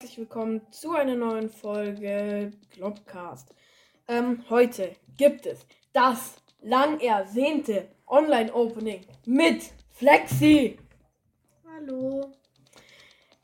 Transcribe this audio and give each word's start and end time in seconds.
herzlich 0.00 0.18
willkommen 0.18 0.60
zu 0.72 0.92
einer 0.92 1.14
neuen 1.14 1.48
Folge 1.48 2.50
Globcast. 2.72 3.54
Ähm, 4.08 4.44
heute 4.50 4.96
gibt 5.16 5.46
es 5.46 5.64
das 5.92 6.34
lang 6.62 6.98
ersehnte 6.98 7.88
Online-Opening 8.08 9.06
mit 9.24 9.70
Flexi. 9.92 10.78
Hallo. 11.64 12.32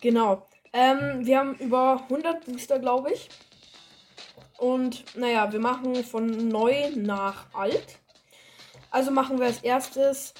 Genau. 0.00 0.48
Ähm, 0.72 1.24
wir 1.24 1.38
haben 1.38 1.54
über 1.54 2.02
100 2.02 2.44
Booster, 2.44 2.80
glaube 2.80 3.12
ich. 3.12 3.28
Und 4.58 5.04
naja, 5.16 5.52
wir 5.52 5.60
machen 5.60 5.94
von 6.04 6.48
neu 6.48 6.90
nach 6.96 7.46
alt. 7.54 8.00
Also 8.90 9.12
machen 9.12 9.38
wir 9.38 9.46
als 9.46 9.62
erstes 9.62 10.34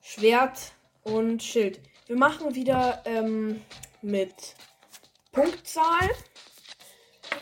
Schwert 0.00 0.72
und 1.02 1.42
Schild. 1.42 1.80
Wir 2.06 2.16
machen 2.16 2.54
wieder 2.54 3.02
ähm, 3.04 3.60
mit 4.00 4.56
Punktzahl. 5.34 6.08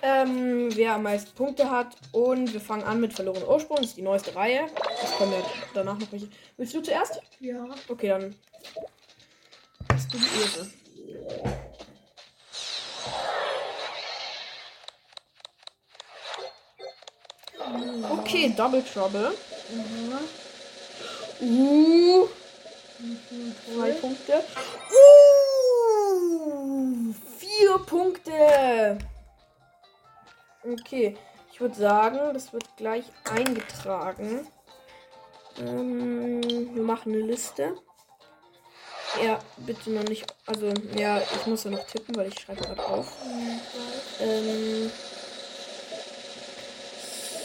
Ähm, 0.02 0.74
wer 0.74 0.94
am 0.94 1.04
meisten 1.04 1.32
Punkte 1.34 1.70
hat. 1.70 1.96
Und 2.10 2.52
wir 2.52 2.60
fangen 2.60 2.82
an 2.82 3.00
mit 3.00 3.12
verlorenen 3.12 3.46
Ursprung. 3.46 3.76
Das 3.76 3.86
ist 3.86 3.96
die 3.96 4.02
neueste 4.02 4.34
Reihe. 4.34 4.66
Es 5.02 5.12
kommen 5.12 5.32
ja 5.32 5.38
danach 5.74 5.98
noch 5.98 6.10
welche. 6.10 6.28
Willst 6.56 6.74
du 6.74 6.80
zuerst? 6.80 7.20
Ja. 7.40 7.64
Okay, 7.88 8.08
dann 8.08 8.34
hast 9.92 10.12
du 10.12 10.18
die 10.18 10.24
Ehre. 10.24 10.70
Okay, 18.18 18.52
Double 18.56 18.82
Trouble. 18.82 19.32
Mhm. 19.70 20.18
Uh, 21.40 22.28
Mhm. 22.98 23.54
zwei 23.74 23.90
Toll. 23.90 24.00
Punkte. 24.00 24.44
Uh, 26.04 27.12
vier 27.62 27.78
Punkte. 27.78 28.98
Okay, 30.64 31.16
ich 31.52 31.60
würde 31.60 31.74
sagen, 31.74 32.18
das 32.34 32.52
wird 32.52 32.64
gleich 32.76 33.04
eingetragen. 33.24 34.46
Ähm, 35.58 36.42
wir 36.74 36.82
machen 36.82 37.12
eine 37.12 37.22
Liste. 37.22 37.76
Ja, 39.22 39.38
bitte 39.58 39.90
noch 39.90 40.04
nicht. 40.04 40.24
Also, 40.46 40.72
ja, 40.96 41.20
ich 41.20 41.46
muss 41.46 41.64
ja 41.64 41.70
noch 41.70 41.86
tippen, 41.86 42.16
weil 42.16 42.28
ich 42.28 42.40
schreibe 42.40 42.62
gerade 42.62 42.84
auf. 42.84 43.12
Ähm, 44.20 44.90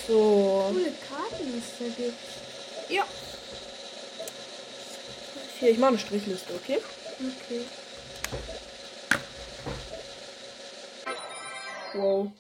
so. 0.08 0.70
Coole 0.70 0.94
Karten, 1.10 1.52
die 1.52 1.60
es 1.60 1.78
da 1.78 1.86
gibt. 2.02 2.90
Ja. 2.90 3.04
Hier, 5.60 5.72
ich 5.72 5.78
mache 5.78 5.90
eine 5.90 6.00
Strichliste, 6.00 6.54
okay? 6.54 6.80
Okay. 7.20 7.66
Wow. 11.98 12.32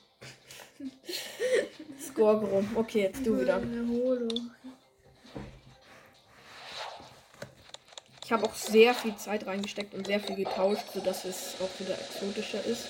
Score 1.99 2.35
rum. 2.45 2.69
Okay, 2.75 3.01
jetzt 3.03 3.25
du 3.25 3.39
wieder. 3.39 3.61
Ich 8.23 8.31
habe 8.31 8.45
auch 8.45 8.53
sehr 8.53 8.93
viel 8.93 9.15
Zeit 9.15 9.45
reingesteckt 9.47 9.93
und 9.93 10.05
sehr 10.05 10.19
viel 10.19 10.35
getauscht, 10.35 10.85
sodass 10.93 11.25
es 11.25 11.55
auch 11.61 11.79
wieder 11.79 11.97
exotischer 11.99 12.63
ist. 12.65 12.87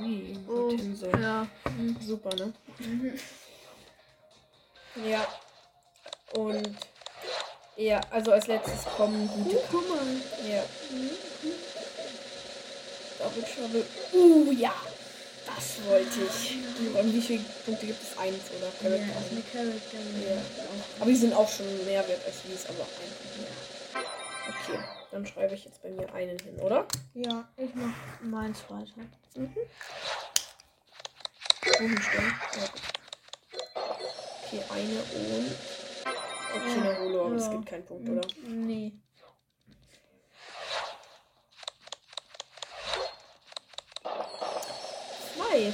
Ui, 0.00 0.36
Oh, 0.48 0.70
Hortense. 0.70 1.10
ja. 1.20 1.46
Mhm. 1.76 1.96
Super, 2.00 2.34
ne? 2.36 2.52
Mhm. 2.78 3.18
Ja. 5.04 5.26
Und 6.34 6.76
ja, 7.76 8.00
also 8.10 8.32
als 8.32 8.46
letztes 8.48 8.84
kommen 8.96 9.30
Oh, 9.32 9.42
gute. 9.44 9.60
guck 9.70 9.88
mal. 9.88 9.98
Ja. 10.48 10.62
Mhm. 10.90 11.10
Double 13.18 13.42
Trouble. 13.42 13.84
Uh, 14.12 14.52
ja. 14.52 14.72
Das 15.58 15.84
wollte 15.88 16.20
ich. 16.22 16.56
Und 16.94 17.12
wie 17.12 17.20
viele 17.20 17.42
Punkte 17.66 17.86
gibt 17.86 18.00
es? 18.00 18.16
Eins 18.16 18.36
oder 18.56 18.66
Ja, 18.66 18.96
Character? 18.96 19.20
ist 19.20 19.32
eine 19.32 19.42
Charakter. 19.42 19.98
Ja. 19.98 20.40
Aber 21.00 21.10
die 21.10 21.16
sind 21.16 21.32
auch 21.34 21.48
schon 21.48 21.66
mehr 21.84 22.06
wert 22.06 22.24
als 22.24 22.36
dies, 22.48 22.64
aber 22.66 22.82
ein 22.84 23.42
mehr. 23.42 24.04
Okay, 24.48 24.78
dann 25.10 25.26
schreibe 25.26 25.54
ich 25.56 25.64
jetzt 25.64 25.82
bei 25.82 25.90
mir 25.90 26.12
einen 26.14 26.38
hin, 26.38 26.56
oder? 26.60 26.86
Ja, 27.14 27.48
ich 27.56 27.70
mach 27.74 27.92
meins 28.22 28.58
weiter. 28.68 29.00
Mhm. 29.34 29.56
Hohenstein. 31.80 32.34
Ja. 32.56 32.68
Okay, 34.46 34.62
eine 34.70 35.02
und. 35.02 35.56
Okay, 36.54 36.80
eine 36.80 36.98
Holo, 37.00 37.24
aber 37.26 37.34
es 37.34 37.44
Ja. 37.46 37.50
gibt 37.52 37.66
keinen 37.66 37.84
Punkt, 37.84 38.08
oder? 38.08 38.22
Nee. 38.46 38.92
Zwei. 45.48 45.72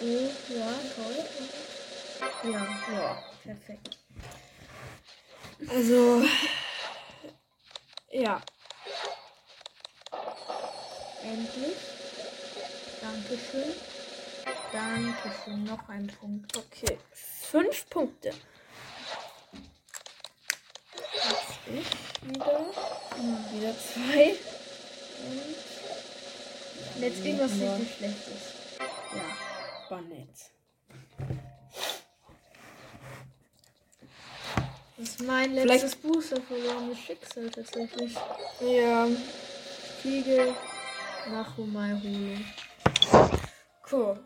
Oh 0.00 0.30
ja, 0.48 0.72
toll. 0.94 1.24
Ja, 2.52 2.66
Ja. 2.92 3.24
perfekt. 3.44 3.98
Also. 5.68 6.22
Ja. 8.10 8.42
Endlich. 11.22 11.76
Dankeschön. 13.00 13.72
Dankeschön. 14.72 15.64
Noch 15.64 15.88
ein 15.88 16.06
Punkt. 16.20 16.54
Okay. 16.54 16.98
Fünf 17.12 17.88
Punkte. 17.88 18.34
Jetzt 21.14 21.58
ich 21.68 22.28
wieder. 22.28 22.66
Hm. 23.16 23.44
Wieder 23.52 23.74
zwei. 23.78 24.36
Und 25.24 25.71
jetzt 27.00 27.24
irgendwas 27.24 27.50
Ja. 27.60 27.74
richtig 27.74 27.96
Schlechtes. 27.96 28.42
Ja. 29.14 29.22
Bannett. 29.88 30.28
Das 34.98 35.08
ist 35.08 35.22
mein 35.22 35.50
Vielleicht- 35.50 35.68
letztes 35.82 35.96
Booster 35.96 36.36
verlorenes 36.42 36.98
Schicksal 36.98 37.50
tatsächlich. 37.50 38.14
Ja. 38.60 39.08
Kriege 40.00 40.54
nach 41.30 41.56
Humai 41.56 41.90
Holo. 42.02 42.38
Cool. 43.90 44.18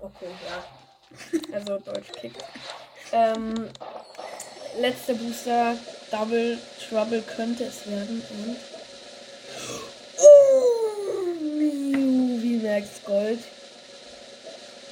Okay, 0.00 0.28
ja. 0.48 0.64
Also 1.54 1.78
Deutsch 1.78 2.10
kickt. 2.20 2.42
ähm, 3.12 3.68
letzter 4.80 5.14
Booster, 5.14 5.76
Double 6.10 6.58
Trouble 6.88 7.22
könnte 7.22 7.64
es 7.64 7.86
werden 7.88 8.20
und. 8.30 8.56
Oh, 10.18 11.34
Miu, 11.40 12.42
wie 12.42 12.62
Max 12.74 13.04
Gold. 13.04 13.38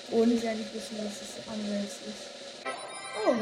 Ich 0.06 0.14
Und. 0.14 0.30
will 0.30 0.44
ja 0.44 0.54
nicht 0.54 0.72
wissen, 0.72 0.98
was 0.98 1.18
das 1.18 1.48
andere 1.48 1.80
jetzt 1.80 2.06
ist. 2.06 2.28
Oh, 3.26 3.32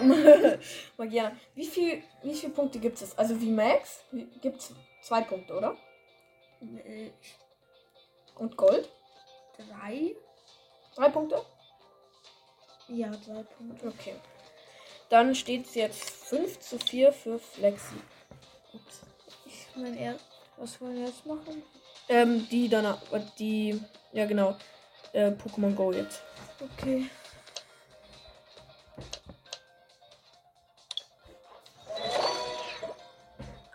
Magiana. 0.97 1.37
Wie 1.55 1.67
viel, 1.67 2.03
wie 2.23 2.35
viele 2.35 2.53
Punkte 2.53 2.79
gibt 2.79 3.03
es? 3.03 3.17
Also 3.19 3.39
wie 3.39 3.51
Max 3.51 4.01
gibt 4.41 4.61
es 4.61 4.73
zwei 5.03 5.21
Punkte, 5.23 5.55
oder? 5.55 5.77
Und 8.37 8.57
Gold? 8.57 8.89
drei? 9.59 10.17
Drei 10.95 11.09
Punkte? 11.11 11.45
Ja, 12.89 13.11
drei 13.11 13.43
Punkte. 13.43 13.89
Okay. 13.89 14.15
Dann 15.11 15.35
steht 15.35 15.67
es 15.67 15.75
jetzt 15.75 16.03
5 16.03 16.61
zu 16.61 16.79
4 16.79 17.13
für 17.13 17.39
Flexi. 17.39 17.97
Ups. 18.73 19.01
Ich 19.45 19.67
mein, 19.77 19.97
er 19.99 20.17
was 20.57 20.81
wollen 20.81 20.97
wir 20.97 21.07
jetzt 21.07 21.27
machen? 21.27 21.63
Ähm, 22.11 22.49
die 22.51 22.69
danach, 22.69 22.99
die, 23.39 23.81
ja 24.13 24.27
genau, 24.27 24.57
äh, 25.13 25.31
Pokémon 25.31 25.77
Go 25.77 25.93
jetzt. 25.93 26.21
Okay. 26.61 27.09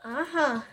Aha. 0.03 0.63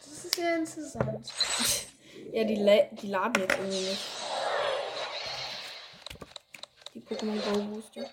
Das 0.00 0.24
ist 0.24 0.38
ja 0.38 0.56
interessant. 0.56 1.28
Ja, 2.32 2.44
die, 2.44 2.54
la 2.54 2.84
die 2.92 3.08
laden 3.08 3.42
jetzt 3.42 3.58
irgendwie 3.58 3.90
nicht. 3.90 4.00
Die 6.94 7.00
Pokémon 7.00 7.38
Go 7.42 7.60
Booster. 7.64 8.08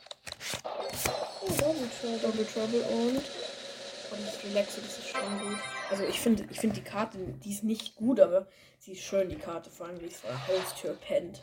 Oh, 1.41 1.47
Double 1.47 1.89
Trouble. 2.01 2.19
Double 2.19 2.45
Trouble 2.45 2.81
und. 2.81 3.15
Und 3.15 4.27
das 4.27 4.43
Relaxo, 4.43 4.81
das 4.81 4.97
ist 4.97 5.07
schon 5.07 5.39
gut. 5.39 5.78
Also 5.89 6.03
ich 6.03 6.19
finde 6.19 6.45
ich 6.51 6.59
finde 6.59 6.75
die 6.75 6.83
Karte, 6.83 7.17
die 7.43 7.51
ist 7.51 7.63
nicht 7.63 7.95
gut, 7.95 8.19
aber 8.19 8.47
sie 8.79 8.91
ist 8.93 9.01
schön, 9.01 9.29
die 9.29 9.37
Karte, 9.37 9.69
vor 9.69 9.87
allem 9.87 9.99
wie 10.01 10.07
es 10.07 10.17
vor 10.17 10.29
der 10.29 10.47
Haustür 10.47 10.93
pennt. 10.93 11.41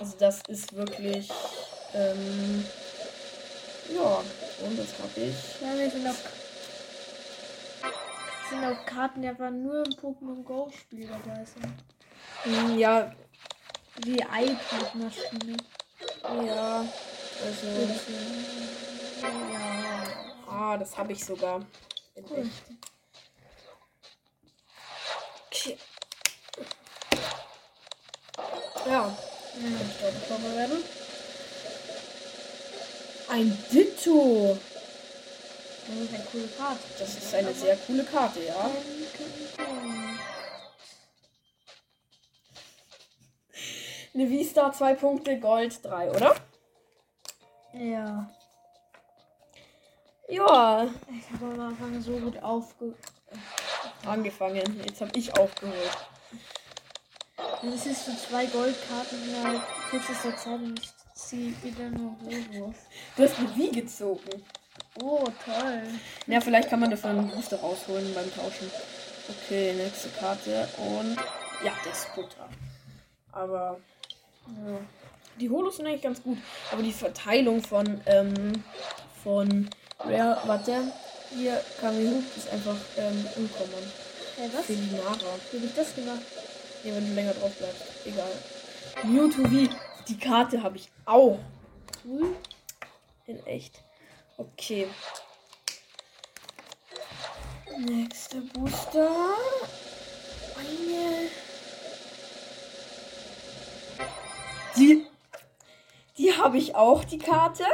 Also 0.00 0.16
das 0.18 0.40
ist 0.48 0.74
wirklich. 0.74 1.30
Ähm, 1.92 2.64
ja, 3.94 4.22
und 4.64 4.78
das 4.78 4.88
habe 4.98 5.20
ich. 5.20 5.60
Ja, 5.60 5.78
wir 5.78 5.90
sind 5.90 6.06
auch, 6.06 6.14
sind 8.50 8.64
auch 8.64 8.86
Karten, 8.86 9.22
die 9.22 9.28
einfach 9.28 9.50
nur 9.50 9.84
im 9.84 9.92
Pokémon 9.92 10.42
Go 10.42 10.70
Spiel 10.76 11.06
dabei 11.08 11.44
sind. 11.44 11.66
Hm, 12.44 12.78
ja, 12.78 13.12
Die 13.98 14.18
iPad-Maschine. 14.18 15.56
ja. 16.46 16.84
Also. 17.44 17.66
Ja. 19.22 20.04
Ah, 20.48 20.76
das 20.76 20.96
habe 20.96 21.12
ich 21.12 21.24
sogar. 21.24 21.60
Cool. 22.16 22.50
Okay. 25.48 25.78
Ja, 28.86 29.16
bekommen 29.54 30.56
werden. 30.56 30.84
Ein 33.28 33.64
Ditto. 33.72 34.58
Das 35.86 35.96
ist 35.96 36.14
eine 36.14 36.24
coole 36.24 36.48
Karte. 36.48 36.80
Das 36.98 37.14
ist 37.14 37.34
eine 37.34 37.52
sehr 37.52 37.76
coole 37.76 38.04
Karte, 38.04 38.44
ja. 38.44 38.70
Eine 44.14 44.28
V-Star 44.28 44.72
2 44.72 44.94
Punkte, 44.94 45.40
Gold 45.40 45.84
3, 45.84 46.10
oder? 46.10 46.36
Ja. 47.72 48.30
Ja, 50.28 50.86
Ich 51.10 51.30
habe 51.32 51.52
am 51.52 51.60
Anfang 51.60 52.00
so 52.00 52.12
gut 52.12 52.42
aufge... 52.42 52.94
angefangen. 54.06 54.82
Jetzt 54.86 55.00
habe 55.00 55.10
ich 55.14 55.36
aufgeholt. 55.38 55.96
Das 57.36 57.86
ist 57.86 58.06
so 58.06 58.12
zwei 58.14 58.46
Goldkarten 58.46 59.18
innerhalb 59.28 59.62
kürzester 59.90 60.36
Zeit 60.36 60.60
und 60.60 60.78
ich 60.80 60.90
ziehe 61.14 61.54
wieder 61.62 61.88
nur 61.90 62.16
Robos. 62.22 62.74
Du 63.16 63.22
hast 63.22 63.38
eine 63.38 63.56
Wie 63.56 63.70
gezogen. 63.70 64.44
Oh, 65.02 65.24
toll. 65.44 65.82
Ja, 66.26 66.40
vielleicht 66.40 66.68
kann 66.68 66.80
man 66.80 66.90
dafür 66.90 67.10
einen 67.10 67.28
Booster 67.28 67.58
rausholen 67.58 68.14
beim 68.14 68.32
Tauschen. 68.34 68.70
Okay, 69.28 69.72
nächste 69.74 70.08
Karte 70.10 70.68
und 70.76 71.16
ja, 71.64 71.72
der 71.84 71.94
Sputter. 71.94 72.48
Aber 73.32 73.80
ja. 74.46 74.78
die 75.40 75.48
Holos 75.48 75.78
sind 75.78 75.86
eigentlich 75.86 76.02
ganz 76.02 76.22
gut. 76.22 76.38
Aber 76.70 76.82
die 76.82 76.92
Verteilung 76.92 77.62
von 77.62 78.00
ähm, 78.06 78.62
von 79.22 79.70
Rare, 79.98 80.40
warte, 80.46 80.92
hier 81.34 81.60
Kamihu 81.80 82.22
ist 82.36 82.48
einfach 82.50 82.76
ähm, 82.96 83.26
uncommon. 83.36 83.92
Hey, 84.36 84.50
was? 84.52 84.66
Felinara. 84.66 85.14
Wie 85.52 85.58
hab 85.58 85.64
ich 85.64 85.74
das 85.74 85.94
gemacht? 85.94 86.22
Ja, 86.82 86.94
wenn 86.94 87.08
du 87.08 87.14
länger 87.14 87.32
drauf 87.32 87.52
bleibst. 87.54 87.82
Egal. 88.04 88.32
Mewtwo 89.04 89.44
V. 89.44 89.74
Die 90.08 90.18
Karte 90.18 90.62
habe 90.62 90.76
ich 90.76 90.90
auch. 91.06 91.38
Cool. 92.04 92.36
In 93.26 93.44
echt. 93.46 93.80
Okay. 94.36 94.88
Nächster 97.78 98.40
Booster. 98.52 99.10
Eine. 100.58 101.30
Die. 104.76 105.06
Die 106.18 106.36
habe 106.36 106.58
ich 106.58 106.74
auch, 106.74 107.04
die 107.04 107.18
Karte. 107.18 107.64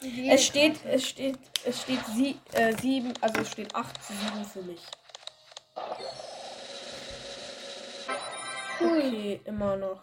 Es 0.00 0.46
steht, 0.46 0.84
es 0.84 1.08
steht, 1.08 1.38
es 1.64 1.82
steht 1.82 2.04
sie, 2.14 2.38
äh, 2.52 2.72
sieben, 2.80 3.12
also 3.20 3.40
es 3.40 3.50
steht 3.50 3.74
8 3.74 4.04
zu 4.04 4.12
7 4.12 4.44
für 4.44 4.62
mich. 4.62 4.80
Okay, 8.80 9.40
immer 9.44 9.76
noch. 9.76 10.00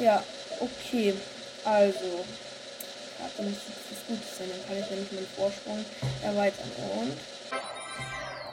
Ja, 0.00 0.24
okay. 0.60 1.14
Also. 1.64 2.24
Karte 3.18 3.42
müsste 3.42 3.72
was 3.90 4.06
Gutes 4.06 4.38
sein, 4.38 4.48
dann 4.50 4.66
kann 4.66 4.78
ich 4.78 4.90
nämlich 4.90 5.12
meinen 5.12 5.26
Vorsprung 5.26 5.84
erweitern. 6.22 6.70
Und. 6.98 7.16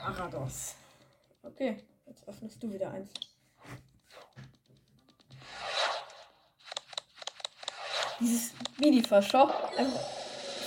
Arados. 0.04 0.74
Okay, 1.42 1.76
jetzt 2.06 2.28
öffnest 2.28 2.62
du 2.62 2.72
wieder 2.72 2.90
eins. 2.90 3.10
Dieses 8.22 8.50
Mini-Verschau. 8.78 9.50
Einfach 9.76 10.00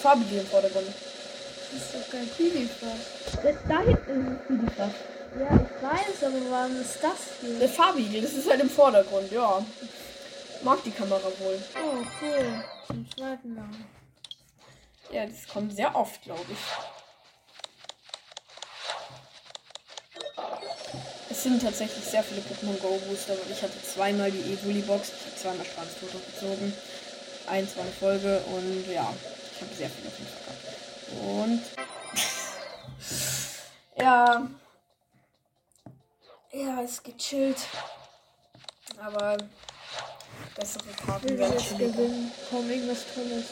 farbige 0.02 0.40
im 0.42 0.48
Vordergrund. 0.48 0.88
Das 0.88 1.82
ist 1.82 1.96
doch 1.96 2.12
kein 2.12 2.28
Pipifass. 2.28 3.00
Da 3.68 3.80
hinten 3.80 3.92
ist 3.92 4.10
ein 4.10 4.40
Mini-Fass. 4.50 4.92
Ja, 5.40 5.48
ich 5.56 5.84
weiß, 5.84 6.24
aber 6.24 6.52
warum 6.52 6.82
ist 6.82 6.98
das 7.02 7.18
hier? 7.42 7.60
Der 7.60 7.70
farbige, 7.70 8.22
das 8.22 8.34
ist 8.34 8.50
halt 8.50 8.62
im 8.62 8.70
Vordergrund, 8.70 9.32
ja. 9.32 9.66
Mag 10.64 10.84
die 10.84 10.92
Kamera 10.92 11.28
wohl. 11.40 11.62
Oh, 11.76 12.04
cool. 12.22 12.64
Zum 12.88 13.10
zweiten 13.12 13.56
Mal. 13.56 13.70
Ja, 15.12 15.26
das 15.26 15.48
kommt 15.48 15.76
sehr 15.76 15.96
oft, 15.96 16.22
glaube 16.24 16.46
ich. 16.50 16.58
Es 21.30 21.44
sind 21.44 21.62
tatsächlich 21.62 22.04
sehr 22.06 22.24
viele 22.24 22.42
Pokémon 22.42 22.80
Go 22.82 22.98
Booster, 23.08 23.34
weil 23.34 23.52
ich 23.52 23.62
hatte 23.62 23.82
zweimal 23.84 24.32
die 24.32 24.54
Evoli 24.54 24.82
Box, 24.82 25.10
ich 25.10 25.26
habe 25.26 25.36
zweimal 25.36 25.66
Strandstoto 25.66 26.18
gezogen. 26.18 26.74
Eins 27.48 27.76
war 27.76 27.84
eine 27.84 27.94
Folge 27.94 28.40
und 28.48 28.92
ja, 28.92 29.14
ich 29.54 29.62
habe 29.62 29.76
sehr 29.76 29.90
viele 29.90 30.08
auf 30.08 30.16
Fall 30.18 30.56
gehabt. 30.56 31.46
Und 31.48 31.62
ja. 34.04 34.48
Ja, 36.52 36.82
es 36.82 37.04
geht 37.04 37.18
chillt. 37.18 37.68
Aber 38.98 39.38
bessere 40.56 40.84
Karten 41.06 41.38
werden 41.38 41.58
chilliger. 41.58 41.92
gewinnen. 41.92 42.32
Komm, 42.50 42.70
irgendwas 42.70 43.04
Tolles. 43.14 43.46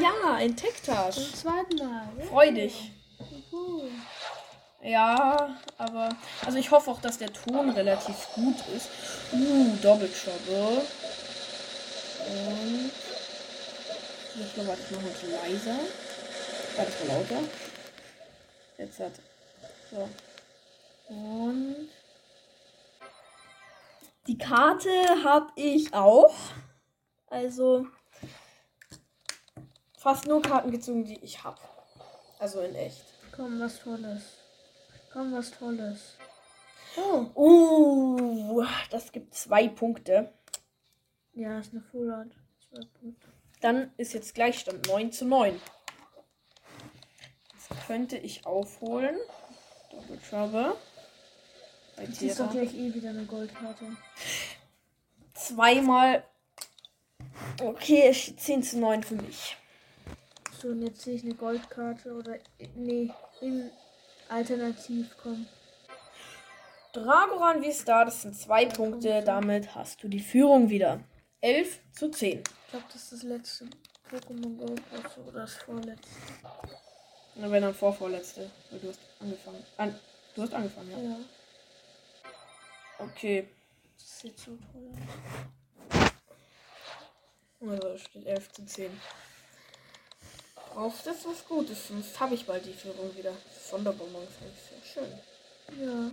Ja, 0.00 0.34
ein 0.34 0.54
Tektasch. 0.54 1.14
Zum 1.14 1.34
zweiten 1.34 1.76
Mal. 1.76 2.08
Freu 2.28 2.52
dich. 2.52 2.92
Ja, 4.82 5.56
aber. 5.78 6.10
Also 6.44 6.58
ich 6.58 6.70
hoffe 6.70 6.90
auch, 6.90 7.00
dass 7.00 7.18
der 7.18 7.32
Ton 7.32 7.70
relativ 7.70 8.28
gut 8.34 8.56
ist. 8.74 8.88
Uh, 9.32 9.76
Doppelschobbe. 9.82 10.82
Und. 12.28 12.92
Ich 14.40 14.54
glaube, 14.54 14.76
ich 14.78 14.90
mache 14.90 15.06
uns 15.06 15.22
leiser. 15.22 15.78
War 16.76 16.84
das 16.84 17.04
mal 17.04 17.16
lauter? 17.16 17.42
Jetzt 18.78 19.00
hat. 19.00 19.12
So. 19.90 20.08
Und. 21.08 21.88
Die 24.26 24.38
Karte 24.38 24.90
habe 25.24 25.50
ich 25.56 25.92
auch. 25.92 26.34
Also. 27.28 27.86
Fast 29.98 30.26
nur 30.26 30.40
Karten 30.40 30.70
gezogen, 30.70 31.04
die 31.04 31.18
ich 31.22 31.44
habe. 31.44 31.60
Also 32.38 32.60
in 32.60 32.74
echt. 32.74 33.04
Komm, 33.32 33.60
was 33.60 33.80
Tolles. 33.80 34.22
Komm, 35.12 35.32
was 35.32 35.50
Tolles. 35.50 36.14
Oh. 36.96 37.26
Uh, 37.34 38.64
das 38.90 39.12
gibt 39.12 39.34
zwei 39.34 39.68
Punkte. 39.68 40.32
Ja, 41.40 41.58
ist 41.58 41.72
eine 41.72 41.80
Full 41.80 42.12
Art. 42.12 42.28
Dann 43.62 43.90
ist 43.96 44.12
jetzt 44.12 44.34
Gleichstand 44.34 44.86
9 44.88 45.10
zu 45.10 45.24
9. 45.24 45.58
Jetzt 47.54 47.86
könnte 47.86 48.18
ich 48.18 48.44
aufholen. 48.44 49.16
Doppelschraube. 49.90 50.76
Bei 51.96 52.02
Jetzt 52.04 52.20
ist 52.20 52.40
doch 52.40 52.50
gleich 52.50 52.74
eh 52.74 52.92
wieder 52.92 53.08
eine 53.08 53.24
Goldkarte. 53.24 53.86
Zweimal. 55.32 56.24
Okay, 57.62 58.02
es 58.10 58.18
steht 58.18 58.40
10 58.40 58.62
zu 58.62 58.78
9 58.78 59.02
für 59.02 59.14
mich. 59.14 59.56
So, 60.60 60.68
und 60.68 60.82
jetzt 60.82 61.00
sehe 61.00 61.14
ich 61.14 61.24
eine 61.24 61.36
Goldkarte 61.36 62.12
oder. 62.12 62.36
Nee, 62.74 63.10
in 63.40 63.70
Alternativ, 64.28 65.16
komm. 65.22 65.46
Dragoran 66.92 67.62
wie 67.62 67.72
Star, 67.72 68.04
das 68.04 68.20
sind 68.20 68.36
zwei 68.36 68.66
Punkte. 68.66 69.22
Damit 69.24 69.74
hast 69.74 70.02
du 70.02 70.08
die 70.08 70.20
Führung 70.20 70.68
wieder. 70.68 71.00
11 71.40 71.78
zu 71.92 72.10
10. 72.10 72.38
Ich 72.38 72.70
glaube, 72.70 72.84
das 72.92 73.02
ist 73.02 73.12
das 73.12 73.22
letzte 73.22 73.64
Pokémon 74.10 74.56
Go 74.56 74.74
oder 75.26 75.40
das 75.40 75.54
vorletzte. 75.54 76.08
Na, 77.36 77.50
wenn 77.50 77.62
dann 77.62 77.74
vorvorletzte. 77.74 78.50
Weil 78.70 78.80
du 78.80 78.88
hast 78.88 79.00
angefangen. 79.20 79.64
An, 79.76 79.98
du 80.34 80.42
hast 80.42 80.54
angefangen, 80.54 80.90
ja. 80.90 80.98
Ja, 80.98 81.16
Okay. 82.98 83.48
das 83.98 84.20
sieht 84.20 84.38
so 84.38 84.58
toll. 84.72 84.90
Also 87.62 87.88
es 87.88 88.02
steht 88.02 88.26
11 88.26 88.52
zu 88.52 88.66
10. 88.66 89.00
Brauchst 90.74 91.06
das 91.06 91.26
was 91.26 91.44
Gutes, 91.46 91.88
sonst 91.88 92.18
habe 92.20 92.34
ich 92.34 92.46
bald 92.46 92.64
die 92.64 92.72
Führung 92.72 93.14
wieder. 93.16 93.32
Sonderbonbons 93.70 94.28
eigentlich 94.40 94.94
sehr 94.94 95.04
schön. 95.04 95.20
Ja. 95.84 96.10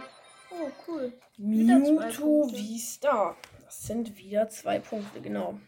Oh, 0.50 0.72
cool. 0.88 1.13
Mewtwo 1.38 2.50
wie 2.51 2.79
Star. 2.79 3.36
Das 3.68 3.82
sind 3.82 4.18
wieder 4.18 4.48
zwei 4.48 4.80
Punkte, 4.80 5.20
genau. 5.20 5.60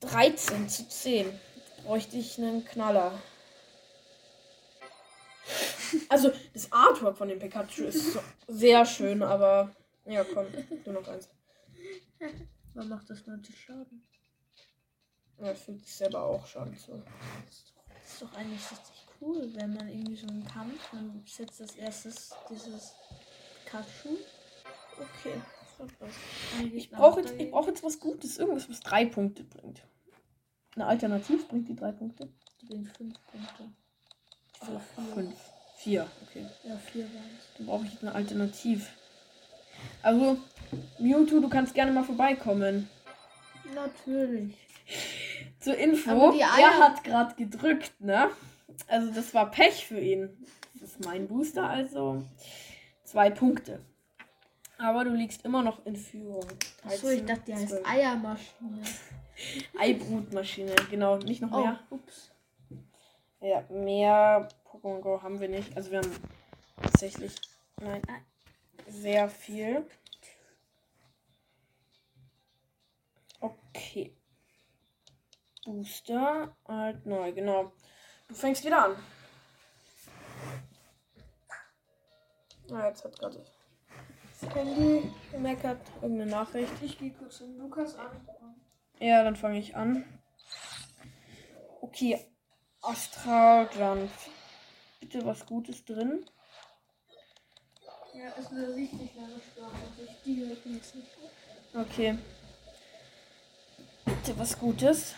13 0.00 0.68
zu 0.68 0.86
10. 0.86 1.26
Jetzt 1.56 1.84
bräuchte 1.84 2.18
ich 2.18 2.36
einen 2.36 2.66
Knaller. 2.66 3.18
Also, 6.10 6.30
das 6.52 6.70
Artwork 6.70 7.16
von 7.16 7.28
dem 7.28 7.38
Pikachu 7.38 7.84
ist 7.84 8.12
so 8.12 8.20
sehr 8.46 8.84
schön, 8.84 9.22
aber. 9.22 9.74
Ja, 10.04 10.22
komm, 10.22 10.46
du 10.84 10.92
noch 10.92 11.08
eins. 11.08 11.30
Man 12.74 12.90
macht 12.90 13.08
das 13.08 13.26
90 13.26 13.58
Schaden. 13.58 14.06
Ja, 15.38 15.54
fühlt 15.54 15.80
sich 15.80 15.96
selber 15.96 16.24
auch 16.24 16.46
Schaden 16.46 16.76
zu. 16.76 16.92
Das 16.92 17.54
ist 17.54 17.72
doch, 17.74 17.94
das 17.94 18.12
ist 18.12 18.22
doch 18.22 18.32
eigentlich 18.34 18.70
richtig 18.70 19.06
cool, 19.22 19.50
wenn 19.54 19.72
man 19.72 19.88
irgendwie 19.88 20.16
so 20.16 20.26
einen 20.26 20.46
Kampf, 20.46 20.92
man 20.92 21.24
setzt 21.26 21.62
als 21.62 21.74
erstes 21.76 22.34
dieses 22.50 22.92
Pikachu. 23.64 24.18
Okay. 25.00 25.40
Ich 26.74 26.90
brauche 26.90 27.20
jetzt, 27.20 27.34
ich 27.38 27.50
brauch 27.50 27.66
jetzt 27.66 27.82
was 27.82 27.98
Gutes, 28.00 28.38
irgendwas, 28.38 28.68
was 28.68 28.80
drei 28.80 29.06
Punkte 29.06 29.44
bringt. 29.44 29.82
Eine 30.74 30.86
Alternativ 30.86 31.48
bringt 31.48 31.68
die 31.68 31.76
drei 31.76 31.92
Punkte. 31.92 32.28
Die 32.60 32.66
bringt 32.66 32.96
fünf 32.96 33.14
Punkte. 33.26 33.70
Oder 34.68 34.80
vier. 34.80 35.14
Fünf. 35.14 35.34
Vier, 35.76 36.06
okay. 36.22 36.46
Ja, 36.64 36.76
vier 36.76 37.04
waren 37.04 37.38
es. 37.38 37.56
Dann 37.56 37.66
brauche 37.66 37.86
ich 37.86 37.92
jetzt 37.92 38.02
eine 38.02 38.14
Alternativ. 38.14 38.90
Also, 40.02 40.36
Mewtwo, 40.98 41.40
du 41.40 41.48
kannst 41.48 41.72
gerne 41.74 41.92
mal 41.92 42.04
vorbeikommen. 42.04 42.88
Natürlich. 43.74 44.54
Zur 45.60 45.76
Info, 45.76 46.32
er 46.38 46.78
hat 46.78 47.02
gerade 47.04 47.34
gedrückt, 47.34 47.92
ne? 48.00 48.30
Also 48.88 49.10
das 49.12 49.32
war 49.34 49.50
Pech 49.50 49.86
für 49.86 50.00
ihn. 50.00 50.28
Das 50.74 50.90
ist 50.90 51.04
mein 51.04 51.28
Booster, 51.28 51.68
also 51.68 52.22
zwei 53.04 53.30
Punkte. 53.30 53.80
Aber 54.82 55.04
du 55.04 55.10
liegst 55.14 55.44
immer 55.44 55.62
noch 55.62 55.84
in 55.84 55.94
Führung. 55.96 56.46
Achso, 56.84 57.08
ich 57.08 57.24
13, 57.24 57.26
dachte, 57.26 57.42
die 57.46 57.54
heißt 57.54 57.68
12. 57.68 57.86
Eiermaschine. 57.86 58.82
Eibrutmaschine, 59.78 60.74
genau. 60.90 61.16
Nicht 61.18 61.42
noch 61.42 61.52
Oh, 61.52 61.60
mehr. 61.62 61.80
ups. 61.90 62.30
Ja, 63.40 63.62
mehr 63.70 64.48
Pokémon 64.66 65.00
Go 65.00 65.22
haben 65.22 65.40
wir 65.40 65.48
nicht. 65.48 65.76
Also 65.76 65.90
wir 65.90 65.98
haben 65.98 66.12
tatsächlich, 66.82 67.34
nein, 67.80 68.02
sehr 68.86 69.28
viel. 69.28 69.86
Okay. 73.40 74.14
Booster, 75.64 76.54
alt, 76.64 77.04
neu, 77.06 77.32
genau. 77.32 77.72
Du 78.28 78.34
fängst 78.34 78.64
wieder 78.64 78.84
an. 78.86 78.96
Ah, 82.72 82.88
jetzt 82.88 83.04
hat 83.04 83.18
gerade 83.18 83.44
das 84.40 84.54
Handy 84.54 85.10
gemeckert. 85.32 85.80
Irgendeine 86.02 86.30
Nachricht. 86.30 86.72
Ich 86.82 86.98
gehe 86.98 87.10
kurz 87.10 87.40
in 87.40 87.58
Lukas 87.58 87.96
an. 87.96 88.10
Ja, 88.98 89.24
dann 89.24 89.36
fange 89.36 89.58
ich 89.58 89.74
an. 89.76 90.04
Okay, 91.80 92.18
Astralgrund. 92.82 94.10
Bitte 95.00 95.24
was 95.24 95.46
Gutes 95.46 95.84
drin. 95.84 96.24
Ja, 98.14 98.28
ist 98.30 98.50
eine 98.50 98.68
richtig 98.74 99.14
lange 99.14 99.40
Sprache. 99.40 99.76
Die 100.24 100.44
hört 100.46 100.66
mir 100.66 100.74
jetzt 100.76 100.94
nicht. 100.94 101.08
Okay. 101.74 102.18
Bitte 104.04 104.38
was 104.38 104.58
Gutes. 104.58 105.14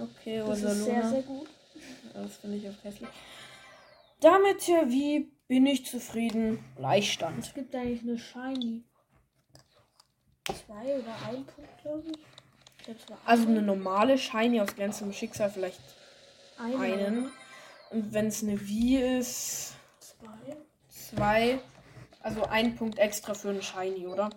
Okay, 0.00 0.38
Das 0.38 0.58
ist 0.58 0.62
sehr, 0.62 0.70
Rosaluna. 0.70 1.10
sehr 1.10 1.22
gut. 1.22 1.48
Das 2.14 2.36
finde 2.36 2.56
ich 2.56 2.68
auch 2.68 2.84
hässlich. 2.84 3.08
Damit 4.20 4.66
ja, 4.68 4.88
wie 4.88 5.32
bin 5.52 5.66
ich 5.66 5.84
zufrieden? 5.84 6.64
Gleichstand. 6.76 7.44
Es 7.44 7.52
gibt 7.52 7.74
eigentlich 7.74 8.00
eine 8.00 8.16
Shiny. 8.18 8.84
Zwei 10.46 10.98
oder 10.98 11.14
ein 11.28 11.44
Punkt, 11.44 11.82
glaube 11.82 12.04
ich. 12.10 12.88
Ich 12.88 12.96
Also 13.26 13.42
ein. 13.42 13.50
eine 13.50 13.60
normale 13.60 14.16
Shiny 14.16 14.62
aus 14.62 14.74
glänzendem 14.74 15.12
Schicksal 15.12 15.50
vielleicht 15.50 15.78
Eine. 16.58 16.78
einen. 16.78 17.32
Und 17.90 18.14
wenn 18.14 18.28
es 18.28 18.42
eine 18.42 18.58
Wie 18.66 18.96
ist, 18.96 19.74
Zwei. 20.00 20.56
zwei. 20.88 21.58
Also 22.22 22.44
ein 22.44 22.74
Punkt 22.74 22.98
extra 22.98 23.34
für 23.34 23.50
einen 23.50 23.60
Shiny, 23.60 24.06
oder? 24.06 24.30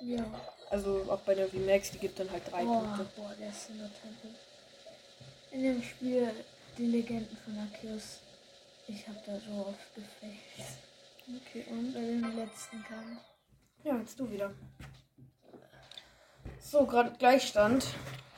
Ja. 0.00 0.24
Also 0.70 1.04
auch 1.10 1.22
bei 1.22 1.34
der 1.34 1.48
VMAX, 1.48 1.90
die 1.90 1.98
gibt 1.98 2.20
dann 2.20 2.30
halt 2.30 2.44
drei 2.48 2.62
Boah, 2.62 2.80
Punkte. 2.84 3.06
boah, 3.16 3.34
der 3.40 3.48
ist 3.50 3.70
in 3.70 3.78
der 3.78 3.90
Tempel. 4.00 4.30
In 5.50 5.62
dem 5.64 5.82
Spiel 5.82 6.30
Die 6.78 6.86
Legenden 6.86 7.36
von 7.44 7.58
Arceus. 7.58 8.20
Ich 8.92 9.06
habe 9.06 9.20
da 9.24 9.38
so 9.38 9.66
oft 9.66 9.94
gefecht. 9.94 10.78
Okay, 11.28 11.64
und? 11.70 11.94
Bei 11.94 12.00
dem 12.00 12.36
letzten 12.36 12.82
Kampf. 12.82 13.20
Ja, 13.84 13.96
jetzt 13.96 14.18
du 14.18 14.28
wieder. 14.28 14.52
So, 16.60 16.84
gerade 16.86 17.16
Gleichstand. 17.16 17.86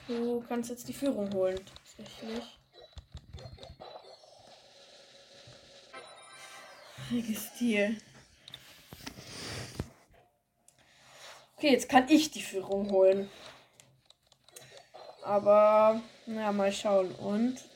Du 0.06 0.44
kannst 0.46 0.68
jetzt 0.68 0.86
die 0.88 0.92
Führung 0.92 1.32
holen. 1.32 1.58
Tatsächlich. 1.96 2.58
Stil. 7.34 7.98
Okay, 11.56 11.72
jetzt 11.72 11.88
kann 11.88 12.10
ich 12.10 12.30
die 12.30 12.42
Führung 12.42 12.90
holen. 12.90 13.30
Aber, 15.22 16.02
naja, 16.26 16.52
mal 16.52 16.70
schauen. 16.70 17.10
Und. 17.12 17.71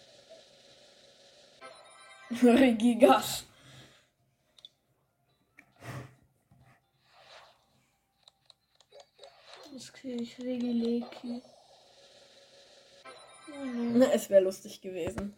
Regigas. 2.31 3.45
Das 9.73 9.93
kriege 9.93 10.23
ich 10.23 10.39
Regileki. 10.39 11.43
Oh, 13.53 13.65
nee. 13.65 13.99
Ne, 13.99 14.13
Es 14.13 14.29
wäre 14.31 14.43
lustig 14.43 14.81
gewesen. 14.81 15.37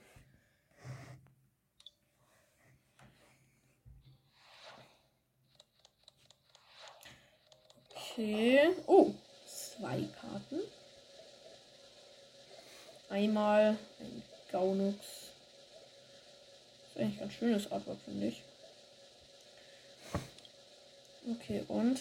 Okay. 7.90 8.74
Oh, 8.86 9.14
zwei 9.46 10.08
Karten. 10.20 10.60
Einmal 13.10 13.78
ein 14.00 14.22
Gaunux. 14.50 15.27
Ist 16.98 17.04
eigentlich 17.04 17.20
ganz 17.20 17.32
schönes 17.34 17.70
Artwork, 17.72 17.98
finde 18.04 18.26
ich. 18.26 18.42
Okay, 21.30 21.64
und 21.68 22.00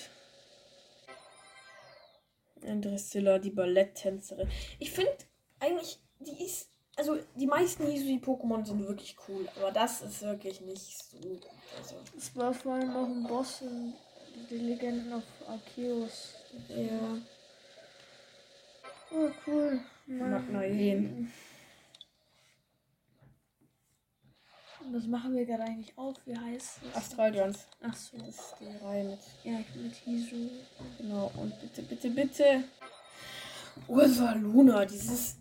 ein 2.64 2.82
Dressilla, 2.82 3.40
die 3.40 3.52
Balletttänzerin. 3.52 4.50
Ich 4.80 4.92
finde 4.92 5.12
eigentlich, 5.60 6.00
die 6.20 6.44
ist. 6.44 6.70
Also, 6.96 7.20
die 7.36 7.46
meisten 7.46 7.86
Hisui-Pokémon 7.86 8.66
sind 8.66 8.88
wirklich 8.88 9.16
cool, 9.28 9.48
aber 9.58 9.72
das 9.72 10.02
ist 10.02 10.24
wirklich 10.24 10.62
nicht 10.62 10.98
so 10.98 11.18
gut. 11.18 11.46
Also, 11.78 11.96
Es 12.18 12.36
war 12.36 12.52
vorhin 12.54 12.92
noch 12.92 13.06
ein 13.06 13.24
Boss 13.28 13.62
in 13.62 13.94
die 14.50 14.58
Legenden 14.58 15.14
auf 15.14 15.24
Arceus. 15.48 16.34
ja. 16.70 17.18
Oh, 19.12 19.30
cool. 19.46 19.80
Magnaien. 20.08 21.32
Was 24.92 25.06
machen 25.06 25.36
wir 25.36 25.46
gerade 25.46 25.64
eigentlich 25.64 25.98
auf? 25.98 26.16
Wie 26.26 26.38
heißt 26.38 26.80
es? 26.90 26.96
Astralions. 26.96 27.68
Ach 27.82 27.94
so. 27.96 28.18
Das 28.18 28.28
ist 28.30 28.56
die 28.60 28.86
Reihe 28.86 29.04
mit. 29.04 29.20
Ja, 29.44 29.60
mit 29.82 29.96
Hisu. 29.96 30.50
Genau, 30.98 31.32
und 31.38 31.60
bitte, 31.62 31.82
bitte, 31.82 32.10
bitte. 32.10 32.64
Ursa 33.88 34.34
Luna, 34.34 34.86
dieses. 34.86 35.36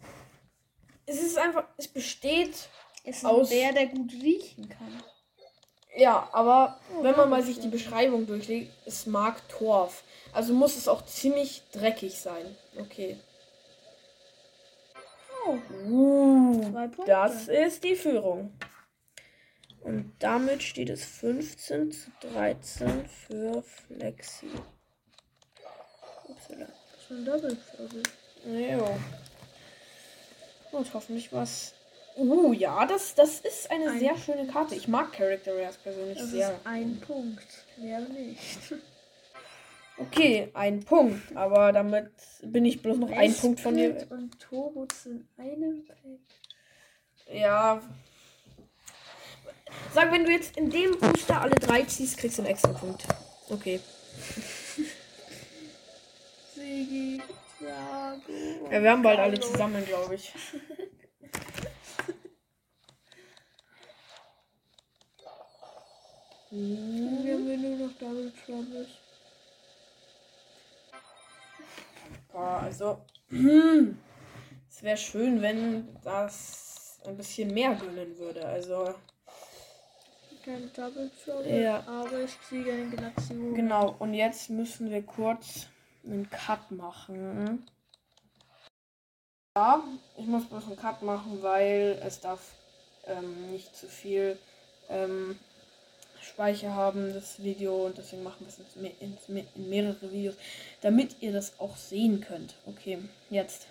Es 1.06 1.22
ist 1.22 1.38
einfach. 1.38 1.64
Es 1.76 1.88
besteht. 1.88 2.68
Es 3.04 3.18
ist 3.18 3.24
Aus- 3.24 3.48
Bär, 3.50 3.72
der 3.72 3.86
gut 3.86 4.12
riechen 4.12 4.68
kann. 4.68 5.02
Ja, 5.96 6.28
aber 6.32 6.78
Oh, 6.98 7.02
wenn 7.04 7.16
man 7.16 7.30
mal 7.30 7.42
sich 7.42 7.58
die. 7.60 7.68
Beschreibung 7.68 8.26
durchlegt, 8.26 8.70
es 8.84 9.06
mag 9.06 9.48
Torf. 9.48 10.02
Also 10.32 10.52
muss 10.52 10.76
es 10.76 10.88
auch 10.88 11.06
ziemlich 11.06 11.62
dreckig 11.72 12.18
sein. 12.20 12.56
Okay. 12.78 13.16
Oh, 15.46 15.56
Uh, 15.88 16.60
das 17.06 17.46
ist 17.48 17.84
die 17.84 17.94
Führung. 17.94 18.52
Und 19.86 20.12
damit 20.18 20.64
steht 20.64 20.90
es 20.90 21.04
15 21.04 21.92
zu 21.92 22.10
13 22.32 23.06
für 23.06 23.62
Flexi. 23.62 24.48
Upsala. 26.26 26.66
das 26.66 27.08
war 27.08 27.16
ein 27.16 27.24
Double 27.24 27.56
Trouble. 27.76 28.02
Jo. 28.44 28.98
Und 30.72 30.92
hoffentlich 30.92 31.32
was. 31.32 31.72
Uh, 32.16 32.52
ja, 32.52 32.84
das, 32.84 33.14
das 33.14 33.38
ist 33.38 33.70
eine 33.70 33.90
Ein 33.92 34.00
sehr 34.00 34.16
schöne 34.16 34.48
Karte. 34.48 34.74
Ich 34.74 34.88
mag 34.88 35.12
Character 35.12 35.54
Rares 35.56 35.76
persönlich 35.76 36.18
Das 36.18 36.30
sehr. 36.30 36.50
ist 36.50 36.66
ein 36.66 37.00
Punkt. 37.00 37.46
Mehr 37.76 38.00
nicht. 38.00 38.40
Okay, 39.98 40.50
ein 40.52 40.80
Punkt. 40.80 41.34
Aber 41.34 41.72
damit 41.72 42.10
bin 42.42 42.66
ich 42.66 42.82
bloß 42.82 42.98
noch 42.98 43.10
ein 43.10 43.34
Punkt 43.34 43.60
von 43.60 43.78
dir. 43.78 44.06
Und 44.10 44.38
Turbots 44.38 45.06
in 45.06 45.26
einem 45.38 45.86
Pack. 45.86 45.96
Ja. 47.32 47.80
Sag, 49.92 50.12
wenn 50.12 50.24
du 50.24 50.30
jetzt 50.30 50.56
in 50.56 50.70
dem 50.70 50.98
Booster 50.98 51.40
alle 51.40 51.54
drei 51.54 51.82
ziehst, 51.82 52.18
kriegst 52.18 52.38
du 52.38 52.42
einen 52.42 52.50
extra 52.50 52.72
Punkt. 52.72 53.04
Okay. 53.48 53.80
Sigi, 56.54 57.20
Drago. 57.58 58.68
Ja, 58.70 58.82
wir 58.82 58.90
haben 58.90 59.02
bald 59.02 59.18
alle 59.18 59.40
zusammen, 59.40 59.84
glaube 59.84 60.14
ich. 60.14 60.32
Wir 66.50 67.34
haben 67.34 67.60
nur 67.62 67.88
noch 67.88 67.98
Double 67.98 68.32
Troubles. 68.44 68.88
Boah, 72.32 72.60
also. 72.62 73.00
hm, 73.28 73.98
Es 74.70 74.82
wäre 74.82 74.96
schön, 74.96 75.42
wenn 75.42 75.88
das 76.04 77.00
ein 77.04 77.16
bisschen 77.16 77.52
mehr 77.52 77.74
gönnen 77.74 78.16
würde. 78.18 78.46
Also, 78.46 78.94
Kein 80.46 80.72
Double 80.74 81.10
Trouble, 81.24 81.60
Ja. 81.60 81.82
aber 81.88 82.20
ich 82.22 82.40
kriege 82.40 82.72
eine 82.72 82.88
Glazion. 82.88 83.52
genau. 83.52 83.96
Und 83.98 84.14
jetzt 84.14 84.48
müssen 84.48 84.92
wir 84.92 85.02
kurz 85.02 85.66
einen 86.04 86.30
Cut 86.30 86.70
machen. 86.70 87.66
Ja, 89.56 89.82
ich 90.16 90.26
muss 90.26 90.44
bloß 90.44 90.66
einen 90.68 90.76
Cut 90.76 91.02
machen, 91.02 91.42
weil 91.42 92.00
es 92.06 92.20
darf 92.20 92.52
ähm, 93.06 93.50
nicht 93.50 93.74
zu 93.74 93.88
viel 93.88 94.38
ähm, 94.88 95.36
Speicher 96.22 96.72
haben, 96.72 97.12
das 97.12 97.42
Video. 97.42 97.86
Und 97.86 97.98
deswegen 97.98 98.22
machen 98.22 98.46
wir 98.46 98.48
es 98.48 98.60
in, 98.76 99.16
in, 99.34 99.46
in 99.56 99.68
mehrere 99.68 100.12
Videos, 100.12 100.36
damit 100.80 101.16
ihr 101.22 101.32
das 101.32 101.58
auch 101.58 101.76
sehen 101.76 102.20
könnt. 102.20 102.54
Okay, 102.66 102.98
jetzt. 103.30 103.66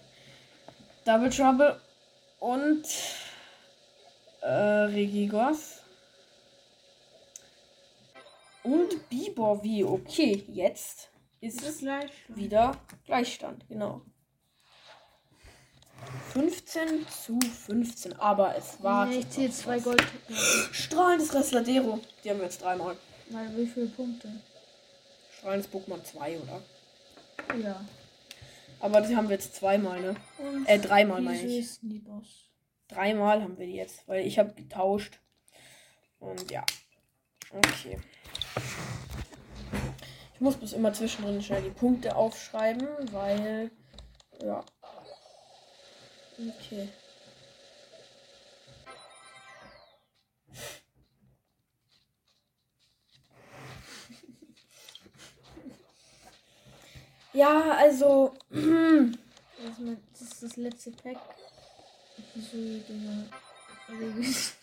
Double 1.05 1.29
Trouble 1.29 1.79
und 2.41 2.85
äh, 4.41 4.49
Regigos. 4.49 5.84
Und 8.65 9.09
Bibor 9.09 9.63
wie. 9.63 9.83
Okay, 9.83 10.43
jetzt 10.47 11.09
ist 11.39 11.63
es 11.63 11.79
Gleichstand. 11.79 12.37
wieder 12.37 12.77
Gleichstand, 13.05 13.67
genau. 13.67 14.01
15 16.33 17.07
zu 17.07 17.39
15, 17.39 18.13
aber 18.19 18.55
es 18.55 18.81
war. 18.83 19.05
Nee, 19.05 19.19
ich 19.19 19.29
zähle 19.29 19.51
zwei 19.51 19.79
Gold. 19.79 20.03
Strahlendes 20.71 21.33
Resladero. 21.33 21.99
Die 22.23 22.29
haben 22.29 22.37
wir 22.37 22.45
jetzt 22.45 22.61
dreimal. 22.61 22.97
Weil 23.29 23.55
wie 23.57 23.67
viele 23.67 23.87
Punkte? 23.87 24.29
Strahlendes 25.37 25.71
Pokémon 25.71 26.03
2, 26.03 26.39
oder? 26.39 26.61
Ja. 27.61 27.85
Aber 28.79 29.01
die 29.01 29.15
haben 29.15 29.29
wir 29.29 29.35
jetzt 29.35 29.55
zweimal, 29.55 30.01
ne? 30.01 30.15
Und 30.37 30.65
Äh, 30.67 30.79
dreimal 30.79 31.21
meine 31.21 31.41
ich. 31.41 31.79
Dreimal 32.87 33.41
haben 33.41 33.57
wir 33.57 33.65
die 33.65 33.75
jetzt, 33.75 34.07
weil 34.07 34.25
ich 34.25 34.37
habe 34.37 34.53
getauscht. 34.53 35.19
Und 36.19 36.51
ja. 36.51 36.63
Okay. 37.51 37.99
Ich 40.33 40.41
muss 40.41 40.57
bis 40.57 40.73
immer 40.73 40.93
zwischendrin 40.93 41.41
schnell 41.41 41.61
die 41.61 41.69
Punkte 41.69 42.15
aufschreiben, 42.15 42.87
weil. 43.11 43.71
Ja. 44.43 44.63
Okay. 46.37 46.89
Ja, 57.33 57.71
also. 57.71 58.33
Das 60.11 60.31
ist, 60.31 60.43
das 60.43 60.55
letzte 60.57 60.91
Pack. 60.91 61.17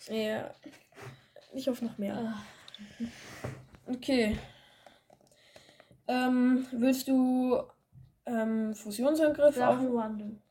Ja. 0.09 0.55
Ich 1.53 1.67
hoffe 1.67 1.85
noch 1.85 1.97
mehr. 1.97 2.15
Ah, 2.15 2.41
Okay. 3.87 4.37
Ähm, 6.07 6.65
willst 6.71 7.07
du 7.07 7.61
ähm, 8.25 8.73
Fusionsangriff 8.73 9.57
auf. 9.57 9.77
Drachenwandel. 9.77 10.41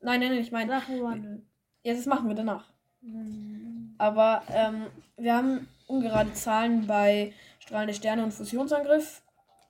Nein, 0.00 0.20
nein, 0.20 0.30
nein, 0.30 0.40
ich 0.40 0.52
meine. 0.52 0.70
Drachenwandel. 0.70 1.46
Ja, 1.82 1.94
das 1.94 2.06
machen 2.06 2.28
wir 2.28 2.34
danach. 2.34 2.72
Hm. 3.02 3.94
Aber 3.98 4.42
ähm, 4.48 4.86
wir 5.16 5.34
haben 5.34 5.68
ungerade 5.86 6.32
Zahlen 6.32 6.86
bei 6.86 7.32
strahlende 7.58 7.94
Sterne 7.94 8.24
und 8.24 8.32
Fusionsangriff. 8.32 9.22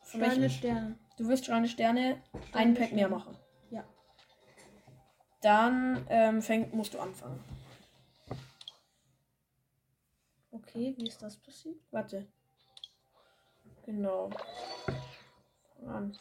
Strahlende 0.04 0.42
welchen? 0.42 0.50
Sterne. 0.50 0.98
Du 1.16 1.28
wirst 1.28 1.44
strahlende 1.44 1.68
Sterne 1.68 2.22
einen 2.52 2.74
Pack 2.74 2.92
mehr 2.92 3.08
machen. 3.08 3.36
Ja. 3.70 3.84
Dann 5.40 6.06
ähm, 6.08 6.42
fäng, 6.42 6.70
musst 6.72 6.94
du 6.94 6.98
anfangen. 6.98 7.42
Okay, 10.50 10.94
wie 10.96 11.06
ist 11.06 11.22
das 11.22 11.36
passiert? 11.36 11.76
Warte. 11.90 12.26
Genau. 13.84 14.30
Fang 15.76 15.88
an. 15.88 16.18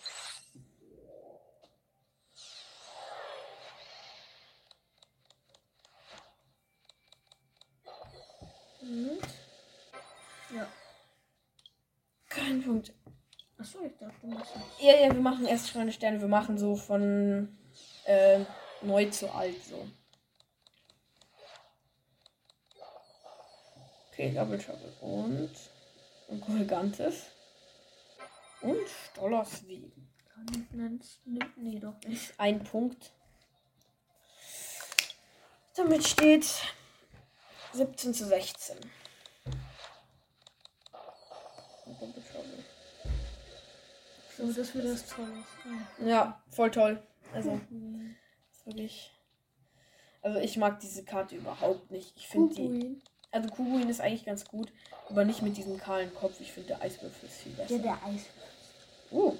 Und? 8.81 9.21
Ja. 10.55 10.67
Kein 12.29 12.63
Punkt. 12.63 12.93
Achso, 13.57 13.85
ich 13.85 13.97
dachte, 13.97 14.15
du 14.21 14.27
machst 14.27 14.55
das. 14.55 14.63
Ja, 14.79 14.95
ja, 14.95 15.13
wir 15.13 15.21
machen 15.21 15.45
erst 15.45 15.69
strahlende 15.69 15.93
Sterne. 15.93 16.19
Wir 16.19 16.27
machen 16.27 16.57
so 16.57 16.75
von 16.75 17.55
äh, 18.05 18.39
neu 18.81 19.05
zu 19.11 19.31
alt 19.31 19.63
so. 19.63 19.87
Okay, 24.11 24.33
Double 24.33 24.57
Trouble 24.57 24.93
und, 25.01 25.51
und 26.27 26.41
Colgantes. 26.41 27.27
Und 28.61 28.87
Stollers 29.11 29.67
wie. 29.67 29.91
Nennst, 30.71 31.25
nimmt, 31.27 31.57
nee, 31.57 31.79
doch 31.79 31.99
nicht. 32.07 32.33
Ein 32.39 32.63
Punkt. 32.63 33.11
Damit 35.75 36.05
steht 36.05 36.45
17 37.73 38.13
zu 38.13 38.25
16. 38.25 38.77
Und 41.85 42.01
Double 42.01 42.23
Trouble. 42.23 42.65
So, 44.37 44.51
das 44.51 44.73
wird 44.75 44.85
das 44.85 45.05
Tolles. 45.07 45.45
Ah. 45.65 46.03
Ja, 46.03 46.41
voll 46.49 46.71
toll. 46.71 47.01
Also, 47.33 47.61
Mhm. 47.69 48.15
wirklich. 48.65 49.11
Also, 50.23 50.39
ich 50.39 50.57
mag 50.57 50.79
diese 50.79 51.03
Karte 51.05 51.35
überhaupt 51.35 51.89
nicht. 51.91 52.13
Ich 52.15 52.27
finde 52.27 52.55
die. 52.55 53.01
Also, 53.31 53.49
Kubuin 53.49 53.89
ist 53.89 54.01
eigentlich 54.01 54.25
ganz 54.25 54.45
gut, 54.45 54.71
aber 55.09 55.23
nicht 55.23 55.41
mit 55.41 55.55
diesem 55.55 55.77
kahlen 55.77 56.13
Kopf. 56.13 56.39
Ich 56.39 56.51
finde, 56.51 56.69
der 56.69 56.81
Eiswürfel 56.81 57.29
ist 57.29 57.41
viel 57.41 57.53
besser. 57.53 57.75
Ja, 57.75 57.81
der 57.81 58.05
Eis. 58.05 58.21
Oh, 59.09 59.33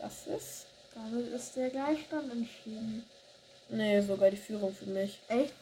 das 0.00 0.26
ist. 0.26 0.66
Damit 0.94 1.28
ist 1.28 1.56
der 1.56 1.70
Gleichstand 1.70 2.32
entschieden. 2.32 3.04
Nee, 3.68 4.00
sogar 4.00 4.30
die 4.30 4.36
Führung 4.36 4.74
für 4.74 4.86
mich. 4.86 5.20
Echt? 5.28 5.54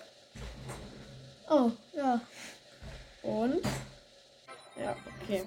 Oh, 1.50 1.70
ja. 1.96 2.20
Und. 3.22 3.64
Ja, 4.76 4.96
okay. 5.22 5.44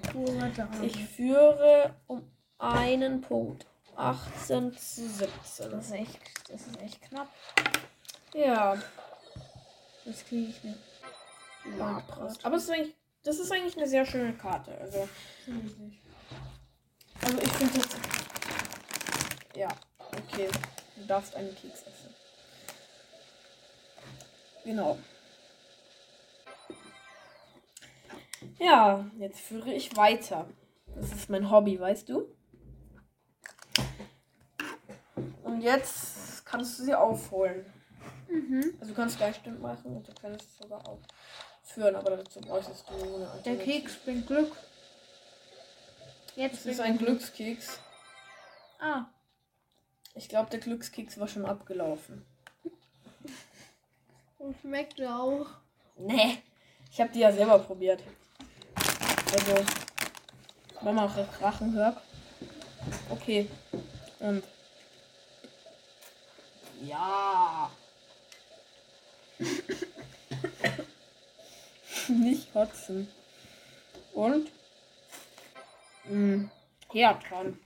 Ich 0.82 1.06
führe 1.06 1.94
um 2.08 2.30
einen 2.58 3.22
Punkt. 3.22 3.66
18 3.96 4.78
zu 4.78 5.08
17. 5.10 5.72
das, 5.72 5.86
ist 5.86 5.92
echt, 5.92 6.20
das 6.50 6.68
ist 6.68 6.82
echt 6.82 7.02
knapp. 7.02 7.30
Ja, 8.34 8.78
Das 10.06 10.24
kriege 10.26 10.50
ich 10.50 10.64
nicht. 10.64 10.78
Lapras. 11.78 12.44
Aber 12.44 12.56
es 12.56 12.64
ist 12.64 12.70
eigentlich, 12.72 12.96
das 13.24 13.40
ist 13.40 13.52
eigentlich 13.52 13.78
eine 13.78 13.88
sehr 13.88 14.06
schöne 14.06 14.34
Karte. 14.34 14.78
Also, 14.80 15.10
also 17.22 17.38
ich 17.42 17.52
finde 17.52 17.80
das. 17.80 17.88
Ja, 19.56 19.70
okay. 20.00 20.50
Du 20.96 21.06
darfst 21.06 21.36
einen 21.36 21.54
Keks 21.56 21.82
essen. 21.82 22.14
Genau. 24.64 24.98
Ja, 28.60 29.06
jetzt 29.18 29.40
führe 29.40 29.72
ich 29.72 29.96
weiter. 29.96 30.48
Das 30.96 31.12
ist 31.12 31.30
mein 31.30 31.50
Hobby, 31.50 31.80
weißt 31.80 32.10
du? 32.10 32.36
Und 35.44 35.62
jetzt 35.62 36.46
kannst 36.46 36.80
du 36.80 36.84
sie 36.84 36.96
aufholen. 36.96 37.66
Mhm. 38.30 38.74
Also 38.80 38.94
du 38.94 38.96
kannst 38.96 39.18
Gleichstimmt 39.18 39.62
machen 39.62 39.96
und 39.96 40.08
du 40.08 40.14
kannst 40.20 40.42
es 40.42 40.58
sogar 40.58 40.88
auch 40.88 41.00
führen, 41.78 41.96
aber 41.96 42.18
dazu 42.18 42.42
bräuchtest 42.42 42.86
du 42.90 42.94
eine 42.96 43.20
Der 43.20 43.32
Alternative. 43.32 43.72
Keks 43.72 43.96
bringt 43.98 44.26
Glück. 44.28 44.52
Jetzt 46.36 46.66
Das 46.66 46.74
ist 46.74 46.80
ein 46.80 46.98
Glück. 46.98 47.10
Glückskeks. 47.20 47.80
Ah, 48.80 49.06
Ich 50.16 50.28
glaube, 50.28 50.50
der 50.50 50.60
Glückskeks 50.60 51.20
war 51.20 51.28
schon 51.28 51.46
abgelaufen. 51.46 52.26
und 54.40 54.56
schmeckt 54.62 55.00
er 55.00 55.20
auch. 55.20 55.46
Nee. 55.98 56.42
Ich 56.92 57.00
habe 57.00 57.12
die 57.12 57.20
ja 57.20 57.32
selber 57.32 57.60
probiert. 57.60 58.02
Also, 58.76 59.66
wenn 60.82 60.96
man 60.96 61.08
auch 61.10 61.42
Rachen 61.42 61.74
hört. 61.74 62.02
Okay. 63.12 63.48
Und. 64.20 64.44
Ja. 66.82 67.70
Nicht 72.10 72.54
kotzen. 72.54 73.08
Und. 74.14 74.52
Mh, 76.06 76.50
her 76.94 77.20
dran. 77.28 77.60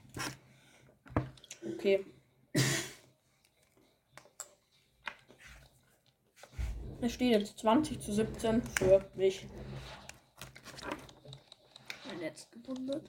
Okay. 1.64 2.04
Es 7.00 7.12
steht 7.14 7.32
jetzt 7.32 7.58
20 7.58 8.00
zu 8.00 8.12
17 8.12 8.62
für 8.62 9.04
mich. 9.14 9.46
Mein 12.06 12.20
letzte 12.20 12.58
Runde. 12.66 13.02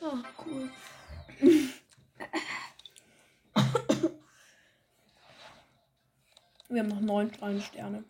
Ah, 0.00 0.22
cool. 0.44 0.70
Wir 6.68 6.82
haben 6.82 6.88
noch 6.88 7.00
neun 7.00 7.30
kleine 7.32 7.60
Sterne. 7.60 8.04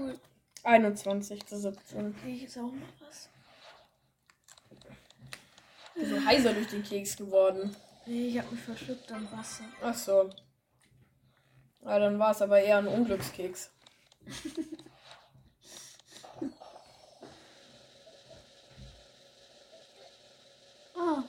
Cool. 0.00 0.18
21 0.62 1.46
zu 1.46 1.58
17. 1.58 2.16
Kriege 2.16 2.36
ich 2.36 2.42
jetzt 2.42 2.58
auch 2.58 2.62
noch 2.62 3.00
was? 3.00 3.30
bist 6.00 6.12
so 6.12 6.24
heiser 6.24 6.52
durch 6.52 6.68
den 6.68 6.82
Keks 6.82 7.16
geworden. 7.16 7.74
Nee, 8.06 8.28
ich 8.28 8.38
habe 8.38 8.50
mich 8.50 8.60
verschluckt 8.60 9.10
am 9.12 9.30
Wasser. 9.30 9.64
Ach 9.82 9.94
so. 9.94 10.30
Ja, 11.82 11.98
dann 11.98 12.18
war 12.18 12.32
es 12.32 12.42
aber 12.42 12.60
eher 12.60 12.78
ein 12.78 12.88
Unglückskeks. 12.88 13.70
Ah, 21.02 21.24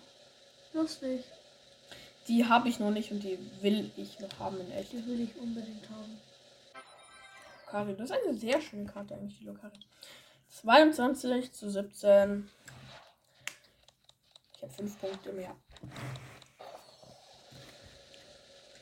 lustig. 0.73 1.23
Die 2.27 2.45
habe 2.45 2.67
ich 2.67 2.77
noch 2.77 2.91
nicht 2.91 3.09
und 3.11 3.23
die 3.23 3.39
will 3.61 3.89
ich 3.95 4.19
noch 4.19 4.37
haben 4.37 4.59
in 4.59 4.69
echt. 4.71 4.91
Die 4.91 5.05
will 5.07 5.21
ich 5.21 5.33
unbedingt 5.37 5.89
haben. 5.89 6.19
Lokari, 7.71 7.95
das 7.95 8.09
ist 8.09 8.17
eine 8.17 8.33
sehr 8.33 8.61
schöne 8.61 8.85
Karte 8.85 9.15
eigentlich, 9.15 9.39
die 9.39 9.45
Lokari. 9.45 9.79
22 10.49 11.53
zu 11.53 11.69
17. 11.69 12.49
Ich 14.53 14.61
habe 14.61 14.73
5 14.73 14.99
Punkte 14.99 15.31
mehr. 15.31 15.55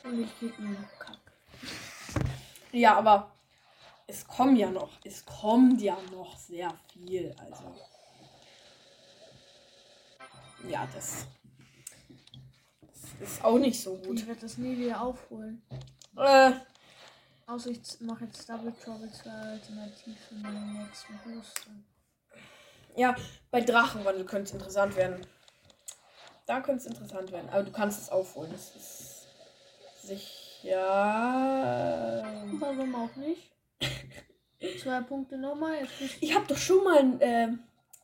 Und 0.04 0.21
ich 0.21 0.39
krieg 0.39 0.58
nur 0.60 0.71
noch 0.71 0.99
Kack. 0.99 1.19
Ja, 2.71 2.97
aber 2.97 3.32
es 4.08 4.25
kommen 4.25 4.56
ja 4.56 4.71
noch, 4.71 4.89
es 5.04 5.23
kommt 5.23 5.82
ja 5.82 5.95
noch 6.12 6.36
sehr 6.38 6.73
viel. 6.91 7.36
Also. 7.39 7.75
Ja, 10.67 10.88
das, 10.95 11.28
das 13.19 13.30
ist 13.30 13.43
auch 13.43 13.60
nicht 13.60 13.80
so 13.80 13.95
gut. 13.97 14.19
Ich 14.21 14.28
werde 14.28 14.41
das 14.41 14.58
nie 14.58 14.78
wieder 14.80 14.99
aufholen. 14.99 15.62
Äh, 16.17 16.54
Außer 17.49 17.69
ich 17.71 17.79
mache 18.01 18.25
jetzt 18.25 18.47
Double 18.47 18.71
Trouble 18.73 19.12
zur 19.12 19.31
Alternative 19.31 20.15
für 20.27 20.35
meinen 20.35 20.73
nächsten 20.83 21.17
Booster. 21.23 21.71
ja, 22.95 23.15
bei 23.49 23.62
Drachenwandel 23.62 24.25
könnte 24.25 24.49
es 24.49 24.53
interessant 24.53 24.95
werden. 24.95 25.25
Da 26.45 26.62
könnte 26.62 26.81
es 26.81 26.85
interessant 26.88 27.31
werden. 27.31 27.49
Aber 27.49 27.63
du 27.63 27.71
kannst 27.71 28.01
es 28.01 28.09
aufholen. 28.09 28.51
Das 28.51 28.75
ist 28.75 29.27
sicher. 30.03 30.77
Warum 32.59 32.95
auch 32.95 33.15
nicht? 33.15 33.51
Zwei 34.81 35.01
Punkte 35.01 35.38
nochmal. 35.38 35.88
Ich 36.21 36.35
habe 36.35 36.45
doch 36.47 36.57
schon 36.57 36.83
mal 36.83 36.99
ein 36.99 37.21
äh, 37.21 37.49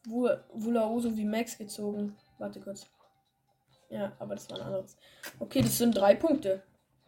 Wu- 0.05 0.38
Wulaoso 0.53 1.15
wie 1.17 1.25
Max 1.25 1.58
gezogen. 1.58 2.15
Warte 2.38 2.62
kurz. 2.62 2.88
Ja, 3.89 4.12
aber 4.19 4.36
das 4.36 4.49
war 4.49 4.58
ein 4.60 4.63
anderes. 4.65 4.95
Okay, 5.39 5.62
das 5.62 5.77
sind 5.77 5.91
drei 5.95 6.15
Punkte. 6.15 6.63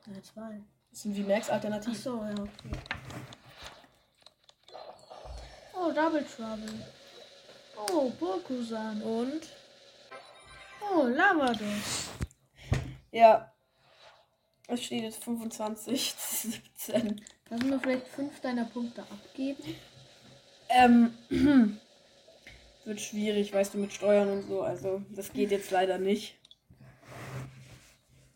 Ja, 0.06 0.22
zwei. 0.22 0.62
Das 0.98 1.04
sind 1.04 1.16
wie 1.16 1.22
Max 1.22 1.48
Ach 1.48 1.54
Alternativ. 1.54 1.96
so, 1.96 2.24
ja, 2.24 2.32
okay. 2.32 2.72
Oh, 5.76 5.92
Double 5.92 6.26
Trouble. 6.26 6.74
Oh, 7.92 8.10
Bokusan. 8.20 9.04
Und? 9.04 9.42
Oh, 10.82 11.04
Lavados. 11.04 12.08
Ja. 13.12 13.54
Es 14.68 14.86
steht 14.86 15.04
jetzt 15.04 15.24
25 15.24 16.18
zu 16.18 16.50
17. 16.50 17.22
Lassen 17.52 17.70
wir 17.70 17.80
vielleicht 17.80 18.08
fünf 18.08 18.40
deiner 18.42 18.66
Punkte 18.66 19.04
abgeben? 19.04 19.76
Ähm. 20.70 21.16
Wird 22.86 23.02
schwierig, 23.02 23.54
weißt 23.54 23.76
du, 23.76 23.78
mit 23.78 23.94
Steuern 23.94 24.30
und 24.30 24.48
so. 24.48 24.64
Also, 24.64 25.04
das 25.12 25.32
geht 25.32 25.52
jetzt 25.52 25.70
leider 25.70 26.00
nicht. 26.00 26.37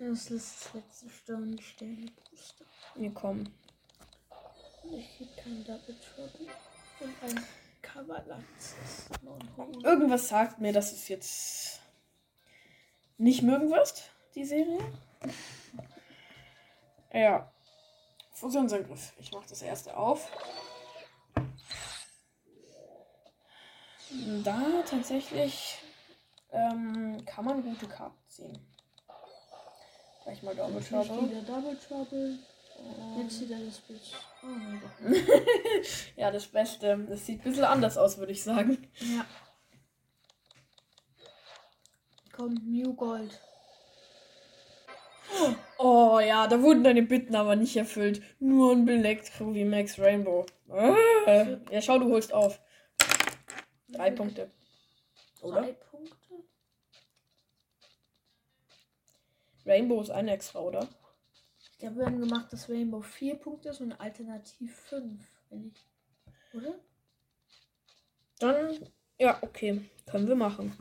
Das 0.04 0.32
ist 0.32 0.32
das 0.32 0.74
letzte 0.74 1.10
Sterne 1.12 1.62
Sterne 1.62 2.08
Booster. 2.32 2.66
Wir 2.96 3.14
kommen. 3.14 3.54
Ich 4.92 5.16
krieg 5.16 5.38
kein 5.38 5.64
Double 5.64 5.96
Trouble. 5.96 6.48
Und 7.00 7.24
ein. 7.24 7.46
Non-Holo. 9.22 9.80
Irgendwas 9.84 10.28
sagt 10.28 10.60
mir, 10.60 10.74
dass 10.74 10.92
es 10.92 11.08
jetzt 11.08 11.82
nicht 13.18 13.44
mögen 13.44 13.70
wirst, 13.70 14.10
die 14.34 14.46
Serie. 14.46 14.80
Ja. 17.14 17.52
Fusionsangriff. 18.34 19.14
Ich 19.20 19.32
mache 19.32 19.50
das 19.50 19.62
erste 19.62 19.96
auf. 19.96 20.32
Da 24.44 24.84
tatsächlich 24.90 25.78
ähm, 26.52 27.24
kann 27.26 27.46
man 27.46 27.62
gute 27.62 27.88
Karten 27.88 28.18
ziehen. 28.28 28.71
Gleich 30.24 30.44
mal 30.44 30.56
Double 30.56 30.82
Trouble. 30.82 31.30
wieder 31.30 31.42
Double 31.42 31.78
Trouble. 31.88 32.38
Ähm, 32.80 33.22
Jetzt 33.22 33.42
wieder 33.42 33.58
das 33.66 33.80
Bitch. 33.80 34.14
Oh. 34.44 35.08
Ja, 36.16 36.32
das 36.32 36.48
Beste. 36.48 37.06
Das 37.10 37.26
sieht 37.26 37.42
ein 37.42 37.44
bisschen 37.44 37.64
anders 37.66 37.98
aus, 37.98 38.18
würde 38.18 38.32
ich 38.32 38.44
sagen. 38.44 38.88
Ja. 39.00 39.26
Kommt 42.36 42.66
New 42.68 42.94
Gold. 42.94 43.40
Oh 45.78 46.20
ja, 46.20 46.48
da 46.48 46.62
wurden 46.62 46.84
deine 46.84 47.04
Bitten 47.04 47.36
aber 47.36 47.56
nicht 47.56 47.76
erfüllt. 47.76 48.22
Nur 48.40 48.74
ein 48.74 48.88
Elektro 48.88 49.54
wie 49.54 49.64
Max 49.66 49.98
Rainbow. 49.98 50.46
Äh, 51.26 51.58
ja, 51.72 51.82
schau, 51.82 52.00
du 52.00 52.10
holst 52.12 52.34
auf. 52.34 52.60
Drei 53.90 54.12
Punkte. 54.12 54.52
Oder? 55.42 55.62
Drei 55.62 55.72
Punkte? 55.74 55.91
Rainbow 59.66 60.02
ist 60.02 60.12
ein 60.12 60.28
extra, 60.28 60.60
oder? 60.60 60.88
Ich 61.72 61.78
glaube, 61.80 61.98
wir 61.98 62.06
haben 62.06 62.20
gemacht, 62.20 62.52
dass 62.52 62.70
Rainbow 62.70 63.02
vier 63.02 63.36
Punkte 63.36 63.70
ist 63.70 63.82
und 63.82 63.94
alternativ 63.94 64.76
fünf. 64.76 65.24
Wenn 65.50 65.68
ich. 65.68 65.86
Oder? 66.54 66.76
Dann, 68.40 68.90
ja, 69.20 69.38
okay. 69.42 69.82
Können 70.06 70.28
wir 70.28 70.36
machen. 70.36 70.76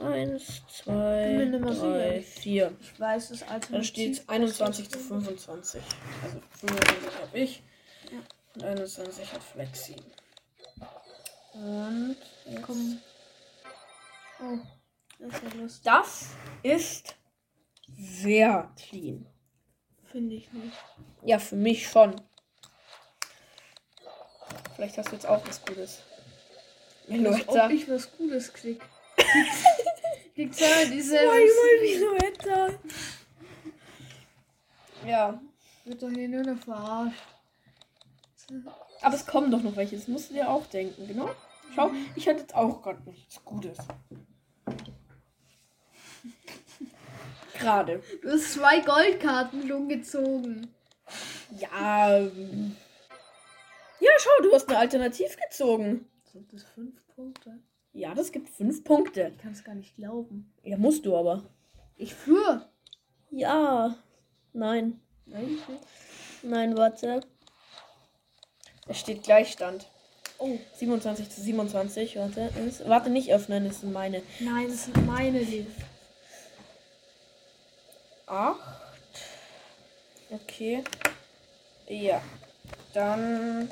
Eins, 0.00 0.62
zwei, 0.68 1.48
drei, 1.50 2.20
sicher. 2.20 2.40
vier. 2.40 2.76
Ich 2.80 2.98
weiß, 2.98 3.30
es 3.30 3.42
alternativ. 3.42 3.70
Dann 3.70 3.84
steht 3.84 4.12
es 4.12 4.28
21 4.28 4.90
zu 4.90 4.98
25. 4.98 5.82
Also 6.24 6.40
25 6.60 7.20
habe 7.20 7.38
ich. 7.38 7.62
Ja. 8.10 8.18
Und 8.54 8.64
21 8.64 9.32
hat 9.32 9.42
Flexi. 9.42 9.96
Und 11.54 12.16
jetzt 12.46 12.62
Komm. 12.62 12.98
Oh, 14.40 14.58
das 15.18 15.34
ist 15.34 15.42
ja 15.42 15.60
lustig. 15.60 15.84
Das 15.84 16.30
ist 16.62 17.14
sehr 17.88 18.70
clean. 18.76 19.26
Finde 20.10 20.34
ich 20.36 20.52
nicht. 20.52 20.76
Ja, 21.24 21.38
für 21.38 21.56
mich 21.56 21.88
schon. 21.88 22.14
Vielleicht 24.76 24.98
hast 24.98 25.08
du 25.10 25.14
jetzt 25.14 25.26
auch 25.26 25.46
was 25.46 25.64
Gutes. 25.64 26.02
Als 27.08 27.08
ob 27.08 27.10
Meloetta. 27.10 27.70
ich 27.70 27.88
was 27.88 28.10
Gutes 28.16 28.52
krieg. 28.52 28.80
Kriegt 30.34 30.54
zwar 30.54 30.84
dieselbe. 30.86 31.32
Zweimal 31.32 32.18
Meloetta. 32.20 32.68
Ja, 35.06 35.40
Wird 35.84 36.02
doch 36.02 36.10
hier 36.10 36.28
nur 36.28 36.42
noch 36.42 36.62
verarscht. 36.62 37.18
aber 39.00 39.14
es 39.14 39.26
kommen 39.26 39.50
doch 39.50 39.62
noch 39.62 39.74
welche. 39.76 39.96
Das 39.96 40.08
musst 40.08 40.30
du 40.30 40.34
dir 40.34 40.48
auch 40.48 40.66
denken, 40.66 41.06
genau. 41.08 41.30
Schau, 41.74 41.90
ich 42.14 42.28
hatte 42.28 42.40
jetzt 42.40 42.54
auch 42.54 42.82
gerade 42.82 43.02
nichts 43.10 43.42
Gutes. 43.44 43.78
Gerade. 47.62 48.02
Du 48.22 48.30
hast 48.30 48.52
zwei 48.52 48.80
Goldkarten 48.80 49.66
schon 49.68 49.88
gezogen. 49.88 50.68
Ja. 51.58 52.18
ähm. 52.18 52.76
Ja, 54.00 54.10
schau, 54.18 54.42
du 54.42 54.52
hast 54.52 54.68
eine 54.68 54.78
Alternativ 54.78 55.36
gezogen. 55.36 56.06
Sind 56.32 56.52
das 56.52 56.64
fünf 56.64 56.94
Punkte? 57.14 57.58
Ja, 57.92 58.14
das 58.14 58.32
gibt 58.32 58.48
fünf 58.48 58.82
Punkte. 58.84 59.32
Ich 59.36 59.42
kann 59.42 59.52
es 59.52 59.62
gar 59.62 59.74
nicht 59.74 59.94
glauben. 59.96 60.52
Ja, 60.62 60.76
musst 60.76 61.06
du 61.06 61.16
aber. 61.16 61.44
Ich 61.96 62.14
führe. 62.14 62.68
Ja. 63.30 63.96
Nein. 64.52 65.00
Nein, 65.26 65.58
Nein, 66.42 66.76
warte. 66.76 67.20
Es 68.88 68.98
steht 68.98 69.22
Gleichstand. 69.22 69.86
Oh, 70.38 70.58
27 70.76 71.30
zu 71.30 71.40
27. 71.40 72.16
Warte. 72.16 72.50
Ist, 72.66 72.88
warte, 72.88 73.10
nicht 73.10 73.32
öffnen, 73.32 73.66
das 73.68 73.82
sind 73.82 73.92
meine. 73.92 74.22
nein, 74.40 74.66
das 74.68 74.86
sind 74.86 75.06
meine 75.06 75.38
Leben. 75.38 75.72
8. 78.32 78.58
Okay. 80.30 80.82
Ja. 81.86 82.22
Dann 82.94 83.68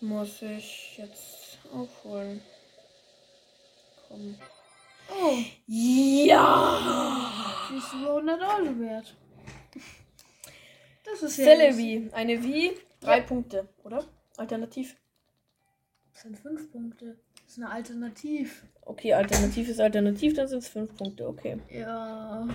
muss 0.00 0.40
ich 0.42 0.98
jetzt 0.98 1.58
aufholen. 1.72 2.40
Komm. 4.06 4.36
Oh, 5.10 5.36
Ja! 5.66 6.78
die 7.68 7.78
ist 7.78 7.92
über 7.94 8.10
100 8.10 8.40
Euro 8.40 8.78
wert. 8.78 9.16
Das 11.04 11.22
ist 11.22 11.36
ja. 11.38 11.46
Celebi. 11.46 12.10
Eine 12.12 12.42
wie? 12.44 12.78
Drei 13.00 13.22
Punkte, 13.22 13.68
oder? 13.82 14.04
Alternativ. 14.36 14.94
Das 16.12 16.22
sind 16.22 16.38
fünf 16.38 16.70
Punkte. 16.70 17.18
Das 17.42 17.52
ist 17.54 17.58
eine 17.58 17.70
Alternativ. 17.70 18.64
Okay, 18.82 19.14
Alternativ 19.14 19.68
ist 19.68 19.80
Alternativ, 19.80 20.34
dann 20.34 20.46
sind 20.46 20.60
es 20.60 20.68
fünf 20.68 20.94
Punkte, 20.96 21.26
okay. 21.26 21.58
Ja. 21.70 22.46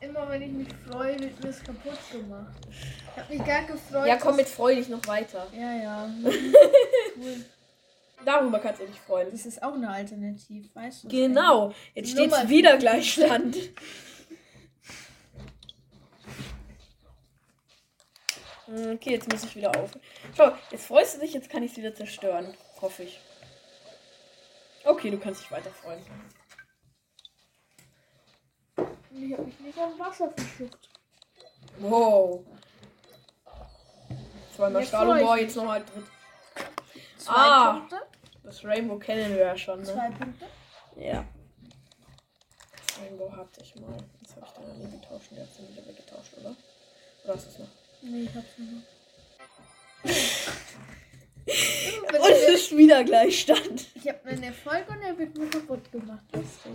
Immer 0.00 0.28
wenn 0.28 0.42
ich 0.42 0.50
mich 0.50 0.68
freue, 0.88 1.18
wird 1.20 1.42
mir 1.42 1.50
es 1.50 1.62
kaputt 1.62 1.98
gemacht. 2.10 2.54
Ich 2.70 3.22
habe 3.22 3.34
mich 3.34 3.44
gar 3.44 3.64
gefreut. 3.64 4.06
Ja, 4.06 4.16
komm 4.16 4.36
mit 4.36 4.48
freudig 4.48 4.88
noch 4.88 5.06
weiter. 5.06 5.46
Ja, 5.52 5.74
ja. 5.74 6.10
cool. 7.16 7.44
Darüber 8.24 8.58
kannst 8.58 8.80
du 8.80 8.86
dich 8.86 9.00
freuen. 9.00 9.30
Das 9.30 9.46
ist 9.46 9.62
auch 9.62 9.74
eine 9.74 9.90
Alternative, 9.90 10.68
weißt 10.74 11.04
du? 11.04 11.08
Genau. 11.08 11.74
Jetzt 11.94 12.10
steht 12.10 12.32
wieder 12.48 12.76
Gleichstand. 12.76 13.56
Okay, 18.66 19.10
jetzt 19.10 19.30
muss 19.32 19.44
ich 19.44 19.56
wieder 19.56 19.76
auf. 19.76 19.90
Schau, 20.36 20.52
jetzt 20.70 20.86
freust 20.86 21.16
du 21.16 21.20
dich, 21.20 21.34
jetzt 21.34 21.50
kann 21.50 21.62
ich 21.62 21.72
es 21.72 21.76
wieder 21.76 21.94
zerstören. 21.94 22.54
Hoffe 22.80 23.02
ich. 23.02 23.20
Okay, 24.84 25.10
du 25.10 25.18
kannst 25.18 25.42
dich 25.42 25.50
weiter 25.50 25.70
freuen. 25.70 26.00
Ich 29.12 29.32
habe 29.32 29.42
mich 29.44 29.60
nicht 29.60 29.78
am 29.78 29.98
Wasser 29.98 30.30
verschluckt. 30.36 30.88
Wow. 31.78 32.44
Zweimal 34.54 34.76
und 34.76 34.82
ich 34.84 34.90
Boah, 34.90 35.36
jetzt 35.38 35.56
nochmal 35.56 35.80
dritt. 35.84 36.04
Zwei 37.18 37.32
Ah. 37.32 37.72
Punkte. 37.78 37.96
Das 38.44 38.64
Rainbow 38.64 38.98
kennen 38.98 39.30
wir 39.34 39.44
ja 39.46 39.56
schon, 39.56 39.80
ne? 39.80 39.84
Zwei 39.86 40.10
Punkte. 40.10 40.46
Ja. 40.96 41.24
Das 42.86 42.98
Rainbow 43.00 43.30
hatte 43.36 43.60
ich 43.62 43.74
mal. 43.76 43.96
Das 44.22 44.36
habe 44.36 44.46
ich 44.46 44.52
dann 44.52 44.78
nie 44.78 44.90
getauscht. 45.00 45.30
Der 45.32 45.42
hat 45.42 45.48
es 45.50 45.58
wieder 45.68 45.86
weggetauscht, 45.86 46.34
oder? 46.40 46.56
Oder 47.24 47.34
hast 47.34 47.46
du 47.46 47.50
es 47.50 47.58
noch? 47.58 47.68
Nee, 48.02 48.22
ich 48.22 48.34
hab's 48.34 48.58
noch. 48.58 48.82
Und 52.10 52.30
es 52.30 52.48
ist 52.54 52.76
wieder 52.76 53.04
Gleichstand. 53.04 53.86
Ich 53.94 54.08
habe 54.08 54.24
einen 54.24 54.42
Erfolg 54.42 54.88
und 54.88 55.00
er 55.02 55.18
wird 55.18 55.36
mir 55.36 55.48
kaputt 55.48 55.90
gemacht. 55.90 56.22
Lustig. 56.32 56.72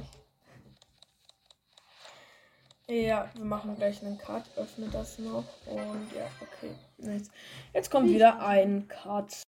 Ja, 2.88 3.30
wir 3.34 3.46
machen 3.46 3.76
gleich 3.76 4.02
einen 4.04 4.18
Cut. 4.18 4.44
Öffne 4.58 4.88
das 4.90 5.18
noch. 5.18 5.46
Und 5.66 6.14
ja, 6.16 6.30
okay. 6.40 6.76
Jetzt, 6.98 7.32
jetzt 7.74 7.90
kommt 7.90 8.10
wieder 8.10 8.46
ein 8.46 8.88
Cut. 8.88 9.42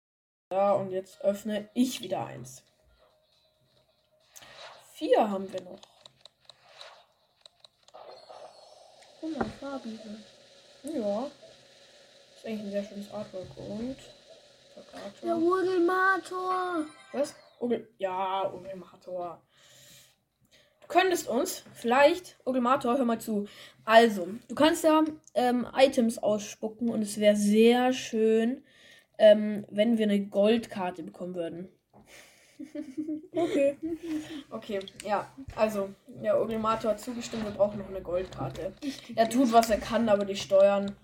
Ja, 0.53 0.73
und 0.73 0.93
jetzt 0.93 1.21
öffne 1.23 1.69
ich 1.75 2.01
wieder 2.01 2.27
eins. 2.27 2.63
Vier 4.93 5.29
haben 5.29 5.53
wir 5.53 5.61
noch. 5.63 5.81
Guck 9.21 9.37
mal, 9.37 9.51
Farbibel. 9.59 10.23
Ja. 10.85 11.27
Ist 12.37 12.47
eigentlich 12.47 12.61
ein 12.61 12.71
sehr 12.71 12.85
schönes 12.85 13.13
Artwork. 13.13 13.57
Und. 13.57 13.97
Der 15.23 15.37
Urgelmator. 15.37 16.85
Was? 17.13 17.35
Ogel 17.59 17.89
ja, 17.99 18.53
Ogelmator. 18.53 19.43
Du 20.87 20.99
könntest 20.99 21.29
uns 21.29 21.65
vielleicht, 21.73 22.37
Ogelmator, 22.45 22.99
hör 22.99 23.05
mal 23.07 23.19
zu. 23.19 23.47
Also, 23.87 24.29
du 24.49 24.55
kannst 24.55 24.85
ja 24.85 25.03
ähm, 25.35 25.67
Items 25.75 26.19
ausspucken 26.19 26.91
und 26.91 27.01
es 27.01 27.19
wäre 27.19 27.37
sehr 27.37 27.93
schön, 27.95 28.63
ähm, 29.17 29.65
wenn 29.71 29.97
wir 29.97 30.05
eine 30.05 30.27
Goldkarte 30.27 31.03
bekommen 31.03 31.35
würden. 31.35 31.69
okay. 33.35 33.79
Okay, 34.51 34.81
ja. 35.05 35.27
Also, 35.57 35.89
der 36.07 36.41
Ogelmator 36.41 36.93
hat 36.93 37.01
zugestimmt, 37.01 37.45
wir 37.45 37.53
brauchen 37.53 37.79
noch 37.79 37.89
eine 37.89 38.03
Goldkarte. 38.03 38.75
Er 39.17 39.29
tut, 39.29 39.53
was 39.53 39.71
er 39.71 39.79
kann, 39.79 40.09
aber 40.09 40.27
die 40.27 40.37
Steuern. 40.37 40.95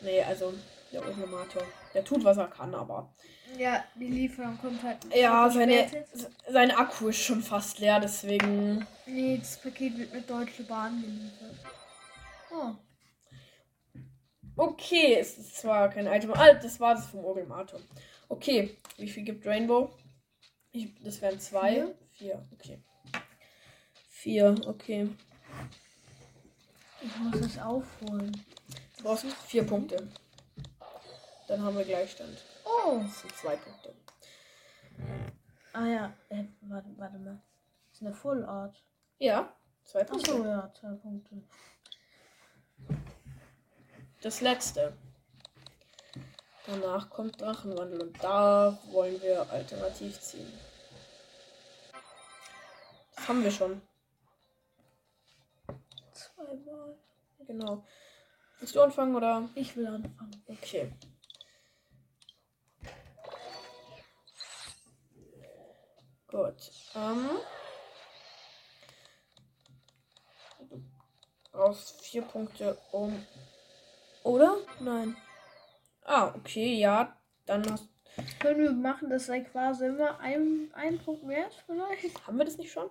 Nee, 0.00 0.22
also, 0.22 0.52
der 0.92 1.08
Ogelmator. 1.08 1.62
Der 1.94 2.04
tut, 2.04 2.24
was 2.24 2.38
er 2.38 2.48
kann, 2.48 2.74
aber. 2.74 3.12
Ja, 3.58 3.84
die 3.94 4.08
Lieferung 4.08 4.58
kommt 4.58 4.82
halt. 4.82 4.98
Ja, 5.14 5.48
seine, 5.50 5.86
sein 6.48 6.70
Akku 6.70 7.08
ist 7.08 7.22
schon 7.22 7.42
fast 7.42 7.78
leer, 7.78 8.00
deswegen. 8.00 8.86
Nee, 9.06 9.36
das 9.38 9.60
Paket 9.60 9.98
wird 9.98 10.14
mit 10.14 10.28
Deutsche 10.28 10.62
Bahn 10.62 11.02
geliefert. 11.02 11.56
Oh. 12.50 12.74
Okay, 14.56 15.16
es 15.18 15.38
ist 15.38 15.56
zwar 15.56 15.88
kein 15.90 16.06
Item. 16.06 16.32
Ah, 16.32 16.54
das 16.54 16.78
war 16.80 16.94
das 16.94 17.06
vom 17.06 17.24
Ogelmator. 17.24 17.80
Okay, 18.28 18.76
wie 18.96 19.08
viel 19.08 19.24
gibt 19.24 19.46
Rainbow? 19.46 19.90
Ich, 20.70 20.94
das 21.02 21.20
wären 21.20 21.38
zwei. 21.40 21.72
Vier. 21.72 21.96
Vier, 22.10 22.48
okay. 22.52 22.82
Vier, 24.08 24.54
okay. 24.66 25.08
Ich 27.02 27.16
muss 27.18 27.40
es 27.40 27.58
aufholen. 27.58 28.32
Du 28.96 29.02
brauchst 29.02 29.26
vier 29.46 29.64
Punkte. 29.64 30.08
Dann 31.48 31.62
haben 31.62 31.76
wir 31.76 31.84
Gleichstand. 31.84 32.38
Oh. 32.64 33.00
Das 33.02 33.20
sind 33.20 33.36
zwei 33.36 33.56
Punkte. 33.56 33.94
Ah 35.72 35.86
ja, 35.86 36.12
äh, 36.28 36.44
warte, 36.62 36.88
warte 36.96 37.18
mal. 37.18 37.42
Das 37.90 38.00
ist 38.00 38.06
eine 38.06 38.14
Full 38.14 38.44
Art. 38.44 38.82
Ja, 39.18 39.54
zwei 39.84 40.04
Punkte. 40.04 40.32
Achso, 40.32 40.44
ja, 40.44 40.72
zwei 40.74 40.94
Punkte. 40.94 41.42
Das 44.20 44.40
letzte. 44.40 44.96
Danach 46.66 47.10
kommt 47.10 47.40
Drachenwandel 47.40 48.02
und 48.02 48.22
da 48.22 48.78
wollen 48.92 49.20
wir 49.20 49.50
alternativ 49.50 50.20
ziehen. 50.20 50.52
Das 53.16 53.28
haben 53.28 53.42
wir 53.42 53.50
schon. 53.50 53.82
Zweimal. 56.12 56.96
Genau. 57.46 57.84
Willst 58.60 58.76
du 58.76 58.80
anfangen 58.80 59.16
oder? 59.16 59.48
Ich 59.56 59.76
will 59.76 59.86
anfangen. 59.86 60.42
Okay. 60.46 60.92
Gut. 66.32 66.72
Ähm. 66.96 67.28
Du 70.70 70.82
brauchst 71.52 72.00
vier 72.00 72.22
Punkte 72.22 72.78
um. 72.90 73.26
Oder? 74.24 74.56
Nein. 74.80 75.14
Ah, 76.04 76.32
okay, 76.34 76.74
ja. 76.78 77.14
Dann 77.44 77.70
hast. 77.70 77.86
Können 78.40 78.60
wir 78.60 78.72
machen, 78.72 79.10
dass 79.10 79.26
sei 79.26 79.40
quasi 79.40 79.86
immer 79.86 80.18
ein, 80.20 80.70
ein 80.74 80.98
Punkt 80.98 81.22
mehr 81.24 81.48
ist, 81.48 81.62
vielleicht? 81.66 82.26
Haben 82.26 82.38
wir 82.38 82.44
das 82.44 82.58
nicht 82.58 82.72
schon? 82.72 82.90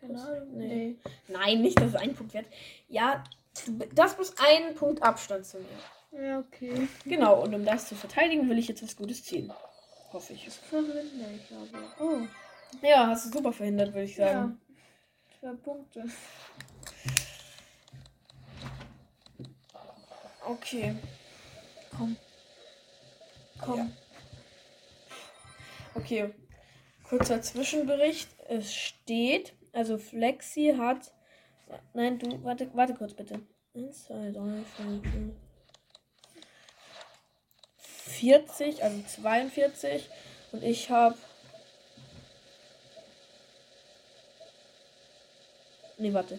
Keine 0.00 0.20
Ahnung. 0.20 0.56
Nee. 0.56 0.96
Nein, 1.26 1.62
nicht, 1.62 1.80
dass 1.80 1.88
es 1.88 1.94
ein 1.96 2.14
Punkt 2.14 2.34
wert. 2.34 2.46
Ja, 2.88 3.24
das 3.94 4.16
muss 4.16 4.34
ein 4.38 4.74
Punkt 4.76 5.02
Abstand 5.02 5.46
zu 5.46 5.58
mir. 5.58 6.22
Ja, 6.24 6.38
okay. 6.38 6.88
Genau, 7.04 7.42
und 7.42 7.54
um 7.54 7.64
das 7.64 7.88
zu 7.88 7.96
verteidigen, 7.96 8.48
will 8.48 8.58
ich 8.58 8.68
jetzt 8.68 8.82
was 8.82 8.96
Gutes 8.96 9.24
ziehen. 9.24 9.52
Hoffe 10.12 10.32
ich. 10.32 10.48
Verwende 10.48 11.26
ich 11.34 11.54
aber. 11.54 11.84
Oh. 12.00 12.26
Ja, 12.82 13.08
hast 13.08 13.26
du 13.26 13.38
super 13.38 13.52
verhindert, 13.52 13.88
würde 13.88 14.04
ich 14.04 14.16
sagen. 14.16 14.58
Ja. 15.40 15.40
Zwei 15.40 15.56
Punkte. 15.56 16.04
Okay. 20.46 20.96
Komm. 21.96 22.16
Komm. 23.60 23.78
Ja. 23.78 23.88
Okay. 25.94 26.34
Kurzer 27.04 27.42
Zwischenbericht. 27.42 28.28
Es 28.48 28.74
steht, 28.74 29.54
also 29.72 29.98
Flexi 29.98 30.74
hat. 30.78 31.12
Nein, 31.92 32.18
du, 32.18 32.42
warte, 32.44 32.70
warte 32.74 32.94
kurz 32.94 33.14
bitte. 33.14 33.40
1, 33.74 34.04
2, 34.04 34.32
3, 34.32 34.64
4, 34.64 35.02
5. 35.12 35.47
40, 38.18 38.82
also 38.82 39.02
42. 39.02 40.08
Und 40.52 40.62
ich 40.62 40.90
habe. 40.90 41.16
Nee, 45.98 46.12
warte. 46.12 46.38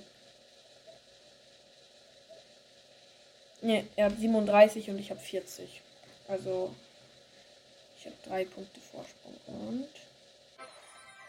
Nee, 3.62 3.86
er 3.96 4.06
hat 4.06 4.18
37 4.18 4.90
und 4.90 5.00
ich 5.00 5.10
habe 5.12 5.20
40. 5.20 5.82
Also, 6.28 6.74
ich 7.98 8.06
habe 8.06 8.16
drei 8.24 8.46
Punkte 8.46 8.80
Vorsprung 8.80 9.36
und 9.48 9.90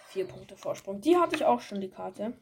vier 0.09 0.27
Punkte 0.27 0.57
Vorsprung. 0.57 1.01
Die 1.01 1.17
hatte 1.17 1.37
ich 1.37 1.45
auch 1.45 1.61
schon, 1.61 1.81
die 1.81 1.91
Karte. 1.91 2.33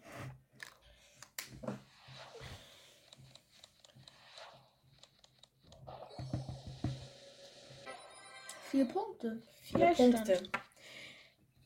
Vier 8.78 8.86
Punkte. 8.86 9.42
Vier 9.62 9.78
Gleichstand. 9.78 10.14
Punkte. 10.14 10.50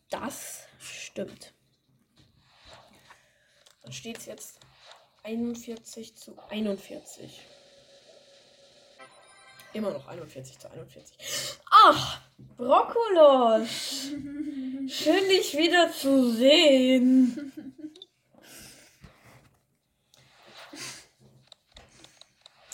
Das 0.09 0.63
stimmt. 0.79 1.53
Dann 3.83 3.93
steht 3.93 4.17
es 4.17 4.25
jetzt 4.25 4.61
41 5.23 6.17
zu 6.17 6.35
41. 6.49 7.43
Immer 9.75 9.91
noch 9.91 10.09
41 10.09 10.59
zu 10.59 10.71
41. 10.71 11.61
Ach, 11.71 12.23
Brokkolos. 12.57 13.69
Schön, 14.89 15.29
dich 15.29 15.55
wieder 15.55 15.93
zu 15.93 16.33
sehen. 16.33 17.53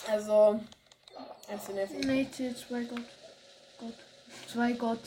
Also, 0.07 0.63
einzelne 1.49 1.89
Nee, 2.05 2.21
ich 2.21 2.31
zähle 2.31 2.55
zwei 2.55 2.83
Gott. 2.83 2.95
Gott. 2.99 3.18
Zwei 4.51 4.73
Gott. 4.73 4.99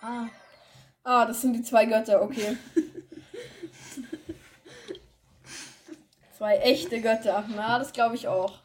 Ah. 0.00 0.28
Ah, 1.04 1.26
das 1.26 1.42
sind 1.42 1.52
die 1.52 1.62
zwei 1.62 1.84
Götter, 1.84 2.22
okay. 2.22 2.56
zwei 6.38 6.56
echte 6.56 7.02
Götter. 7.02 7.44
Na, 7.54 7.78
das 7.78 7.92
glaube 7.92 8.14
ich 8.14 8.28
auch. 8.28 8.60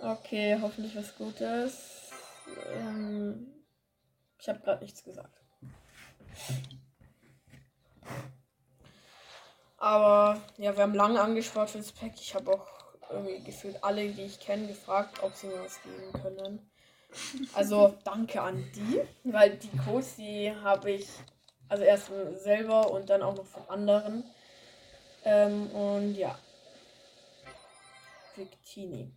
Okay, 0.00 0.58
hoffentlich 0.60 0.96
was 0.96 1.14
Gutes. 1.14 2.10
Ich 4.38 4.48
habe 4.48 4.60
gerade 4.60 4.82
nichts 4.82 5.04
gesagt. 5.04 5.42
Aber 9.76 10.40
ja, 10.56 10.74
wir 10.74 10.82
haben 10.82 10.94
lange 10.94 11.20
angespart 11.20 11.68
für 11.68 11.78
das 11.78 11.92
Pack. 11.92 12.14
Ich 12.14 12.34
habe 12.34 12.50
auch 12.50 12.73
irgendwie 13.10 13.42
gefühlt 13.42 13.82
alle, 13.82 14.08
die 14.10 14.22
ich 14.22 14.40
kenne, 14.40 14.66
gefragt, 14.66 15.22
ob 15.22 15.34
sie 15.34 15.46
mir 15.48 15.62
was 15.64 15.80
geben 15.82 16.12
können. 16.22 16.70
Also 17.54 17.96
danke 18.02 18.42
an 18.42 18.64
die, 18.74 19.00
weil 19.22 19.56
die 19.56 19.70
Codes, 19.78 20.16
die 20.16 20.50
habe 20.52 20.90
ich 20.90 21.06
also 21.68 21.84
erst 21.84 22.10
selber 22.42 22.90
und 22.90 23.08
dann 23.08 23.22
auch 23.22 23.36
noch 23.36 23.46
von 23.46 23.68
anderen. 23.68 24.24
Ähm, 25.24 25.70
und 25.70 26.14
ja. 26.16 26.36
Victini. 28.34 29.12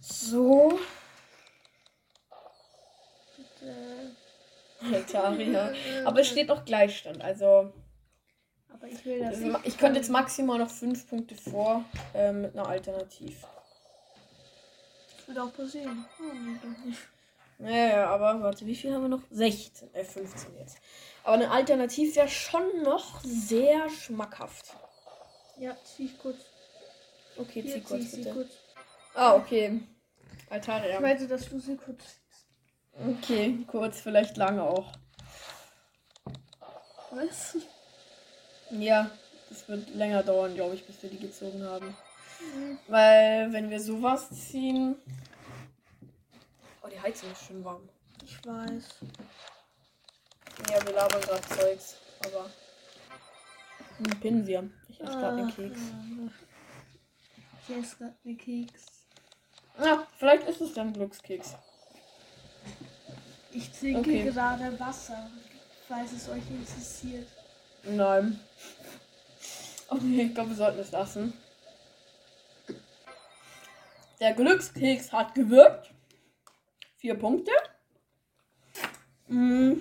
So. 0.00 0.78
Altaria. 4.82 5.72
Aber 6.04 6.20
es 6.20 6.28
steht 6.28 6.48
noch 6.48 6.64
Gleichstand, 6.64 7.22
also. 7.22 7.72
Aber 8.72 8.86
ich 8.86 9.04
will 9.04 9.20
das 9.20 9.38
nicht. 9.38 9.58
ich 9.64 9.78
könnte 9.78 9.98
jetzt 9.98 10.10
maximal 10.10 10.58
noch 10.58 10.70
fünf 10.70 11.08
Punkte 11.08 11.34
vor 11.34 11.84
äh, 12.14 12.32
mit 12.32 12.54
einer 12.56 12.66
Alternativ. 12.68 13.44
Das 15.16 15.28
wird 15.28 15.38
auch 15.38 15.52
passieren. 15.52 16.06
Oh, 16.18 16.32
nee, 16.32 16.56
doch 16.62 16.84
nicht. 16.84 16.98
Ja, 17.58 17.88
ja, 17.88 18.06
aber 18.08 18.40
warte, 18.42 18.64
wie 18.66 18.74
viel 18.74 18.94
haben 18.94 19.02
wir 19.02 19.08
noch? 19.10 19.22
16, 19.30 19.94
äh 19.94 20.02
15 20.02 20.56
jetzt. 20.58 20.78
Aber 21.24 21.34
eine 21.34 21.50
Alternativ 21.50 22.16
wäre 22.16 22.28
schon 22.28 22.82
noch 22.82 23.20
sehr 23.22 23.90
schmackhaft. 23.90 24.74
Ja, 25.58 25.76
zieh 25.84 26.06
ich 26.06 26.18
kurz. 26.18 26.38
Okay, 27.36 27.60
zieh 27.62 27.62
Hier 27.62 27.74
zieh 27.74 27.80
kurz 27.82 28.02
ich 28.04 28.10
bitte. 28.12 28.32
kurz. 28.32 28.48
Ah, 29.14 29.34
okay. 29.34 29.80
Ich 30.46 30.52
Altaria. 30.52 31.00
meinte, 31.00 31.28
dass 31.28 31.50
du 31.50 31.58
sie 31.58 31.76
kurz. 31.76 32.19
Okay, 33.06 33.64
kurz, 33.66 34.00
vielleicht 34.00 34.36
lange 34.36 34.62
auch. 34.62 34.92
Was? 37.10 37.56
Ja, 38.70 39.10
das 39.48 39.68
wird 39.68 39.88
länger 39.94 40.22
dauern, 40.22 40.54
glaube 40.54 40.74
ich, 40.74 40.86
bis 40.86 41.02
wir 41.02 41.10
die 41.10 41.18
gezogen 41.18 41.62
haben. 41.64 41.96
Weil, 42.88 43.52
wenn 43.52 43.68
wir 43.70 43.80
sowas 43.80 44.28
ziehen. 44.30 44.96
Oh, 46.82 46.88
die 46.88 47.00
Heizung 47.00 47.30
ist 47.32 47.44
schön 47.46 47.64
warm. 47.64 47.88
Ich 48.24 48.44
weiß. 48.46 48.84
Ja, 50.70 50.86
wir 50.86 50.92
labern 50.92 51.20
gerade 51.22 51.42
Zeugs, 51.48 51.96
aber. 52.24 52.50
Pinnen 54.20 54.46
wir. 54.46 54.70
Ich 54.88 55.00
esse 55.00 55.12
gerade 55.12 55.36
den 55.38 55.48
Ah, 55.48 55.52
Keks. 55.52 55.78
ja. 55.80 56.30
Ich 57.68 57.76
esse 57.84 57.96
gerade 57.96 58.16
den 58.24 58.38
Keks. 58.38 58.82
Ja, 59.82 60.06
vielleicht 60.18 60.48
ist 60.48 60.60
es 60.60 60.74
dann 60.74 60.92
Glückskeks. 60.92 61.56
Ich 63.60 63.70
trinke 63.78 64.00
Okay. 64.00 64.22
gerade 64.24 64.80
Wasser, 64.80 65.30
falls 65.86 66.12
es 66.12 66.28
euch 66.30 66.42
interessiert. 66.48 67.28
Nein. 67.84 68.40
Okay, 69.88 70.22
ich 70.26 70.34
glaube, 70.34 70.50
wir 70.50 70.56
sollten 70.56 70.78
es 70.78 70.92
lassen. 70.92 71.34
Der 74.18 74.32
Glückskeks 74.32 75.12
hat 75.12 75.34
gewirkt. 75.34 75.90
Vier 76.96 77.18
Punkte. 77.18 77.52
Ja, 79.28 79.76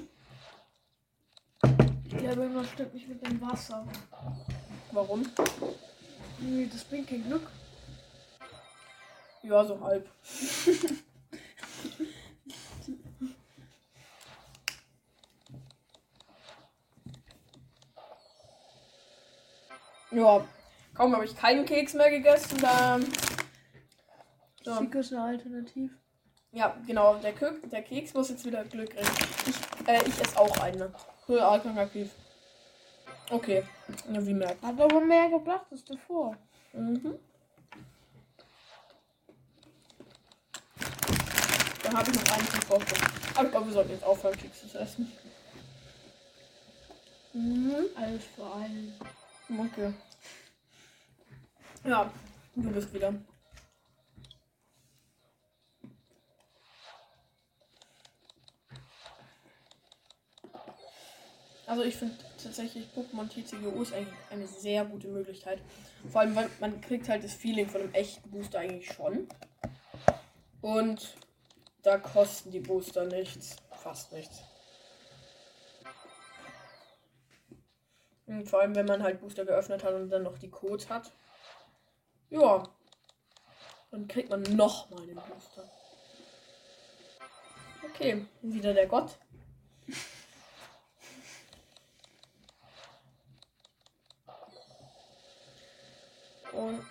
aber 2.31 2.41
irgendwas 2.43 2.69
stimmt 2.71 2.93
nicht 2.93 3.07
mit 3.07 3.25
dem 3.25 3.39
Wasser. 3.41 3.87
warum? 4.91 5.25
Nee, 6.39 6.67
das 6.71 6.83
bringt 6.83 7.07
kein 7.09 7.23
Glück. 7.23 7.49
Ja, 9.43 9.63
so 9.65 9.79
halb. 9.79 10.09
ja, 20.11 20.45
kaum 20.93 21.15
habe 21.15 21.25
ich 21.25 21.35
keinen 21.35 21.65
Keks 21.65 21.93
mehr 21.93 22.09
gegessen. 22.09 22.57
Da, 22.61 22.99
so. 24.63 24.77
Chico 24.77 24.99
ist 24.99 25.13
eine 25.13 25.23
Alternativ. 25.23 25.91
Ja, 26.51 26.75
genau. 26.85 27.15
Der, 27.15 27.33
Kek 27.33 27.69
der 27.69 27.83
Keks 27.83 28.13
muss 28.13 28.29
jetzt 28.29 28.45
wieder 28.45 28.63
Glück 28.65 28.93
bringen. 28.93 29.09
Ich, 29.45 29.87
äh, 29.87 30.01
ich 30.07 30.19
esse 30.19 30.39
auch 30.39 30.57
eine. 30.57 30.91
Für 31.25 31.45
alternativ. 31.45 32.11
Okay. 33.29 33.63
Ja, 34.11 34.25
wie 34.25 34.33
merkt. 34.33 34.63
Hat 34.63 34.79
aber 34.79 35.01
mehr 35.01 35.29
gebracht 35.29 35.67
als 35.71 35.85
davor. 35.85 36.35
Mhm. 36.73 37.19
Dann 41.83 41.97
habe 41.97 42.11
ich 42.11 42.15
noch 42.15 42.37
einen 42.37 42.47
zum 42.47 42.61
Vorsprung. 42.61 43.09
Aber 43.35 43.45
ich 43.45 43.51
glaube, 43.51 43.65
wir 43.67 43.73
sollten 43.73 43.91
jetzt 43.91 44.03
aufhören, 44.03 44.37
Kekse 44.37 44.67
zu 44.67 44.79
essen. 44.79 45.11
Mhm. 47.33 47.85
Alles 47.95 48.23
für 48.35 48.53
einen. 48.53 48.93
Okay. 49.49 49.93
Ja, 51.83 52.11
du 52.55 52.71
bist 52.71 52.93
wieder. 52.93 53.13
Also 61.65 61.83
ich 61.83 61.95
finde 61.95 62.15
tatsächlich 62.41 62.87
Pokémon 62.95 63.27
TCGO 63.27 63.81
ist 63.81 63.93
eigentlich 63.93 64.13
eine 64.29 64.47
sehr 64.47 64.85
gute 64.85 65.07
Möglichkeit. 65.07 65.61
Vor 66.11 66.21
allem, 66.21 66.35
weil 66.35 66.49
man 66.59 66.81
kriegt 66.81 67.09
halt 67.09 67.23
das 67.23 67.33
Feeling 67.33 67.67
von 67.67 67.81
einem 67.81 67.93
echten 67.93 68.29
Booster 68.29 68.59
eigentlich 68.59 68.91
schon. 68.91 69.27
Und 70.61 71.15
da 71.83 71.97
kosten 71.97 72.51
die 72.51 72.59
Booster 72.59 73.05
nichts. 73.05 73.55
Fast 73.83 74.11
nichts. 74.11 74.41
Und 78.29 78.47
vor 78.47 78.59
allem, 78.61 78.75
wenn 78.75 78.85
man 78.85 79.01
halt 79.01 79.19
Booster 79.21 79.43
geöffnet 79.43 79.83
hat 79.83 79.95
und 79.95 80.11
dann 80.11 80.21
noch 80.21 80.37
die 80.37 80.51
Codes 80.51 80.87
hat. 80.87 81.11
Ja. 82.29 82.63
Dann 83.89 84.07
kriegt 84.07 84.29
man 84.29 84.43
noch 84.43 84.87
mal 84.91 85.03
den 85.03 85.15
Booster. 85.15 85.67
Okay, 87.83 88.27
wieder 88.43 88.75
der 88.75 88.85
Gott. 88.85 89.17
Und 96.51 96.85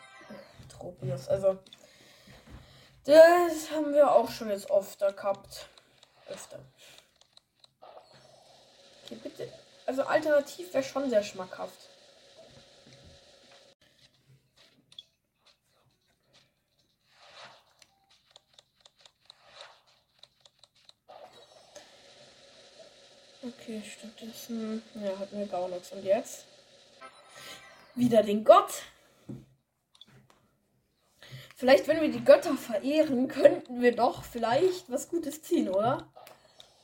Tropius, 0.68 1.28
also 1.28 1.58
das 3.04 3.70
haben 3.70 3.94
wir 3.94 4.10
auch 4.10 4.28
schon 4.28 4.50
jetzt 4.50 4.72
öfter 4.72 5.12
gehabt. 5.12 5.68
Öfter. 6.26 6.58
Okay, 9.04 9.20
bitte. 9.22 9.67
Also 9.88 10.02
alternativ 10.02 10.74
wäre 10.74 10.84
schon 10.84 11.08
sehr 11.08 11.22
schmackhaft. 11.22 11.88
Okay, 23.42 23.82
stattdessen. 23.82 24.82
Ja, 25.02 25.18
hatten 25.18 25.38
wir 25.38 25.46
Gaunox. 25.46 25.92
Und 25.92 26.04
jetzt? 26.04 26.44
Wieder 27.94 28.22
den 28.22 28.44
Gott. 28.44 28.82
Vielleicht, 31.56 31.88
wenn 31.88 32.02
wir 32.02 32.12
die 32.12 32.22
Götter 32.22 32.58
verehren, 32.58 33.26
könnten 33.28 33.80
wir 33.80 33.96
doch 33.96 34.22
vielleicht 34.22 34.90
was 34.90 35.08
Gutes 35.08 35.40
ziehen, 35.40 35.70
oder? 35.70 36.12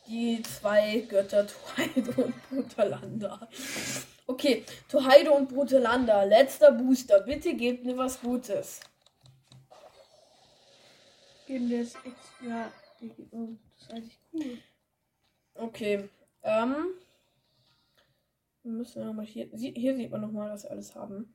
Die 0.06 0.42
zwei 0.42 1.00
Götter 1.08 1.46
Tuhaido 1.76 2.22
und 2.22 2.50
Brutalanda. 2.50 3.48
Okay, 4.26 4.64
Tuhaido 4.88 5.34
und 5.34 5.48
Brutalanda, 5.48 6.24
letzter 6.24 6.72
Booster. 6.72 7.20
Bitte 7.20 7.54
gebt 7.54 7.84
mir 7.84 7.96
was 7.96 8.20
Gutes. 8.20 8.80
Geben 11.46 11.68
wir 11.68 11.78
jetzt 11.78 11.96
extra. 11.96 12.72
Oh, 13.30 13.48
das 13.76 13.82
ist 13.82 13.92
eigentlich 13.92 14.18
cool. 14.32 14.58
Okay, 15.54 16.08
ähm. 16.42 16.76
Wir 18.62 18.72
müssen 18.72 19.04
nochmal 19.04 19.26
hier. 19.26 19.46
Hier 19.52 19.94
sieht 19.94 20.10
man 20.10 20.22
nochmal, 20.22 20.50
was 20.50 20.64
wir 20.64 20.70
alles 20.70 20.94
haben. 20.94 21.34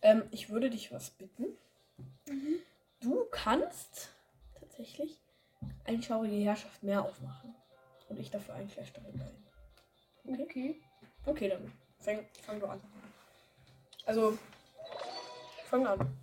Ähm, 0.00 0.22
ich 0.30 0.48
würde 0.48 0.70
dich 0.70 0.92
was 0.92 1.10
bitten. 1.10 1.46
Du 3.00 3.24
kannst 3.32 4.10
tatsächlich 4.60 5.18
eine 5.84 6.00
schaurige 6.02 6.36
Herrschaft 6.36 6.82
mehr 6.84 7.04
aufmachen. 7.04 7.54
Und 8.08 8.18
ich 8.18 8.30
dafür 8.30 8.54
einen 8.54 8.70
Clash 8.70 8.92
darin 8.92 9.20
ein. 9.20 9.46
Okay? 10.24 10.42
Okay. 10.42 10.80
Okay, 11.26 11.48
dann 11.48 11.72
fang, 11.98 12.24
fang 12.42 12.60
du 12.60 12.66
an. 12.66 12.80
Also, 14.06 14.38
fang 15.66 15.86
an. 15.86 16.18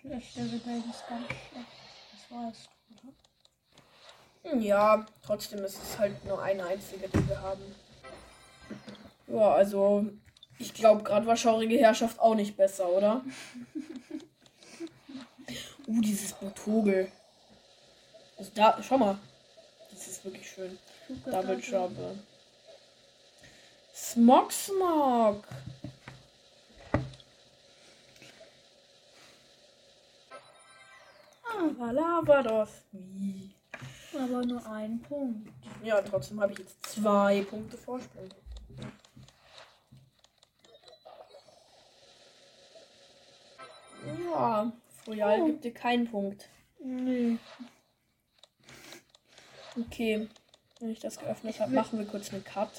Vielleicht 0.00 0.36
der 0.36 0.44
Rebell 0.44 0.82
ist 0.88 1.08
ganz 1.08 1.26
schlecht. 1.26 1.66
Das 2.12 2.30
weißt 2.30 2.68
du, 2.88 3.08
oder? 3.08 4.52
Hm, 4.52 4.60
Ja, 4.60 5.04
trotzdem 5.22 5.64
ist 5.64 5.82
es 5.82 5.98
halt 5.98 6.24
nur 6.24 6.40
eine 6.40 6.64
einzige, 6.64 7.08
die 7.08 7.28
wir 7.28 7.40
haben. 7.40 7.62
Ja, 9.26 9.54
also, 9.54 10.06
ich 10.58 10.72
glaube, 10.72 11.02
gerade 11.02 11.26
war 11.26 11.36
schaurige 11.36 11.76
Herrschaft 11.76 12.20
auch 12.20 12.34
nicht 12.34 12.56
besser, 12.56 12.88
oder? 12.88 13.24
Uh, 15.88 16.00
dieses 16.00 16.32
Botogel. 16.32 17.12
Also 18.36 18.50
da, 18.56 18.82
schau 18.82 18.98
mal. 18.98 19.16
Das 20.06 20.18
ist 20.18 20.24
wirklich 20.24 20.48
schön. 20.48 20.78
Double 21.24 21.60
Trouble. 21.60 22.16
Smog 23.92 24.52
Smog. 24.52 25.42
Ah, 31.44 31.90
Lavados. 31.90 32.68
Wie? 32.92 33.50
Aber 34.14 34.46
nur 34.46 34.64
ein 34.70 35.00
Punkt. 35.02 35.50
Ja, 35.82 36.00
trotzdem 36.02 36.40
habe 36.40 36.52
ich 36.52 36.60
jetzt 36.60 36.76
zwei 36.86 37.42
Punkte 37.42 37.76
Vorsprung. 37.76 38.28
Ja, 44.30 44.72
Royal 45.06 45.40
Oh. 45.40 45.46
gibt 45.46 45.64
dir 45.64 45.74
keinen 45.74 46.08
Punkt. 46.08 46.48
Nee. 46.78 47.38
Okay, 49.78 50.28
wenn 50.80 50.90
ich 50.90 51.00
das 51.00 51.18
geöffnet 51.18 51.60
habe, 51.60 51.72
machen 51.72 51.98
wir 51.98 52.06
kurz 52.06 52.32
einen 52.32 52.44
Cut. 52.44 52.70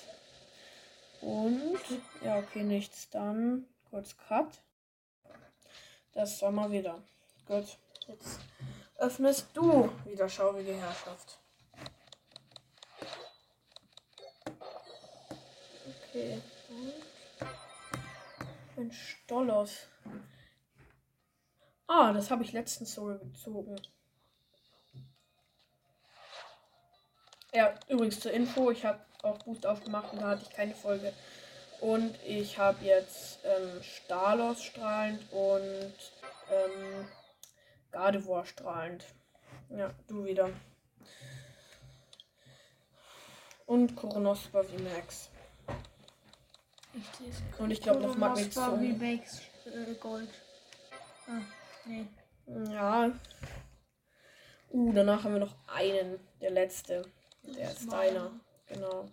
Und, 1.21 1.79
ja, 2.23 2.37
okay, 2.39 2.63
nichts. 2.63 3.09
Dann 3.09 3.65
kurz 3.89 4.17
Cut. 4.17 4.61
Das 6.13 6.39
soll 6.39 6.51
mal 6.51 6.71
wieder. 6.71 7.01
Gut, 7.47 7.77
jetzt 8.07 8.39
öffnest 8.97 9.47
du 9.53 9.89
wieder 10.05 10.27
schaurige 10.27 10.73
Herrschaft. 10.73 11.39
Okay, 16.09 16.41
und 16.77 16.93
ein 18.77 18.91
Stollos. 18.91 19.87
Ah, 21.87 22.11
das 22.13 22.31
habe 22.31 22.43
ich 22.43 22.51
letztens 22.53 22.93
so 22.93 23.05
gezogen. 23.05 23.75
Ja, 27.53 27.73
übrigens 27.87 28.19
zur 28.19 28.31
Info, 28.31 28.71
ich 28.71 28.85
habe 28.85 28.99
auch 29.23 29.37
Boost 29.39 29.65
aufgemacht 29.65 30.13
und 30.13 30.21
da 30.21 30.29
hatte 30.29 30.43
ich 30.43 30.55
keine 30.55 30.73
Folge. 30.73 31.13
Und 31.79 32.15
ich 32.25 32.57
habe 32.57 32.83
jetzt 32.83 33.39
ähm, 33.43 33.83
Stalos 33.83 34.63
strahlend 34.63 35.21
und 35.31 35.93
ähm, 36.51 37.07
Gardevoir 37.91 38.45
strahlend. 38.45 39.05
Ja, 39.69 39.91
du 40.07 40.25
wieder. 40.25 40.49
Und 43.65 43.95
Koronospa 43.95 44.63
wie 44.69 44.81
Max. 44.81 45.29
Ich. 46.93 47.59
Und 47.59 47.71
ich 47.71 47.81
glaube 47.81 48.01
noch 48.01 48.17
Magnet 48.17 48.55
wie. 48.55 48.93
Bakes 48.93 49.41
äh, 49.65 49.93
Gold. 49.95 50.29
Ah, 51.27 51.41
nee. 51.85 52.07
Ja. 52.71 53.11
Uh, 54.71 54.91
danach 54.93 55.23
haben 55.23 55.33
wir 55.33 55.39
noch 55.39 55.55
einen. 55.67 56.19
Der 56.41 56.51
letzte. 56.51 57.03
Der 57.55 57.71
ist 57.71 57.91
deiner. 57.91 58.31
Genau. 58.67 59.05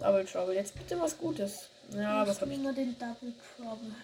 Double 0.00 0.24
Trouble. 0.24 0.54
Jetzt 0.54 0.74
bitte 0.74 0.98
was 1.00 1.18
Gutes. 1.18 1.68
Ja, 1.90 2.26
was 2.26 2.40
habe 2.40 2.52
ich 2.52 2.58
nur 2.58 2.72
den 2.72 2.96
Double 2.98 3.34
Trouble. 3.56 3.94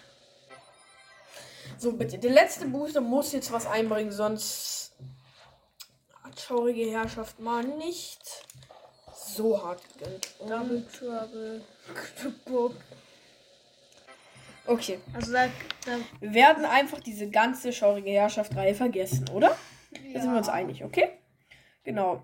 So, 1.79 1.93
bitte. 1.93 2.19
Der 2.19 2.33
letzte 2.33 2.67
Booster 2.67 3.01
muss 3.01 3.33
jetzt 3.33 3.51
was 3.53 3.67
einbringen, 3.67 4.13
sonst 4.13 4.93
hat 6.23 6.41
schaurige 6.41 6.91
Herrschaft 6.91 7.41
mal 7.41 7.65
nicht 7.65 8.21
so 9.15 9.63
hart 9.63 9.83
gegönnt. 9.95 10.35
Double 10.41 10.85
Trouble. 10.89 11.63
Book. 12.47 12.75
okay. 14.67 15.01
Also 15.13 15.33
da, 15.33 15.47
da 15.85 15.99
Wir 16.21 16.35
werden 16.35 16.65
einfach 16.65 17.01
diese 17.01 17.29
ganze 17.29 17.73
schaurige 17.73 18.11
Herrschaft-Reihe 18.11 18.75
vergessen, 18.75 19.29
oder? 19.31 19.57
Da 20.13 20.21
sind 20.21 20.33
wir 20.33 20.39
uns 20.39 20.49
einig, 20.49 20.85
okay? 20.85 21.11
Genau. 21.85 22.23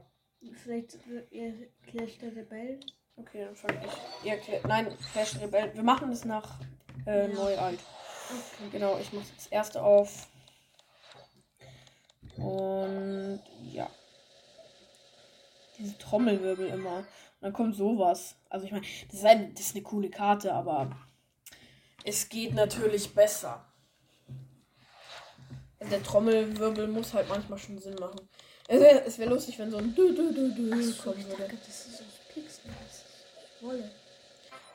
Vielleicht 0.62 0.98
ihr 1.30 1.68
Clash 1.86 2.18
der 2.18 2.34
Rebellen. 2.34 2.80
Okay, 3.16 3.44
dann 3.44 3.54
fange 3.56 3.80
ich. 4.22 4.30
Erklärt. 4.30 4.66
Nein, 4.66 4.96
Clash 5.12 5.38
Rebell. 5.40 5.74
Wir 5.74 5.82
machen 5.82 6.10
das 6.10 6.24
nach 6.24 6.58
äh, 7.06 7.28
Ja. 7.28 7.34
neu 7.34 7.58
alt. 7.58 7.80
Okay. 8.30 8.68
Genau, 8.72 8.98
ich 8.98 9.12
mache 9.12 9.26
das 9.36 9.46
erste 9.48 9.82
auf. 9.82 10.28
Und 12.36 13.42
ja. 13.64 13.90
Diese 15.78 15.98
Trommelwirbel 15.98 16.68
immer. 16.68 16.98
Und 16.98 17.06
dann 17.40 17.52
kommt 17.52 17.74
sowas. 17.74 18.36
Also 18.48 18.64
ich 18.66 18.72
meine, 18.72 18.86
das, 19.10 19.20
das 19.20 19.66
ist 19.66 19.74
eine 19.74 19.82
coole 19.82 20.10
Karte, 20.10 20.54
aber 20.54 20.90
es 22.04 22.28
geht 22.28 22.54
natürlich 22.54 23.14
besser. 23.14 23.66
Der 25.80 26.02
Trommelwirbel 26.02 26.88
muss 26.88 27.12
halt 27.12 27.28
manchmal 27.28 27.58
schon 27.58 27.78
Sinn 27.78 27.96
machen. 27.96 28.29
Es 28.72 28.80
wäre 28.80 29.04
wär 29.18 29.26
lustig, 29.26 29.58
wenn 29.58 29.70
so 29.72 29.78
ein 29.78 29.96
Dü 29.96 30.14
-dü 30.16 30.30
-dü 30.32 30.54
-dü 30.54 30.92
So, 30.92 31.02
kommen 31.02 31.24
würde. 31.26 31.42
dachte, 31.42 31.56
das 31.66 31.86
ist 31.88 32.02
aus 32.02 32.16
Pixel. 32.32 32.70
Das 32.84 32.98
ist 32.98 33.62
Wolle. 33.62 33.90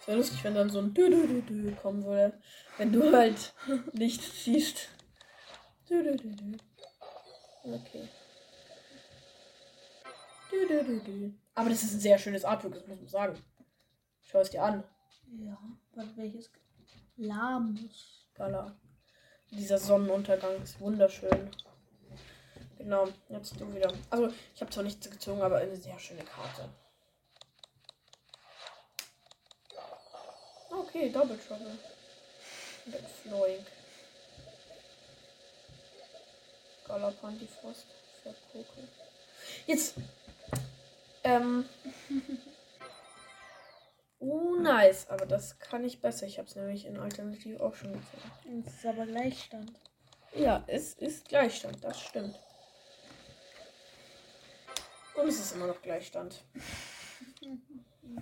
Es 0.01 0.07
wäre 0.07 0.17
lustig, 0.17 0.43
wenn 0.43 0.53
dann 0.53 0.69
so 0.69 0.79
ein 0.79 0.93
Dü 0.93 1.05
-dü 1.07 1.21
-dü 1.27 1.41
-dü 1.47 1.75
kommen 1.81 2.03
würde. 2.03 2.33
Wenn 2.77 2.91
du 2.91 3.13
halt 3.13 3.53
nicht 3.93 4.21
siehst. 4.21 4.89
Dü 5.89 5.93
-dü 5.93 6.13
-dü 6.21 6.29
-dü. 6.39 6.59
Okay. 7.63 8.09
Dü 10.51 10.57
-dü 10.67 10.79
-dü 10.87 11.01
-dü. 11.05 11.31
Aber 11.53 11.69
das 11.69 11.83
ist 11.83 11.93
ein 11.93 12.01
sehr 12.01 12.17
schönes 12.19 12.43
Artwork, 12.43 12.73
das 12.73 12.87
muss 12.87 12.99
man 12.99 13.07
sagen. 13.07 13.37
Schau 14.23 14.41
es 14.41 14.49
dir 14.49 14.61
an. 14.61 14.83
Ja, 15.39 15.57
warte, 15.95 16.17
welches? 16.17 16.51
Lamus. 17.15 18.27
Gala. 18.33 18.75
Dieser 19.51 19.77
Sonnenuntergang 19.77 20.61
ist 20.61 20.81
wunderschön. 20.81 21.49
Genau, 22.85 23.07
jetzt 23.29 23.59
du 23.59 23.73
wieder. 23.73 23.91
Also, 24.11 24.31
ich 24.53 24.61
habe 24.61 24.69
zwar 24.69 24.83
nichts 24.83 25.09
gezogen, 25.09 25.41
aber 25.41 25.57
eine 25.57 25.75
sehr 25.75 25.97
schöne 25.97 26.23
Karte. 26.23 26.69
Okay, 30.69 31.09
Double 31.09 31.35
Trouble. 31.35 31.79
Und 32.85 32.95
ein 32.95 33.05
Floink. 33.23 33.65
Galapanti 36.87 37.47
Frost. 37.47 37.87
Verpoke. 38.21 38.87
Jetzt. 39.65 39.95
Ähm. 41.23 41.67
Oh, 44.19 44.55
nice. 44.61 45.09
Aber 45.09 45.25
das 45.25 45.57
kann 45.57 45.83
ich 45.83 46.01
besser. 46.01 46.27
Ich 46.27 46.37
habe 46.37 46.47
es 46.47 46.55
nämlich 46.55 46.85
in 46.85 46.99
Alternativ 46.99 47.59
auch 47.59 47.73
schon 47.73 47.93
gezogen. 47.93 48.63
Das 48.63 48.75
ist 48.75 48.85
aber 48.85 49.07
Gleichstand. 49.07 49.71
Ja, 50.35 50.63
es 50.67 50.93
ist 50.93 51.29
Gleichstand, 51.29 51.83
das 51.83 51.99
stimmt. 51.99 52.39
Und 55.15 55.27
es 55.27 55.39
ist 55.39 55.55
immer 55.55 55.67
noch 55.67 55.81
Gleichstand. 55.81 56.43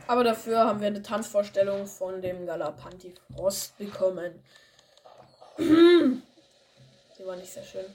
Aber 0.07 0.23
dafür 0.23 0.65
haben 0.65 0.79
wir 0.79 0.87
eine 0.87 1.01
Tanzvorstellung 1.01 1.87
von 1.87 2.21
dem 2.21 2.45
Galapanti 2.45 3.13
Frost 3.33 3.77
bekommen. 3.77 4.43
Die 5.57 7.25
war 7.25 7.35
nicht 7.35 7.51
sehr 7.51 7.63
schön. 7.63 7.85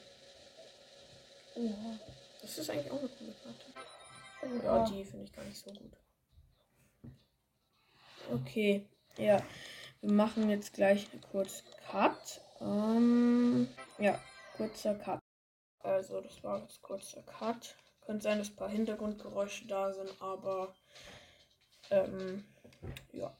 Oha. 1.56 1.98
Das 2.40 2.56
ist 2.56 2.70
eigentlich 2.70 2.90
auch 2.90 3.00
eine 3.00 3.08
coole 3.08 3.34
Karte. 3.42 4.64
Ja, 4.64 4.84
die 4.84 5.04
finde 5.04 5.24
ich 5.24 5.32
gar 5.32 5.44
nicht 5.44 5.58
so 5.58 5.72
gut. 5.72 5.92
Okay, 8.30 8.86
ja. 9.16 9.42
Wir 10.00 10.12
machen 10.12 10.48
jetzt 10.48 10.74
gleich 10.74 11.08
kurz 11.32 11.64
Cut. 11.90 12.40
Ähm, 12.60 13.68
ja, 13.98 14.20
kurzer 14.56 14.94
Cut. 14.94 15.18
Also, 15.80 16.20
das 16.20 16.42
war 16.44 16.60
jetzt 16.60 16.80
kurzer 16.82 17.22
Cut. 17.22 17.74
Könnte 18.08 18.22
sein, 18.22 18.38
dass 18.38 18.48
ein 18.48 18.56
paar 18.56 18.70
Hintergrundgeräusche 18.70 19.66
da 19.66 19.92
sind, 19.92 20.10
aber 20.18 20.74
ähm, 21.90 22.42
ja. 23.12 23.36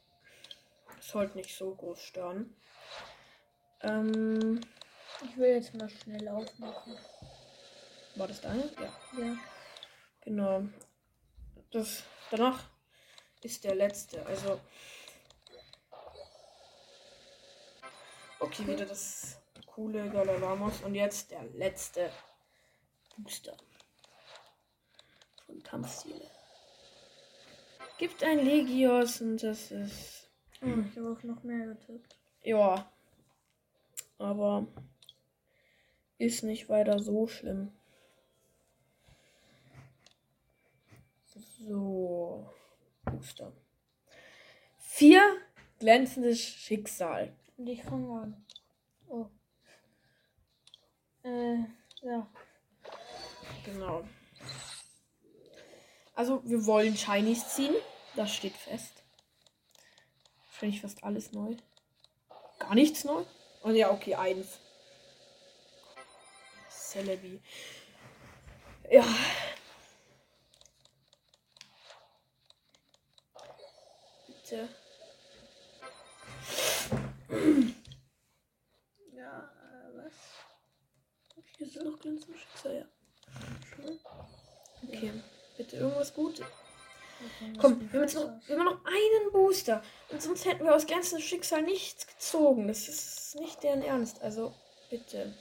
Sollte 1.01 1.37
nicht 1.37 1.57
so 1.57 1.73
groß 1.73 1.99
stören. 1.99 2.55
Ähm, 3.81 4.61
Ich 5.23 5.35
will 5.37 5.55
jetzt 5.55 5.73
mal 5.73 5.89
schnell 5.89 6.27
aufmachen. 6.27 6.95
war 8.13 8.27
das 8.27 8.41
deine? 8.41 8.71
Ja. 8.79 9.19
Ja. 9.19 9.37
Genau. 10.21 10.61
Das 11.71 12.03
danach 12.29 12.69
ist 13.41 13.63
der 13.63 13.73
letzte. 13.73 14.23
Also. 14.27 14.61
Okay, 18.39 18.67
wieder 18.67 18.85
das 18.85 19.39
coole 19.65 20.11
Galalamos. 20.11 20.81
Und 20.81 20.93
jetzt 20.93 21.31
der 21.31 21.41
letzte 21.55 22.11
Booster. 23.17 23.57
Von 25.49 25.63
Kampfstile. 25.63 26.29
Gibt 27.97 28.23
ein 28.23 28.45
Legios 28.45 29.19
und 29.19 29.41
das 29.41 29.71
ist. 29.71 30.29
Oh, 30.61 30.67
ich 30.67 30.95
habe 30.95 31.11
auch 31.11 31.23
noch 31.23 31.41
mehr 31.41 31.65
getippt. 31.65 32.15
Ja. 32.43 32.91
Aber 34.19 34.67
ist 36.19 36.43
nicht 36.43 36.69
weiter 36.69 36.99
so 36.99 37.25
schlimm. 37.25 37.71
So. 41.25 42.47
Booster. 43.05 43.51
Vier 44.77 45.37
glänzendes 45.79 46.39
Schicksal. 46.39 47.33
Und 47.57 47.67
ich 47.67 47.83
fange 47.83 48.21
an. 48.21 48.45
Oh. 49.07 49.25
Äh, 51.23 51.63
Ja. 52.01 52.27
Genau. 53.65 54.03
Also, 56.19 56.41
wir 56.43 56.65
wollen 56.65 56.97
Shinies 56.97 57.47
ziehen. 57.47 57.73
Das 58.17 58.35
steht 58.35 58.57
fest. 58.57 58.91
Wahrscheinlich 60.49 60.81
fast 60.81 61.01
alles 61.01 61.31
neu. 61.31 61.55
Gar 62.59 62.75
nichts 62.75 63.05
neu? 63.05 63.23
Oh 63.63 63.69
ja, 63.69 63.89
okay, 63.89 64.15
eins. 64.15 64.59
Celebi. 66.69 67.41
Ja. 68.91 69.05
Bitte. 74.27 74.67
Ja, 79.15 79.39
äh, 79.39 79.95
was? 79.95 80.13
Hier 81.57 81.65
ist 81.65 81.75
noch 81.77 81.97
Schicksal, 82.01 82.75
ja. 82.75 82.85
Okay, 84.83 85.13
bitte 85.59 85.75
irgendwas 85.75 86.13
Gutes. 86.13 86.45
Komm, 87.59 87.81
wir 87.81 87.99
haben, 87.99 88.07
jetzt 88.07 88.15
noch, 88.15 88.31
wir 88.47 88.57
haben 88.57 88.65
noch 88.65 88.85
einen 88.85 89.31
Booster. 89.33 89.83
Und 90.07 90.21
sonst 90.21 90.45
hätten 90.45 90.63
wir 90.63 90.73
aus 90.73 90.87
glänzendem 90.87 91.27
Schicksal 91.27 91.63
nichts 91.63 92.07
gezogen. 92.07 92.69
Das 92.69 92.87
ist 92.87 93.35
nicht 93.37 93.61
deren 93.61 93.81
Ernst. 93.81 94.21
Also, 94.21 94.53
bitte. 94.89 95.33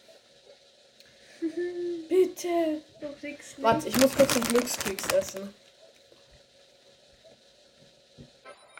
bitte. 2.08 2.82
Du 3.00 3.12
kriegst 3.20 3.62
Warte, 3.62 3.86
ich 3.86 3.96
muss 3.96 4.16
kurz 4.16 4.34
den 4.34 4.42
Glückskeks 4.42 5.06
essen. 5.12 5.54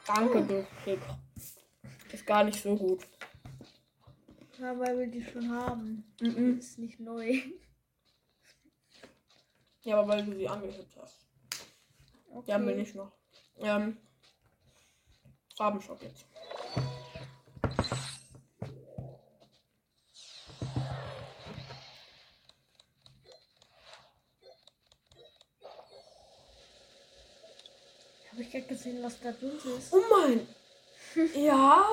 Danke, 0.09 0.45
Glückskeks. 0.45 1.05
Ist 2.13 2.27
gar 2.27 2.43
nicht 2.43 2.61
so 2.61 2.75
gut. 2.75 3.05
Ja, 4.59 4.77
weil 4.77 4.99
wir 4.99 5.07
die 5.07 5.23
schon 5.23 5.53
haben. 5.53 6.13
Mhm. 6.21 6.59
Ist 6.59 6.81
nicht 6.81 6.99
neu. 6.99 7.43
Ja, 9.83 10.01
aber 10.01 10.09
weil 10.09 10.27
du 10.27 10.35
sie 10.35 10.49
angehört 10.49 10.89
hast. 11.01 11.28
Okay. 12.39 12.53
Haben 12.53 12.69
wir 12.69 12.77
nicht 12.77 12.95
noch. 12.95 13.11
Ähm, 13.59 13.97
Farbenschock 15.57 16.01
jetzt. 16.03 16.25
Habe 28.31 28.43
ich 28.43 28.51
gerade 28.53 28.67
gesehen, 28.67 29.03
was 29.03 29.19
da 29.21 29.33
drin 29.33 29.59
ist. 29.77 29.93
Oh 29.93 30.03
mein! 30.09 30.47
Ja, 31.35 31.85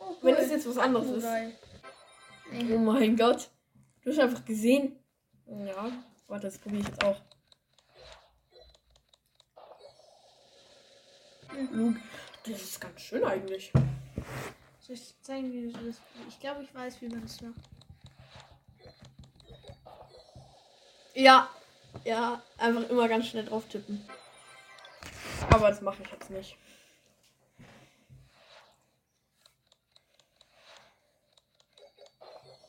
Oh, 0.00 0.16
wenn 0.22 0.34
es 0.34 0.50
jetzt 0.50 0.68
was 0.68 0.78
anderes 0.78 1.08
ist. 1.10 1.24
Oh 1.24 2.78
mein 2.78 3.16
Gott. 3.16 3.48
Du 4.02 4.10
hast 4.10 4.18
einfach 4.18 4.44
gesehen. 4.44 4.98
Ja, 5.46 5.92
warte, 6.26 6.48
das 6.48 6.58
probiere 6.58 6.82
ich 6.82 6.88
jetzt 6.88 7.04
auch. 7.04 7.20
Luke, 11.70 12.00
das 12.44 12.62
ist 12.62 12.80
ganz 12.80 13.00
schön 13.00 13.24
eigentlich. 13.24 13.72
Soll 14.80 14.96
ich 14.96 15.14
zeigen, 15.22 15.52
wie 15.52 15.70
du 15.70 15.86
das. 15.86 16.00
Ich 16.28 16.40
glaube, 16.40 16.62
ich 16.62 16.74
weiß, 16.74 17.00
wie 17.00 17.08
man 17.08 17.22
das 17.22 17.40
macht. 17.40 17.60
Ja, 21.14 21.50
ja, 22.04 22.42
einfach 22.56 22.88
immer 22.88 23.06
ganz 23.08 23.26
schnell 23.26 23.44
drauf 23.44 23.68
tippen. 23.68 24.02
Aber 25.50 25.68
das 25.68 25.82
mache 25.82 26.02
ich 26.02 26.10
jetzt 26.10 26.30
nicht. 26.30 26.56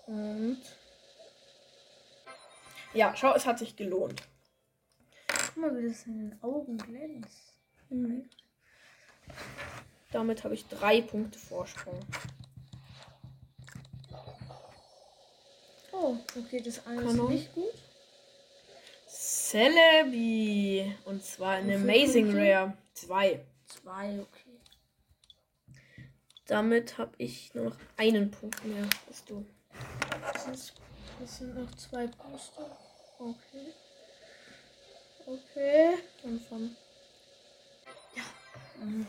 Und. 0.08 0.62
Ja, 2.94 3.16
schau, 3.16 3.34
es 3.34 3.46
hat 3.46 3.60
sich 3.60 3.76
gelohnt. 3.76 4.22
Guck 5.28 5.58
mal, 5.58 5.78
wie 5.78 5.88
das 5.88 6.06
in 6.06 6.30
den 6.30 6.44
Augen 6.44 6.78
glänzt. 6.78 7.54
Damit 10.12 10.44
habe 10.44 10.54
ich 10.54 10.68
drei 10.68 11.02
Punkte 11.02 11.40
Vorsprung. 11.40 12.00
Oh, 15.92 16.18
okay, 16.38 16.62
das 16.62 16.86
eine 16.86 17.02
ist 17.02 17.20
auch. 17.20 17.30
nicht 17.30 17.54
gut. 17.54 17.74
Celebi. 19.08 20.96
Und 21.06 21.24
zwar 21.24 21.56
eine 21.56 21.76
Amazing 21.76 22.26
Punkte? 22.26 22.52
Rare. 22.52 22.78
Zwei. 22.94 23.46
Zwei, 23.66 24.20
okay. 24.20 24.60
Damit 26.46 26.98
habe 26.98 27.14
ich 27.18 27.54
nur 27.54 27.66
noch 27.66 27.78
einen 27.98 28.30
Punkt 28.30 28.64
mehr. 28.66 28.86
Bist 29.08 29.30
du. 29.30 29.46
Das, 30.34 30.48
ist, 30.48 30.74
das 31.20 31.38
sind 31.38 31.56
noch 31.56 31.72
zwei 31.76 32.08
Booster. 32.08 32.78
Okay. 33.18 33.74
Okay. 35.26 35.98
Und 36.24 36.42
von. 36.44 36.76
Ja. 38.84 39.06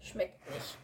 Schmeckt 0.00 0.50
nicht. 0.50 0.78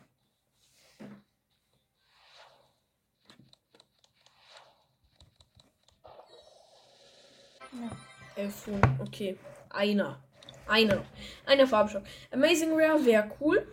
Ja. 7.72 7.96
Elf. 8.36 8.68
Okay. 8.98 9.38
Einer. 9.70 10.22
Einer. 10.66 10.96
noch. 10.96 11.04
Einer 11.46 11.66
Farbstoff. 11.68 12.02
Amazing 12.32 12.72
Rare 12.72 13.04
wäre 13.04 13.30
cool. 13.40 13.66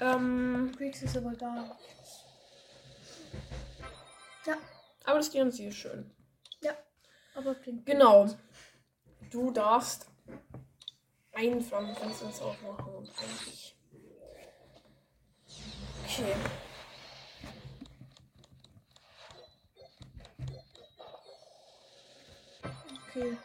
Ähm, 0.00 0.72
kriegst 0.76 1.02
es 1.02 1.16
aber 1.16 1.30
nicht. 1.30 1.76
Ja, 4.46 4.56
aber 5.04 5.18
das 5.18 5.30
DNC 5.30 5.60
ist 5.60 5.76
schön. 5.76 6.10
aber 7.34 7.54
klingt 7.56 7.84
Genau. 7.84 8.26
Du 9.30 9.50
darfst 9.50 10.06
einen 11.40 11.62
Flammenfenster 11.62 12.44
aufmachen 12.44 12.94
und 12.94 13.10
eigentlich. 13.18 13.74
Okay. 16.04 16.34
Okay. 23.08 23.36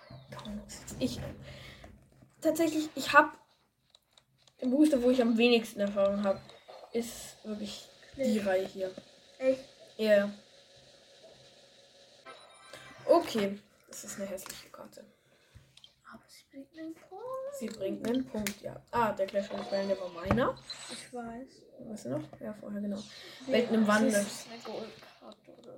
Ich. 0.99 1.19
Tatsächlich, 2.41 2.89
ich 2.95 3.13
habe. 3.13 3.31
Im 4.59 4.71
Booster, 4.71 5.01
wo 5.01 5.09
ich 5.09 5.21
am 5.21 5.37
wenigsten 5.37 5.79
Erfahrung 5.81 6.23
habe, 6.23 6.41
ist 6.91 7.37
wirklich 7.43 7.87
die 8.15 8.39
Reihe 8.39 8.65
hier. 8.65 8.91
Echt? 9.37 9.63
Ja. 9.97 10.05
Yeah. 10.05 10.33
Okay. 13.05 13.59
Das 13.87 14.03
ist 14.03 14.17
eine 14.17 14.27
hässliche 14.27 14.69
Karte. 14.69 15.05
Bringt 16.55 16.79
einen 16.79 16.95
Punkt. 16.95 17.55
Sie 17.59 17.67
bringt 17.67 18.07
einen 18.07 18.25
Punkt, 18.25 18.61
ja. 18.61 18.81
Ah, 18.91 19.11
der 19.11 19.27
Clash 19.27 19.51
of 19.51 19.59
Rebellion, 19.59 19.89
der 19.89 19.99
war 19.99 20.07
meiner. 20.07 20.57
Ich 20.89 21.13
weiß. 21.13 21.47
Weißt 21.79 22.05
du 22.05 22.09
noch? 22.11 22.21
Ja, 22.39 22.53
vorher, 22.53 22.79
genau. 22.79 22.97
Welten 23.47 23.75
im 23.75 23.85
Wandel. 23.85 24.11
Das 24.13 24.23
ist 24.23 24.47
eine 24.49 24.61
Goldkarte 24.61 25.51
oder 25.51 25.73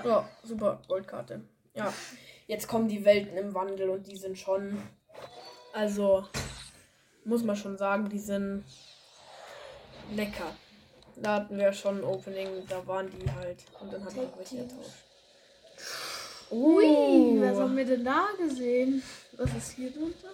so. 0.00 0.08
Ja, 0.08 0.28
super. 0.42 0.80
Goldkarte. 0.88 1.42
Ja. 1.74 1.92
Jetzt 2.46 2.66
kommen 2.66 2.88
die 2.88 3.04
Welten 3.04 3.36
im 3.36 3.52
Wandel 3.52 3.90
und 3.90 4.06
die 4.06 4.16
sind 4.16 4.38
schon. 4.38 4.82
Also, 5.74 6.26
muss 7.26 7.44
man 7.44 7.56
schon 7.56 7.76
sagen, 7.76 8.08
die 8.08 8.20
sind 8.20 8.64
lecker. 10.12 10.56
Da 11.16 11.34
hatten 11.34 11.58
wir 11.58 11.74
schon 11.74 11.98
ein 11.98 12.04
Opening, 12.04 12.66
da 12.68 12.86
waren 12.86 13.10
die 13.10 13.30
halt. 13.30 13.66
Und 13.80 13.92
dann 13.92 14.02
wir 14.02 14.14
Tag 14.14 14.38
welche 14.38 14.66
Teams. 14.66 15.05
Ui, 16.50 17.40
was 17.40 17.58
haben 17.58 17.76
wir 17.76 17.84
denn 17.84 18.04
da 18.04 18.26
gesehen? 18.38 19.02
Was 19.36 19.50
ist 19.56 19.72
hier 19.72 19.90
drunter? 19.90 20.28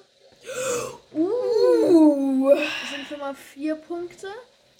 Uh. 1.12 2.50
Das 2.50 2.90
sind 2.90 3.06
schon 3.08 3.18
mal 3.20 3.34
vier 3.34 3.74
Punkte. 3.76 4.28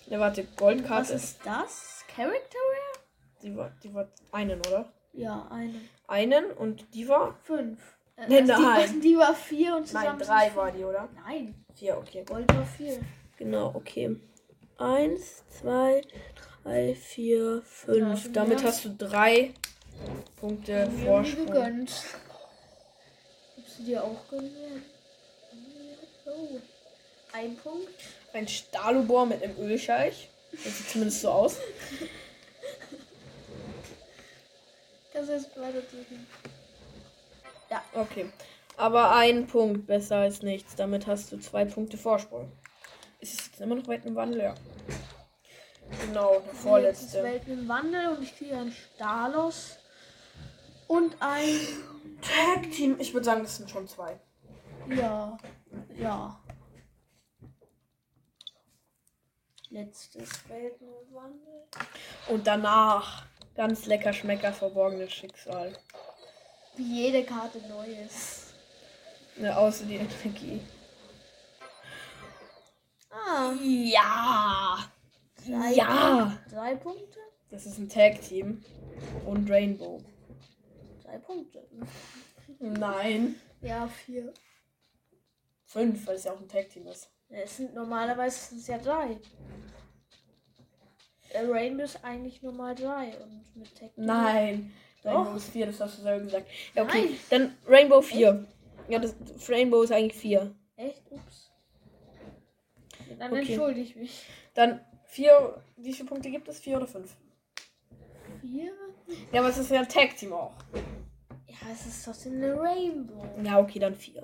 Ja, 0.09 0.19
warte, 0.21 0.45
Was 0.47 0.57
Goldkarte. 0.57 1.15
ist 1.15 1.39
das? 1.45 2.05
Character 2.15 2.59
Rare? 2.59 3.05
Die 3.43 3.57
war, 3.57 3.73
die 3.83 3.95
war 3.95 4.09
einen, 4.33 4.59
oder? 4.61 4.93
Ja, 5.13 5.47
eine. 5.51 5.75
Einen 6.07 6.51
und 6.53 6.85
die 6.95 7.09
war. 7.09 7.35
Fünf. 7.45 7.79
Äh, 8.17 8.27
Nein, 8.29 8.51
also 8.51 8.63
nein. 8.63 8.93
Die, 8.95 9.01
die 9.09 9.17
war 9.17 9.35
vier 9.35 9.77
und 9.77 9.87
zusammen 9.87 10.19
Nein, 10.19 10.27
drei 10.27 10.55
war 10.55 10.71
die, 10.71 10.85
oder? 10.85 11.09
Nein, 11.25 11.55
Vier, 11.75 11.97
okay. 11.97 12.25
Gold 12.27 12.53
war 12.55 12.67
vier. 12.67 13.01
Genau, 13.39 13.73
okay. 13.75 14.17
Eins, 14.79 15.43
zwei, 15.49 16.03
drei, 16.63 16.95
vier, 16.95 17.57
Ja, 17.57 17.61
fünf. 17.63 18.23
schon 18.23 18.33
Damit 18.35 18.63
hast 18.63 18.85
du 18.85 18.91
drei 18.97 19.55
Punkte 20.37 20.91
Vorsprung. 21.05 21.47
gegönnt. 21.47 21.93
Gibst 23.57 23.79
du 23.79 23.83
dir 23.85 24.03
auch 24.05 24.29
gönnen? 24.29 24.83
Oh. 26.27 26.59
Ein 27.33 27.57
Punkt. 27.57 27.89
Ein 28.33 28.49
Stahlobor 28.49 29.27
mit 29.27 29.43
einem 29.43 29.57
Ölscheich. 29.59 30.29
Das 30.53 30.79
sieht 30.79 30.91
zumindest 30.91 31.23
so 31.23 31.31
aus. 31.31 31.57
Du 35.13 35.19
jetzt 35.33 35.57
weiter 35.57 35.81
drücken? 35.81 36.27
Okay. 37.95 38.27
Aber 38.77 39.15
ein 39.15 39.47
Punkt 39.47 39.87
besser 39.87 40.17
als 40.17 40.43
nichts. 40.43 40.75
Damit 40.75 41.07
hast 41.07 41.31
du 41.33 41.39
zwei 41.39 41.65
Punkte 41.65 41.97
Vorsprung. 41.97 42.51
Ist 43.21 43.39
es 43.39 43.47
jetzt 43.47 43.61
immer 43.61 43.77
noch 43.77 43.87
weit 43.87 44.05
im 44.05 44.17
Wandel? 44.17 44.41
Ja. 44.41 44.55
Genau, 46.07 46.41
der 46.41 46.53
ist 46.53 46.61
vorletzte. 46.61 47.23
Welt 47.23 47.43
im 47.47 47.69
Wandel 47.69 48.09
und 48.09 48.23
ich 48.23 48.37
kriege 48.37 48.57
einen 48.57 48.73
Stalos 48.73 49.77
und 50.93 51.17
ein. 51.21 51.59
Tag 52.21 52.71
Team. 52.71 52.97
Ich 53.01 53.13
würde 53.13 53.25
sagen, 53.25 53.43
das 53.43 53.57
sind 53.57 53.69
schon 53.69 53.89
zwei. 53.89 54.21
Ja. 54.89 55.37
Ja. 55.99 56.41
Letztes 59.71 60.49
Welt 60.49 60.75
im 60.81 61.15
Wandel. 61.15 61.65
Und 62.29 62.47
danach 62.47 63.25
ganz 63.57 63.87
lecker 63.87 64.13
Schmecker 64.13 64.53
verborgenes 64.53 65.13
Schicksal. 65.13 65.73
Wie 66.77 67.07
jede 67.07 67.25
Karte 67.25 67.59
neu 67.69 67.87
ist. 67.87 68.55
Ne, 69.37 69.57
außer 69.57 69.87
die 69.87 69.97
Energie. 69.97 70.61
Ah. 73.11 73.53
Ja! 73.63 74.79
Drei, 75.45 75.73
Ja! 75.73 76.39
Drei 76.51 76.77
Punkte? 76.77 77.19
Das 77.51 77.67
ist 77.67 77.79
ein 77.79 77.89
Tag 77.89 78.21
Team. 78.21 78.63
Und 79.27 79.51
Rainbow. 79.51 80.01
Drei 81.13 81.19
Punkte. 81.19 81.69
Nein. 82.59 83.35
Ja, 83.61 83.87
vier. 83.87 84.33
Fünf, 85.67 86.07
weil 86.07 86.17
es 86.17 86.25
ja 86.25 86.33
auch 86.33 86.41
ein 86.41 86.49
Tag 86.49 86.71
Team 86.71 86.87
ist. 86.87 87.11
Ja, 87.29 87.41
Es 87.41 87.59
sind 87.59 87.75
normalerweise 87.75 88.49
sind 88.49 88.59
es 88.61 88.67
ja 88.69 88.79
drei. 88.79 89.19
Der 91.35 91.51
Rainbow 91.51 91.83
ist 91.83 92.03
eigentlich 92.03 92.41
normal 92.43 92.75
drei 92.75 93.15
und 93.19 93.45
mit 93.57 93.75
Tech. 93.75 93.91
Nein. 93.97 94.73
Doch. 95.03 95.13
Rainbow 95.13 95.37
ist 95.37 95.51
vier, 95.51 95.67
das 95.67 95.81
hast 95.81 95.99
du 95.99 96.03
selber 96.03 96.25
gesagt. 96.25 96.47
Ja, 96.75 96.83
okay. 96.85 97.05
Nein. 97.05 97.19
Dann 97.29 97.57
Rainbow 97.67 98.01
4. 98.01 98.47
Ja, 98.89 98.99
das 98.99 99.15
Rainbow 99.51 99.83
ist 99.83 99.93
eigentlich 99.93 100.15
4. 100.19 100.55
Echt? 100.77 101.03
Ups. 101.11 101.51
Ja, 103.11 103.17
dann 103.17 103.33
Okay. 103.33 103.41
entschuldige 103.53 103.81
ich 103.83 103.97
mich. 103.97 104.27
Dann 104.55 104.81
4. 105.05 105.63
Wie 105.77 105.93
viele 105.93 106.09
Punkte 106.09 106.31
gibt 106.31 106.49
es? 106.49 106.59
4 106.61 106.79
oder 106.79 106.87
5? 106.87 107.15
Vier? 108.41 108.73
Ja, 109.33 109.41
aber 109.41 109.51
es 109.51 109.59
ist 109.59 109.71
ja 109.71 109.81
ein 109.81 109.89
Tag 109.89 110.17
Team 110.17 110.33
auch. 110.33 110.55
Ja, 111.47 111.57
es 111.73 111.87
ist 111.87 112.05
trotzdem 112.05 112.35
eine 112.35 112.59
Rainbow. 112.59 113.25
Ja, 113.43 113.59
okay, 113.59 113.79
dann 113.79 113.95
4. 113.95 114.23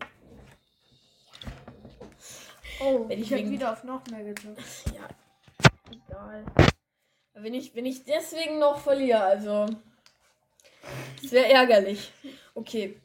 Oh, 2.81 3.09
Wenn 3.09 3.19
ich 3.19 3.27
ich 3.27 3.33
habe 3.33 3.43
wegen- 3.43 3.51
wieder 3.53 3.73
auf 3.73 3.85
noch 3.85 4.07
mehr 4.07 4.23
gedrückt. 4.25 4.63
Ja. 4.95 5.09
Egal. 6.07 6.45
Wenn 7.35 7.55
ich, 7.55 7.75
wenn 7.75 7.87
ich 7.87 8.05
deswegen 8.05 8.59
noch 8.59 8.79
verliere, 8.81 9.21
also. 9.23 9.67
Das 11.23 11.33
wäre 11.33 11.47
ärgerlich. 11.53 12.13
Okay. 12.55 13.01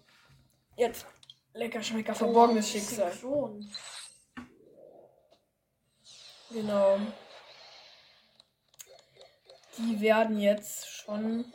Jetzt. 0.77 1.05
Lecker 1.53 1.81
Schmecker, 1.83 2.15
verborgenes 2.15 2.65
Oh, 2.67 2.71
Schicksal. 2.71 3.11
Synchron. 3.11 3.69
Genau. 6.51 6.97
Die 9.77 10.01
werden 10.01 10.39
jetzt 10.39 10.87
schon 10.87 11.45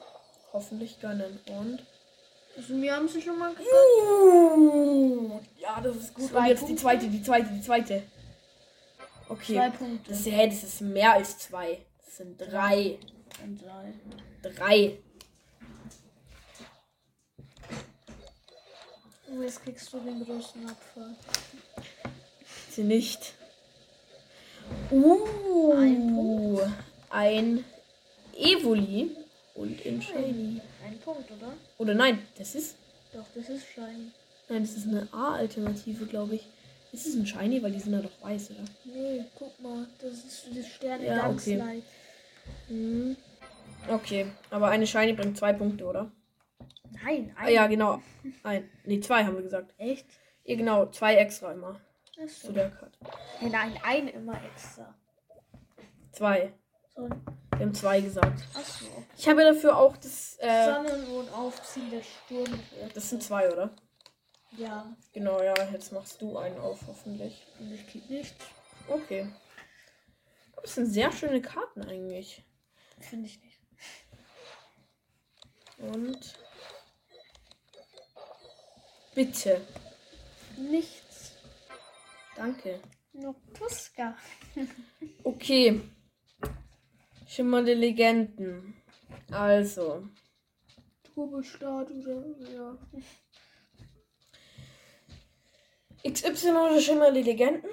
hoffentlich 0.53 1.01
gönnen. 1.01 1.39
Und. 1.51 1.85
Mir 2.69 2.97
haben 2.97 3.07
sie 3.09 3.23
schon 3.23 3.39
mal 3.39 3.51
gesagt. 3.55 3.71
Uh, 4.03 5.39
ja, 5.59 5.81
das 5.81 5.97
ist 5.97 6.15
gut. 6.15 6.29
Zwei 6.29 6.39
Und 6.41 6.47
jetzt 6.47 6.61
die 6.63 6.65
Punkte? 6.67 6.83
zweite, 6.83 7.07
die 7.09 7.23
zweite, 7.23 7.49
die 7.53 7.61
zweite. 7.61 8.03
Okay. 9.29 9.55
Zwei 9.55 9.71
Punkte. 9.71 10.11
Das, 10.11 10.21
ist- 10.21 10.27
hä, 10.27 10.47
das 10.49 10.63
ist 10.65 10.81
mehr 10.81 11.13
als 11.13 11.39
zwei. 11.39 11.79
Das 12.05 12.17
sind 12.17 12.37
drei. 12.41 12.99
Und 13.45 13.63
drei. 13.63 13.93
Drei. 14.43 14.99
Und 19.29 19.43
jetzt 19.43 19.63
kriegst 19.63 19.93
du 19.93 20.01
den 20.01 20.25
größten 20.25 20.69
Abfall. 20.69 21.15
Sie 22.71 22.83
nicht. 22.83 23.35
Uh, 24.91 25.73
Ein 25.75 26.15
Punkt. 26.15 26.63
ein 27.11 27.65
Evoli 28.37 29.17
und 29.59 29.81
in 29.85 30.01
Shiny. 30.01 30.61
Ein 30.85 30.99
Punkt, 31.01 31.31
oder? 31.31 31.53
Oder 31.79 31.95
nein, 31.95 32.19
das 32.39 32.55
ist. 32.55 32.77
Doch, 33.13 33.25
das 33.35 33.49
ist 33.49 33.67
shiny. 33.75 34.13
Nein, 34.49 34.63
das 34.63 34.73
ist 34.77 34.87
eine 34.87 35.09
A-Alternative, 35.13 36.07
glaube 36.07 36.37
ich. 36.37 36.47
Ist 36.93 37.07
es 37.07 37.15
ein 37.15 37.27
Shiny, 37.27 37.63
weil 37.63 37.73
die 37.73 37.81
sind 37.81 37.93
ja 37.93 38.01
doch 38.01 38.23
weiß, 38.23 38.51
oder? 38.53 38.65
Nee, 38.85 39.25
guck 39.39 39.59
mal, 39.61 39.87
das 40.01 40.13
ist 40.13 40.47
das 40.55 40.67
Sterne 40.67 41.07
Ja, 41.07 41.27
ganz 41.27 41.43
okay. 41.43 41.57
leicht. 41.57 41.87
Hm. 42.69 43.17
Okay, 43.89 44.27
aber 44.51 44.69
eine 44.69 44.87
Shiny 44.87 45.13
bringt 45.13 45.37
zwei 45.37 45.53
Punkte, 45.53 45.85
oder? 45.85 46.11
Nein, 47.05 47.35
Ah, 47.39 47.49
ja, 47.49 47.67
genau. 47.67 48.03
Ein. 48.43 48.69
Nee, 48.85 49.01
zwei 49.01 49.25
haben 49.25 49.37
wir 49.37 49.43
gesagt. 49.43 49.75
Echt? 49.79 50.07
Ja, 50.45 50.57
genau, 50.57 50.87
zwei 50.87 51.17
extra 51.17 51.53
immer 51.53 51.79
Achso. 52.23 52.49
zu 52.49 52.53
der 52.53 52.71
Karte. 52.71 52.99
Nein, 53.43 53.79
ein 53.83 54.09
immer 54.09 54.41
extra. 54.45 54.95
Zwei. 56.13 56.53
So, 56.99 57.09
Wir 57.09 57.61
haben 57.61 57.75
zwei 57.75 58.01
gesagt. 58.01 58.43
achso. 58.55 58.85
Ich 59.17 59.29
habe 59.29 59.45
dafür 59.45 59.77
auch 59.77 59.97
das. 59.99 60.37
Äh, 60.41 60.65
Sonnen 60.65 61.07
und 61.07 61.33
Aufziehen 61.33 61.89
der 61.93 62.03
Sturm. 62.03 62.59
das 62.93 63.11
sind 63.11 63.23
zwei, 63.23 63.49
oder? 63.53 63.71
Ja, 64.57 64.85
Genau, 65.13 65.41
ja, 65.41 65.55
jetzt 65.71 65.93
machst 65.93 66.21
du 66.21 66.37
einen 66.37 66.59
auf, 66.59 66.81
hoffentlich. 66.89 67.47
und 67.61 67.71
ich 67.73 67.87
krieg 67.87 68.11
nichts. 68.11 68.45
Okay. 68.89 69.29
Das 70.61 70.75
sind 70.75 70.87
sehr 70.87 71.13
schöne 71.13 71.41
Karten 71.41 71.83
eigentlich. 71.85 72.43
Finde 72.99 73.27
ich 73.29 73.41
nicht. 73.45 73.61
Und. 75.79 76.35
Bitte. 79.15 79.61
Nichts. 80.57 81.33
Danke. 82.35 82.81
Noctuska. 83.13 84.17
Okay. 85.23 85.81
Schimmernde 87.29 87.75
Legenden. 87.75 88.75
Also. 89.31 90.09
Turbostart 91.15 91.91
oder 91.91 92.25
ja. 92.55 92.79
XY 96.11 96.49
oder 96.49 96.81
Schimmernde 96.81 97.21
Legenden? 97.21 97.69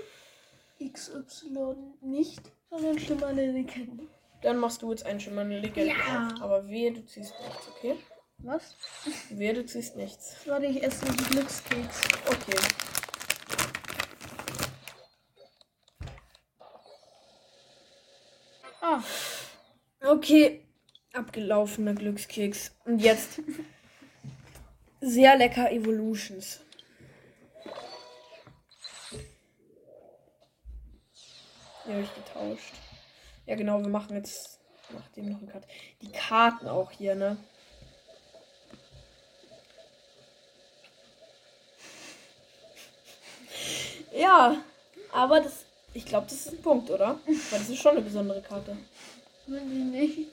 XY 0.77 1.75
nicht, 2.01 2.41
sondern 2.69 2.99
schimmernde 2.99 3.49
Legende. 3.49 4.03
Dann 4.41 4.57
machst 4.57 4.81
du 4.81 4.91
jetzt 4.91 5.05
einen 5.05 5.21
Schimmernde 5.21 5.59
Legende. 5.59 5.95
Ja. 5.95 6.27
auf. 6.27 6.41
Aber 6.41 6.67
wehe, 6.67 6.91
du 6.91 7.05
ziehst 7.05 7.33
nichts, 7.41 7.69
okay? 7.69 7.95
Was? 8.39 8.75
Wehe, 9.29 9.53
du 9.53 9.65
ziehst 9.65 9.95
nichts. 9.95 10.35
Warte, 10.45 10.65
ich 10.65 10.83
esse 10.83 11.05
die 11.05 11.23
Glückskeks. 11.23 12.01
Okay. 12.27 12.57
Ah, 18.81 19.01
Okay. 20.05 20.61
Abgelaufener 21.13 21.93
Glückskeks. 21.93 22.71
Und 22.85 22.99
jetzt. 22.99 23.41
Sehr 25.01 25.35
lecker 25.37 25.71
Evolutions. 25.71 26.59
Die 31.85 31.91
habe 31.91 32.01
ich 32.01 32.15
getauscht. 32.15 32.73
Ja, 33.45 33.55
genau, 33.55 33.79
wir 33.79 33.89
machen 33.89 34.15
jetzt 34.15 34.59
nach 34.91 35.07
dem 35.09 35.31
noch 35.31 35.39
einen 35.39 35.49
Cut. 35.49 35.63
Die 36.01 36.11
Karten 36.11 36.67
auch 36.67 36.91
hier, 36.91 37.15
ne? 37.15 37.37
Ja, 44.11 44.57
aber 45.11 45.41
das. 45.41 45.65
Ich 45.93 46.05
glaube, 46.05 46.27
das 46.27 46.45
ist 46.45 46.49
ein 46.49 46.61
Punkt, 46.61 46.89
oder? 46.89 47.19
Weil 47.25 47.59
das 47.59 47.69
ist 47.69 47.79
schon 47.79 47.91
eine 47.91 48.01
besondere 48.01 48.41
Karte. 48.41 48.75
Will 49.47 49.61
die 49.61 49.83
nicht. 49.83 50.31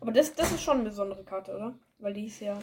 Aber 0.00 0.12
das, 0.12 0.34
das 0.34 0.52
ist 0.52 0.62
schon 0.62 0.80
eine 0.80 0.88
besondere 0.88 1.24
Karte, 1.24 1.54
oder? 1.54 1.74
Weil 1.98 2.12
die 2.12 2.26
ist 2.26 2.40
ja. 2.40 2.58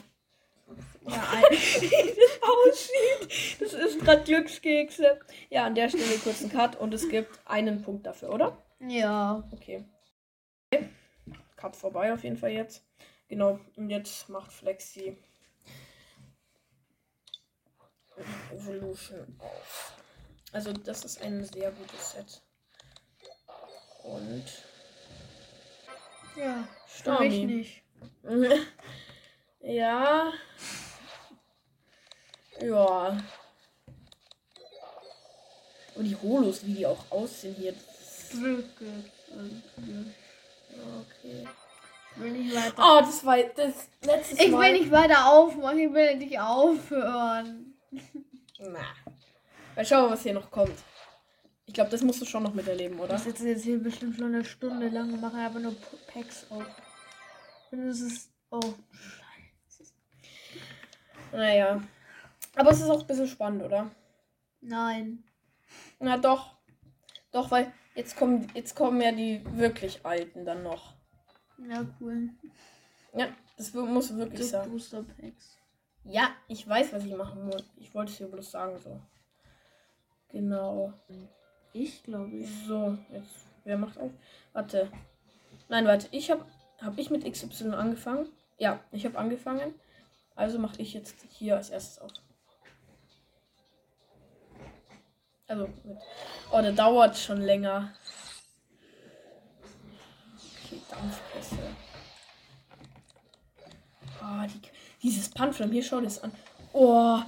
Ja, 1.08 1.44
Wie 1.50 2.16
das 2.16 2.40
aussieht. 2.42 3.62
Das 3.62 3.74
ist 3.74 4.00
gerade 4.00 4.24
Glückskekse. 4.24 5.20
Ja, 5.50 5.66
an 5.66 5.76
der 5.76 5.90
Stelle 5.90 6.18
kurz 6.24 6.42
ein 6.42 6.50
Cut 6.50 6.76
und 6.76 6.94
es 6.94 7.08
gibt 7.10 7.40
einen 7.46 7.82
Punkt 7.84 8.06
dafür, 8.06 8.34
oder? 8.34 8.58
ja. 8.80 9.44
Okay. 9.52 9.86
okay. 10.72 10.90
Cut 11.56 11.76
vorbei 11.76 12.14
auf 12.14 12.24
jeden 12.24 12.38
Fall 12.38 12.52
jetzt. 12.52 12.84
Genau, 13.28 13.60
und 13.76 13.90
jetzt 13.90 14.30
macht 14.30 14.52
Flexi 14.52 15.18
Evolution 18.52 19.36
auf. 19.40 19.94
Also 20.52 20.72
das 20.72 21.04
ist 21.04 21.22
ein 21.22 21.44
sehr 21.44 21.72
gutes 21.72 22.12
Set. 22.12 22.42
Und 24.06 24.44
Ja, 26.36 26.68
Stormy. 26.88 27.28
ich 27.28 27.44
nicht. 27.46 27.82
ja. 29.62 30.32
Ja. 32.62 33.18
Aber 35.96 36.04
die 36.04 36.16
Holos, 36.16 36.66
wie 36.66 36.74
die 36.74 36.86
auch 36.86 37.04
aussehen 37.10 37.56
hier. 37.56 37.74
Okay. 41.02 41.48
Ich 42.16 42.22
will 42.22 42.32
nicht 42.32 42.56
weiter. 42.56 42.76
Oh, 42.78 43.00
das 43.02 43.26
war 43.26 43.38
das 43.38 43.88
letzte 44.02 44.44
ich 44.44 44.52
Mal. 44.52 44.62
will 44.62 44.80
nicht 44.82 44.92
weiter 44.92 45.26
aufmachen, 45.28 45.80
ich 45.80 45.92
will 45.94 46.16
nicht 46.18 46.40
aufhören. 46.40 47.74
Na. 48.60 48.80
Mal, 49.76 50.10
was 50.10 50.22
hier 50.24 50.34
noch 50.34 50.50
kommt. 50.52 50.78
Ich 51.76 51.78
glaube, 51.78 51.92
das 51.92 52.04
musst 52.04 52.22
du 52.22 52.26
schon 52.26 52.44
noch 52.44 52.54
miterleben, 52.54 52.98
oder? 53.00 53.10
Das 53.10 53.26
sitzen 53.26 53.48
jetzt 53.48 53.66
hier 53.66 53.78
bestimmt 53.78 54.16
schon 54.16 54.34
eine 54.34 54.46
Stunde 54.46 54.88
lang 54.88 55.12
und 55.12 55.20
machen 55.20 55.38
einfach 55.38 55.60
nur 55.60 55.76
Packs 56.08 56.50
auf. 56.50 56.64
Und 57.70 57.80
es 57.90 58.00
ist. 58.00 58.32
Oh, 58.50 58.62
scheiße. 58.62 59.92
Naja. 61.34 61.84
Aber 62.56 62.72
es 62.72 62.80
ist 62.80 62.90
auch 62.90 63.02
ein 63.02 63.08
bisschen 63.08 63.28
spannend, 63.28 63.62
oder? 63.62 63.92
Nein. 64.62 65.26
Na 66.00 66.18
doch. 66.18 66.56
Doch, 67.34 67.52
weil 67.52 67.74
jetzt 67.94 68.16
kommen, 68.16 68.50
jetzt 68.54 68.74
kommen 68.74 69.02
ja 69.02 69.12
die 69.12 69.44
wirklich 69.58 70.06
Alten 70.06 70.46
dann 70.46 70.64
noch. 70.64 70.94
Ja, 71.70 71.86
cool. 72.00 72.30
Ja, 73.14 73.28
das 73.58 73.74
muss 73.74 74.16
wirklich 74.16 74.48
sein. 74.48 74.72
Booster 74.72 75.04
Packs. 75.04 75.58
Ja, 76.06 76.30
ich 76.48 76.66
weiß, 76.66 76.94
was 76.94 77.04
ich 77.04 77.14
machen 77.18 77.48
muss. 77.48 77.70
Ich 77.76 77.94
wollte 77.94 78.14
es 78.14 78.18
dir 78.18 78.28
bloß 78.28 78.50
sagen 78.50 78.80
so. 78.80 79.02
Genau. 80.30 80.94
Ich 81.76 82.04
glaube 82.04 82.34
ich. 82.38 82.48
So, 82.66 82.98
jetzt. 83.12 83.48
Wer 83.66 83.78
macht 83.78 83.98
auf? 83.98 84.12
Warte. 84.54 84.90
Nein, 85.68 85.86
warte. 85.86 86.08
Ich 86.12 86.32
habe 86.32 86.46
hab 86.80 86.98
ich 86.98 87.10
mit 87.10 87.30
XY 87.30 87.72
angefangen? 87.72 88.30
Ja, 88.58 88.80
ich 88.94 89.06
habe 89.06 89.18
angefangen. 89.18 89.76
Also 90.36 90.58
mache 90.58 90.82
ich 90.82 90.94
jetzt 90.94 91.18
hier 91.30 91.58
als 91.58 91.72
erstes 91.72 92.00
auf. 92.00 92.12
Also 95.48 95.68
mit. 95.84 95.98
Oh, 96.50 96.62
der 96.62 96.72
dauert 96.72 97.18
schon 97.18 97.42
länger. 97.42 97.94
Okay, 100.64 100.80
Dampfpresse. 100.90 101.58
Oh, 104.22 104.48
die, 104.48 104.62
dieses 105.04 105.30
Panflam 105.30 105.74
hier, 105.74 105.84
schau 105.84 106.00
das 106.00 106.24
an. 106.24 106.32
Oh. 106.72 107.20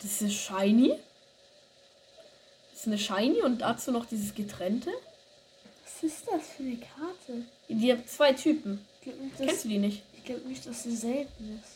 Das 0.00 0.20
ist 0.20 0.34
shiny. 0.34 0.98
Das 2.84 2.88
ist 3.00 3.12
eine 3.12 3.22
shiny 3.22 3.42
und 3.42 3.58
dazu 3.60 3.92
noch 3.92 4.06
dieses 4.06 4.34
getrennte. 4.34 4.90
Was 5.84 6.02
ist 6.02 6.24
das 6.26 6.48
für 6.56 6.64
eine 6.64 6.76
Karte? 6.78 7.44
Die 7.68 7.92
haben 7.92 8.04
zwei 8.08 8.32
Typen. 8.32 8.84
Ich 9.00 9.02
glaube 9.04 9.22
nicht, 9.22 9.36
Kennst 9.38 9.64
du 9.64 9.68
die 9.68 9.78
nicht? 9.78 10.02
ich 10.16 10.24
glaub 10.24 10.44
nicht, 10.46 10.66
dass 10.66 10.82
sie 10.82 10.96
selten 10.96 11.60
ist. 11.62 11.74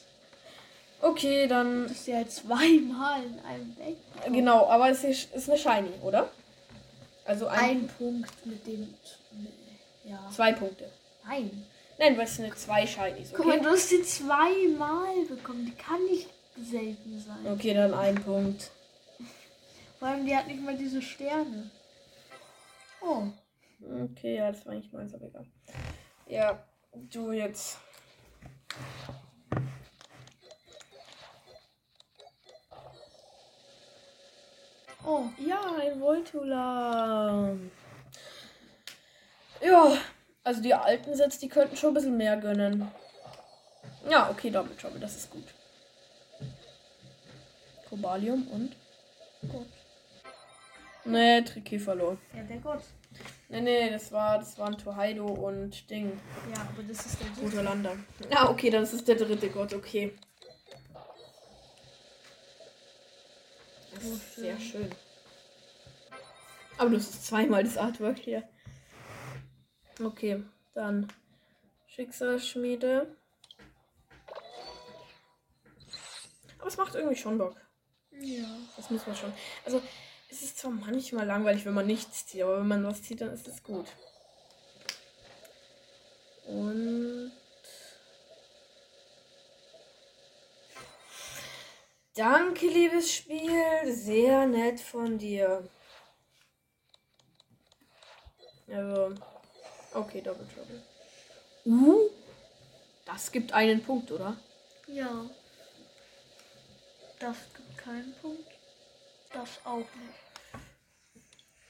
Okay, 1.01 1.47
dann. 1.47 1.87
Dass 1.87 2.07
sie 2.07 2.15
halt 2.15 2.33
zweimal 2.33 3.23
in 3.23 3.39
einem 3.47 3.77
Deck. 3.77 4.33
Genau, 4.33 4.67
aber 4.67 4.91
es 4.91 5.05
ist, 5.05 5.33
ist 5.33 5.49
eine 5.49 5.57
shiny, 5.59 5.91
oder? 6.03 6.29
Also 7.25 7.47
ein, 7.47 7.59
Ein 7.61 7.89
Punkt 7.99 8.45
mit 8.45 8.67
dem. 8.67 8.93
Ja. 10.05 10.29
zwei 10.35 10.53
Punkte. 10.55 10.91
Nein. 11.25 11.67
Nein, 11.99 12.17
weil 12.19 12.25
es 12.25 12.35
sind 12.35 12.59
zwei 12.59 12.85
shinies, 12.85 13.29
Guck 13.33 13.47
mal, 13.47 13.55
okay? 13.59 13.63
du 13.65 13.71
hast 13.71 13.89
sie 13.91 14.03
zweimal 14.03 15.25
bekommen. 15.29 15.67
Die 15.67 15.83
kann 15.83 16.05
nicht 16.07 16.27
selten 16.57 17.23
sein. 17.25 17.53
Okay, 17.53 17.75
dann 17.75 17.95
ein 17.95 18.17
Punkt. 18.17 18.71
Vor 20.07 20.13
allem, 20.13 20.25
die 20.25 20.37
hat 20.37 20.47
nicht 20.47 20.63
mal 20.63 20.77
diese 20.77 21.03
Sterne. 21.03 21.69
Oh. 23.03 23.25
Okay, 24.05 24.37
ja, 24.37 24.53
das 24.53 24.65
war 24.65 24.75
nicht 24.75 24.93
meins, 24.93 25.13
aber 25.13 25.27
egal. 25.27 25.45
Ja, 26.29 26.65
du 26.93 27.33
jetzt. 27.33 27.79
Oh. 35.05 35.25
Ja, 35.45 35.61
ein 35.81 36.01
Voltula. 36.01 37.57
Ja, 39.61 39.99
also 40.45 40.63
die 40.63 40.73
alten 40.73 41.17
Sets, 41.17 41.41
die 41.41 41.49
könnten 41.49 41.77
schon 41.77 41.91
ein 41.91 41.95
bisschen 41.95 42.17
mehr 42.17 42.37
gönnen. 42.37 42.89
Ja, 44.09 44.31
okay, 44.31 44.51
Double 44.51 44.77
Trouble, 44.77 45.01
das 45.01 45.17
ist 45.17 45.31
gut. 45.33 45.53
Kobalium 47.91 48.47
und? 48.53 48.77
Gott. 49.51 49.67
Nee, 51.07 51.43
Trikot 51.43 51.79
verloren. 51.79 52.19
Ja, 52.35 52.43
der 52.43 52.59
Gott. 52.59 52.83
Nee, 53.49 53.61
nee, 53.61 53.91
das 53.91 54.11
war, 54.11 54.39
das 54.39 54.59
waren 54.59 54.77
Tohaido 54.77 55.27
und 55.27 55.89
Ding. 55.89 56.21
Ja, 56.55 56.63
aber 56.63 56.83
das 56.83 57.07
ist 57.07 57.19
der 57.21 57.29
Guter 57.43 57.63
Lander. 57.63 57.97
Ah, 58.31 58.51
okay, 58.51 58.71
dann 58.71 58.83
ist 58.83 58.93
es 58.93 59.05
der 59.05 59.15
dritte 59.15 59.49
Gott, 59.51 59.73
okay. 59.73 60.13
Das 63.95 64.05
Oh, 64.05 64.15
ist 64.15 64.35
sehr 64.37 64.59
schön. 64.59 64.91
Aber 66.77 66.91
das 66.91 67.09
ist 67.09 67.27
zweimal 67.27 67.65
das 67.65 67.79
Artwork 67.79 68.19
hier. 68.19 68.43
Okay, 70.03 70.43
dann 70.75 71.11
Schicksalsschmiede. 71.87 73.17
Aber 76.59 76.69
es 76.69 76.77
macht 76.77 76.95
irgendwie 76.95 77.17
schon 77.17 77.39
Bock. 77.39 77.57
Ja. 78.21 78.45
Das 78.77 78.91
muss 78.91 79.07
man 79.07 79.17
schon. 79.17 79.33
Also, 79.65 79.81
es 80.31 80.43
ist 80.43 80.59
zwar 80.59 80.73
manchmal 80.73 81.27
langweilig, 81.27 81.65
wenn 81.65 81.75
man 81.75 81.87
nichts 81.87 82.27
zieht, 82.27 82.43
aber 82.43 82.61
wenn 82.61 82.69
man 82.69 82.85
was 82.85 83.03
zieht, 83.03 83.21
dann 83.21 83.33
ist 83.33 83.49
es 83.49 83.63
gut. 83.63 83.87
Und. 86.47 87.33
Danke, 92.15 92.67
liebes 92.67 93.13
Spiel. 93.13 93.93
Sehr 93.93 94.47
nett 94.47 94.81
von 94.81 95.19
dir. 95.19 95.69
Also. 98.69 99.15
Okay, 99.93 100.21
Double 100.21 100.47
Trouble. 100.55 100.83
Uh. 101.65 102.11
Das 103.05 103.31
gibt 103.31 103.53
einen 103.53 103.83
Punkt, 103.83 104.11
oder? 104.11 104.37
Ja. 104.89 105.25
Das 107.21 107.37
gibt 107.55 107.79
keinen 107.79 108.13
Punkt. 108.21 108.56
Das 109.37 109.61
auch 109.67 109.77
nicht. 109.77 109.91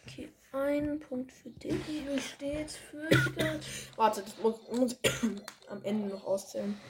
Okay, 0.07 0.33
ein 0.53 1.01
Punkt 1.01 1.33
für 1.33 1.51
dich. 1.51 1.75
Wie 1.89 2.21
steht's? 2.21 2.77
Fürchtet. 2.77 3.67
Warte, 3.97 4.23
das 4.23 4.39
muss, 4.39 4.61
muss 4.71 4.97
ich 5.03 5.11
am 5.69 5.83
Ende 5.83 6.09
noch 6.11 6.25
auszählen. 6.25 6.81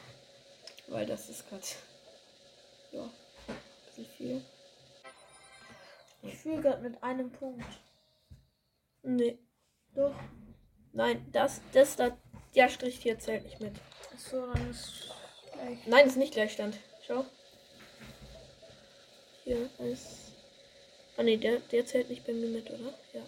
Weil 0.89 1.07
das 1.07 1.31
ist 1.31 1.49
gerade. 1.49 1.65
Ja. 2.93 3.05
Ein 3.05 3.57
bisschen 3.87 4.07
viel. 4.19 4.45
Ich 6.21 6.37
fühle 6.37 6.61
gerade 6.61 6.83
mit 6.83 7.03
einem 7.03 7.31
Punkt. 7.31 7.65
Nee. 9.03 9.39
Doch. 9.95 10.15
Nein, 10.93 11.27
das, 11.33 11.63
das 11.73 11.97
da. 11.97 12.19
Der 12.55 12.69
Strich 12.69 12.99
hier 12.99 13.19
zählt 13.19 13.45
nicht 13.45 13.61
mit. 13.61 13.81
Achso, 14.13 14.47
dann 14.53 14.71
ist 14.71 15.11
gleich. 15.53 15.87
Nein, 15.87 16.07
ist 16.07 16.17
nicht 16.17 16.35
Gleichstand. 16.35 16.79
Schau. 17.07 17.25
Hier 19.45 19.71
ist. 19.79 20.26
Ah 21.17 21.23
nee, 21.23 21.37
der, 21.37 21.61
der 21.61 21.87
zählt 21.87 22.11
nicht 22.11 22.27
bei 22.27 22.33
mir 22.33 22.49
mit, 22.49 22.71
oder? 22.71 22.93
Ja. 23.13 23.23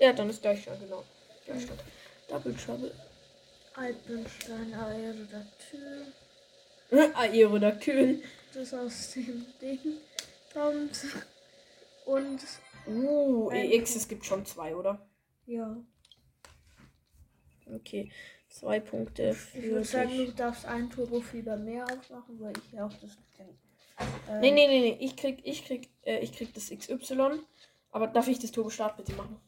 Ja, 0.00 0.12
dann 0.12 0.30
ist 0.30 0.42
Gleichstand, 0.42 0.80
genau. 0.80 1.04
Gleichstand. 1.44 1.80
Double 2.28 2.54
Trouble. 2.54 2.92
Alpenstein, 3.74 4.72
Aerodactyl. 4.74 6.06
Aerodactyl. 7.14 8.22
Das 8.52 8.72
aus 8.74 9.12
dem 9.12 9.46
Ding 9.60 9.80
kommt. 10.52 11.04
Und 12.06 12.40
Uh, 12.86 13.50
EX, 13.50 13.96
es 13.96 14.06
gibt 14.08 14.26
schon 14.26 14.44
zwei, 14.44 14.76
oder? 14.76 15.08
ja. 15.46 15.76
Okay. 17.66 18.10
Zwei 18.50 18.78
Punkte 18.78 19.34
für 19.34 19.58
Ich 19.58 19.64
würde 19.64 19.84
sagen, 19.84 20.16
du 20.16 20.32
darfst 20.32 20.64
ein 20.66 20.88
Turbofieber 20.88 21.56
mehr 21.56 21.84
aufmachen, 21.84 22.38
weil 22.38 22.52
ich 22.56 22.72
ja 22.72 22.86
auch 22.86 22.92
das. 23.00 23.16
Äh, 23.98 24.40
Nee, 24.40 24.50
nee, 24.50 24.66
nee, 24.66 24.80
nee. 24.80 24.96
Ich 25.00 25.16
krieg, 25.16 25.40
ich 25.44 25.64
krieg, 25.64 25.88
äh, 26.04 26.18
ich 26.18 26.32
krieg 26.32 26.52
das 26.54 26.70
XY. 26.70 27.40
Aber 27.90 28.06
darf 28.08 28.26
ich 28.28 28.38
das 28.38 28.50
Turbo 28.50 28.70
Start 28.70 28.96
bitte 28.96 29.12
machen? 29.14 29.40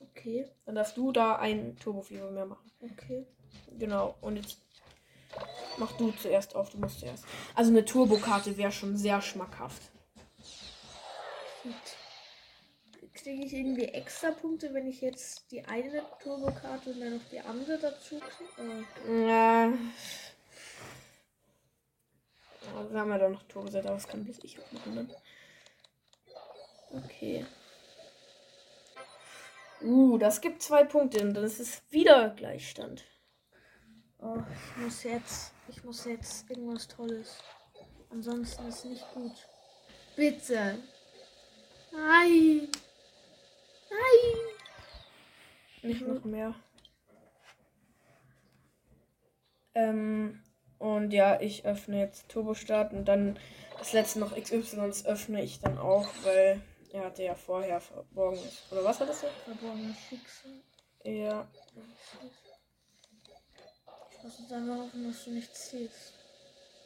Okay, 0.00 0.48
Dann 0.66 0.74
darfst 0.76 0.96
du 0.96 1.12
da 1.12 1.36
ein 1.36 1.76
Turbo 1.76 2.02
Fieber 2.02 2.30
mehr 2.30 2.46
machen. 2.46 2.70
okay. 2.80 3.26
Genau. 3.78 4.16
Und 4.20 4.36
jetzt 4.36 4.58
mach 5.78 5.92
du 5.92 6.10
zuerst 6.12 6.54
auf. 6.56 6.70
Du 6.70 6.78
musst 6.78 7.00
zuerst. 7.00 7.24
Also 7.54 7.70
eine 7.70 7.84
Turbokarte 7.84 8.56
wäre 8.56 8.72
schon 8.72 8.96
sehr 8.96 9.20
schmackhaft. 9.22 9.82
Kriege 13.14 13.44
ich 13.44 13.52
irgendwie 13.52 13.84
extra 13.84 14.30
Punkte, 14.30 14.72
wenn 14.72 14.86
ich 14.86 15.00
jetzt 15.00 15.50
die 15.50 15.64
eine 15.64 16.02
Turbokarte 16.22 16.90
und 16.90 17.00
dann 17.00 17.16
noch 17.16 17.24
die 17.30 17.40
andere 17.40 17.78
dazu 17.78 18.20
kriege? 18.20 18.84
Äh, 19.28 19.72
Wir 22.90 23.00
haben 23.00 23.10
ja 23.10 23.18
da 23.18 23.28
noch 23.28 23.42
Turbo-Set, 23.44 23.84
aber 23.84 23.94
das 23.94 24.08
kann 24.08 24.24
bloß 24.24 24.38
ich 24.42 24.58
auch 24.58 24.72
machen 24.72 24.96
dann. 24.96 25.10
Okay. 27.04 27.44
Uh, 29.80 30.18
das 30.18 30.40
gibt 30.40 30.62
zwei 30.62 30.84
Punkte 30.84 31.22
und 31.22 31.34
dann 31.34 31.44
ist 31.44 31.60
es 31.60 31.82
wieder 31.90 32.30
Gleichstand. 32.30 33.04
oh, 34.18 34.42
ich 34.52 34.82
muss 34.82 35.02
jetzt. 35.04 35.52
Ich 35.68 35.84
muss 35.84 36.04
jetzt 36.06 36.50
irgendwas 36.50 36.88
Tolles. 36.88 37.38
Ansonsten 38.10 38.66
ist 38.68 38.86
nicht 38.86 39.04
gut. 39.12 39.32
Bitte. 40.16 40.78
Nein. 41.92 42.68
Nein. 43.90 44.38
Nicht 45.82 46.06
noch 46.06 46.24
mehr. 46.24 46.54
Ähm, 49.74 50.42
und 50.78 51.12
ja, 51.12 51.40
ich 51.40 51.64
öffne 51.64 52.00
jetzt 52.00 52.28
Turbo 52.28 52.54
Start 52.54 52.92
und 52.92 53.06
dann 53.06 53.38
das 53.78 53.92
letzte 53.92 54.18
noch 54.18 54.36
XY, 54.36 54.92
öffne 55.04 55.42
ich 55.42 55.60
dann 55.60 55.78
auch, 55.78 56.08
weil 56.24 56.60
er 56.92 57.04
hatte 57.04 57.22
ja 57.22 57.34
vorher 57.34 57.80
verborgenes. 57.80 58.62
Oder 58.70 58.84
was 58.84 59.00
hat 59.00 59.08
das 59.08 59.20
denn? 59.20 59.30
Verborgenes 59.44 59.96
Schicksal. 60.08 60.52
Ja. 61.04 61.48
Ich 64.10 64.24
muss 64.24 64.38
jetzt 64.40 64.52
einfach 64.52 64.76
hoffen, 64.78 65.06
dass 65.06 65.24
du 65.24 65.30
nichts 65.30 65.70
ziehst. 65.70 66.14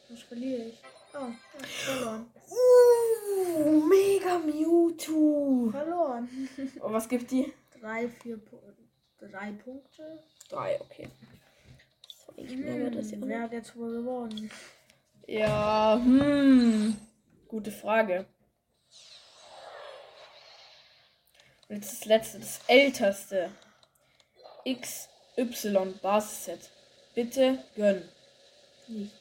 Sonst 0.07 0.23
verliere 0.23 0.63
ich. 0.65 0.81
Oh, 1.13 1.17
ja, 1.19 1.65
verloren. 1.65 2.31
Uh, 2.49 3.81
mega 3.87 4.39
Mewtwo. 4.39 5.69
Verloren. 5.71 6.29
Und 6.79 6.93
was 6.93 7.07
gibt 7.07 7.31
die? 7.31 7.53
Drei, 7.79 8.07
vier 8.07 8.39
drei 9.19 9.51
Punkte. 9.51 10.23
Drei, 10.49 10.79
okay. 10.81 11.09
Ich 12.35 12.57
merke 12.57 12.91
das 12.91 13.11
ja 13.11 13.17
Hm, 13.17 13.27
wer 13.27 13.41
hat 13.41 13.51
jetzt 13.53 13.75
wohl 13.75 13.91
gewonnen? 13.91 14.51
Ja, 15.27 16.01
hm. 16.03 16.97
Gute 17.47 17.71
Frage. 17.71 18.25
Und 21.69 21.75
jetzt 21.75 21.93
das 21.93 22.05
letzte, 22.05 22.39
das 22.39 22.61
älteste. 22.67 23.51
XY 24.65 25.95
Basisset. 26.01 26.71
Bitte 27.15 27.63
gönn. 27.75 28.03
Nicht. 28.87 29.13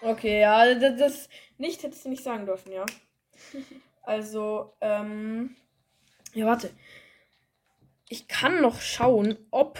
Okay, 0.00 0.40
ja, 0.40 0.74
das, 0.74 0.98
das 0.98 1.28
nicht 1.58 1.82
hättest 1.82 2.04
du 2.04 2.10
nicht 2.10 2.22
sagen 2.22 2.46
dürfen, 2.46 2.72
ja. 2.72 2.86
Also, 4.02 4.72
ähm. 4.80 5.54
Ja, 6.32 6.46
warte. 6.46 6.70
Ich 8.08 8.26
kann 8.26 8.62
noch 8.62 8.80
schauen, 8.80 9.36
ob 9.50 9.78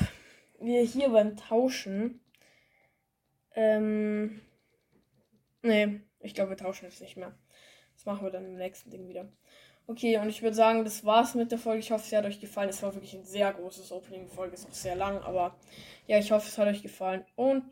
wir 0.61 0.83
hier 0.83 1.09
beim 1.09 1.37
Tauschen. 1.37 2.21
Ähm. 3.59 4.41
Nee, 5.63 6.01
ich 6.21 6.35
glaube, 6.35 6.51
wir 6.51 6.57
tauschen 6.57 6.85
jetzt 6.85 7.01
nicht 7.01 7.17
mehr. 7.17 7.37
Das 7.97 8.07
machen 8.07 8.25
wir 8.25 8.31
dann 8.31 8.47
im 8.47 8.55
nächsten 8.55 8.91
Ding 8.91 9.09
wieder. 9.09 9.29
Okay, 9.89 10.19
und 10.19 10.29
ich 10.29 10.43
würde 10.43 10.55
sagen, 10.55 10.85
das 10.85 11.05
war's 11.05 11.35
mit 11.35 11.51
der 11.51 11.59
Folge. 11.59 11.81
Ich 11.81 11.91
hoffe, 11.91 12.05
es 12.07 12.13
hat 12.13 12.25
euch 12.25 12.39
gefallen. 12.39 12.69
Es 12.69 12.83
war 12.85 12.95
wirklich 12.95 13.15
ein 13.15 13.25
sehr 13.25 13.53
großes 13.53 13.91
Opening. 13.91 14.27
Die 14.27 14.35
Folge 14.35 14.55
ist 14.55 14.69
auch 14.69 14.75
sehr 14.75 14.95
lang, 14.95 15.19
aber 15.23 15.57
ja, 16.07 16.19
ich 16.19 16.31
hoffe, 16.31 16.47
es 16.47 16.57
hat 16.57 16.69
euch 16.69 16.83
gefallen. 16.83 17.25
Und 17.35 17.65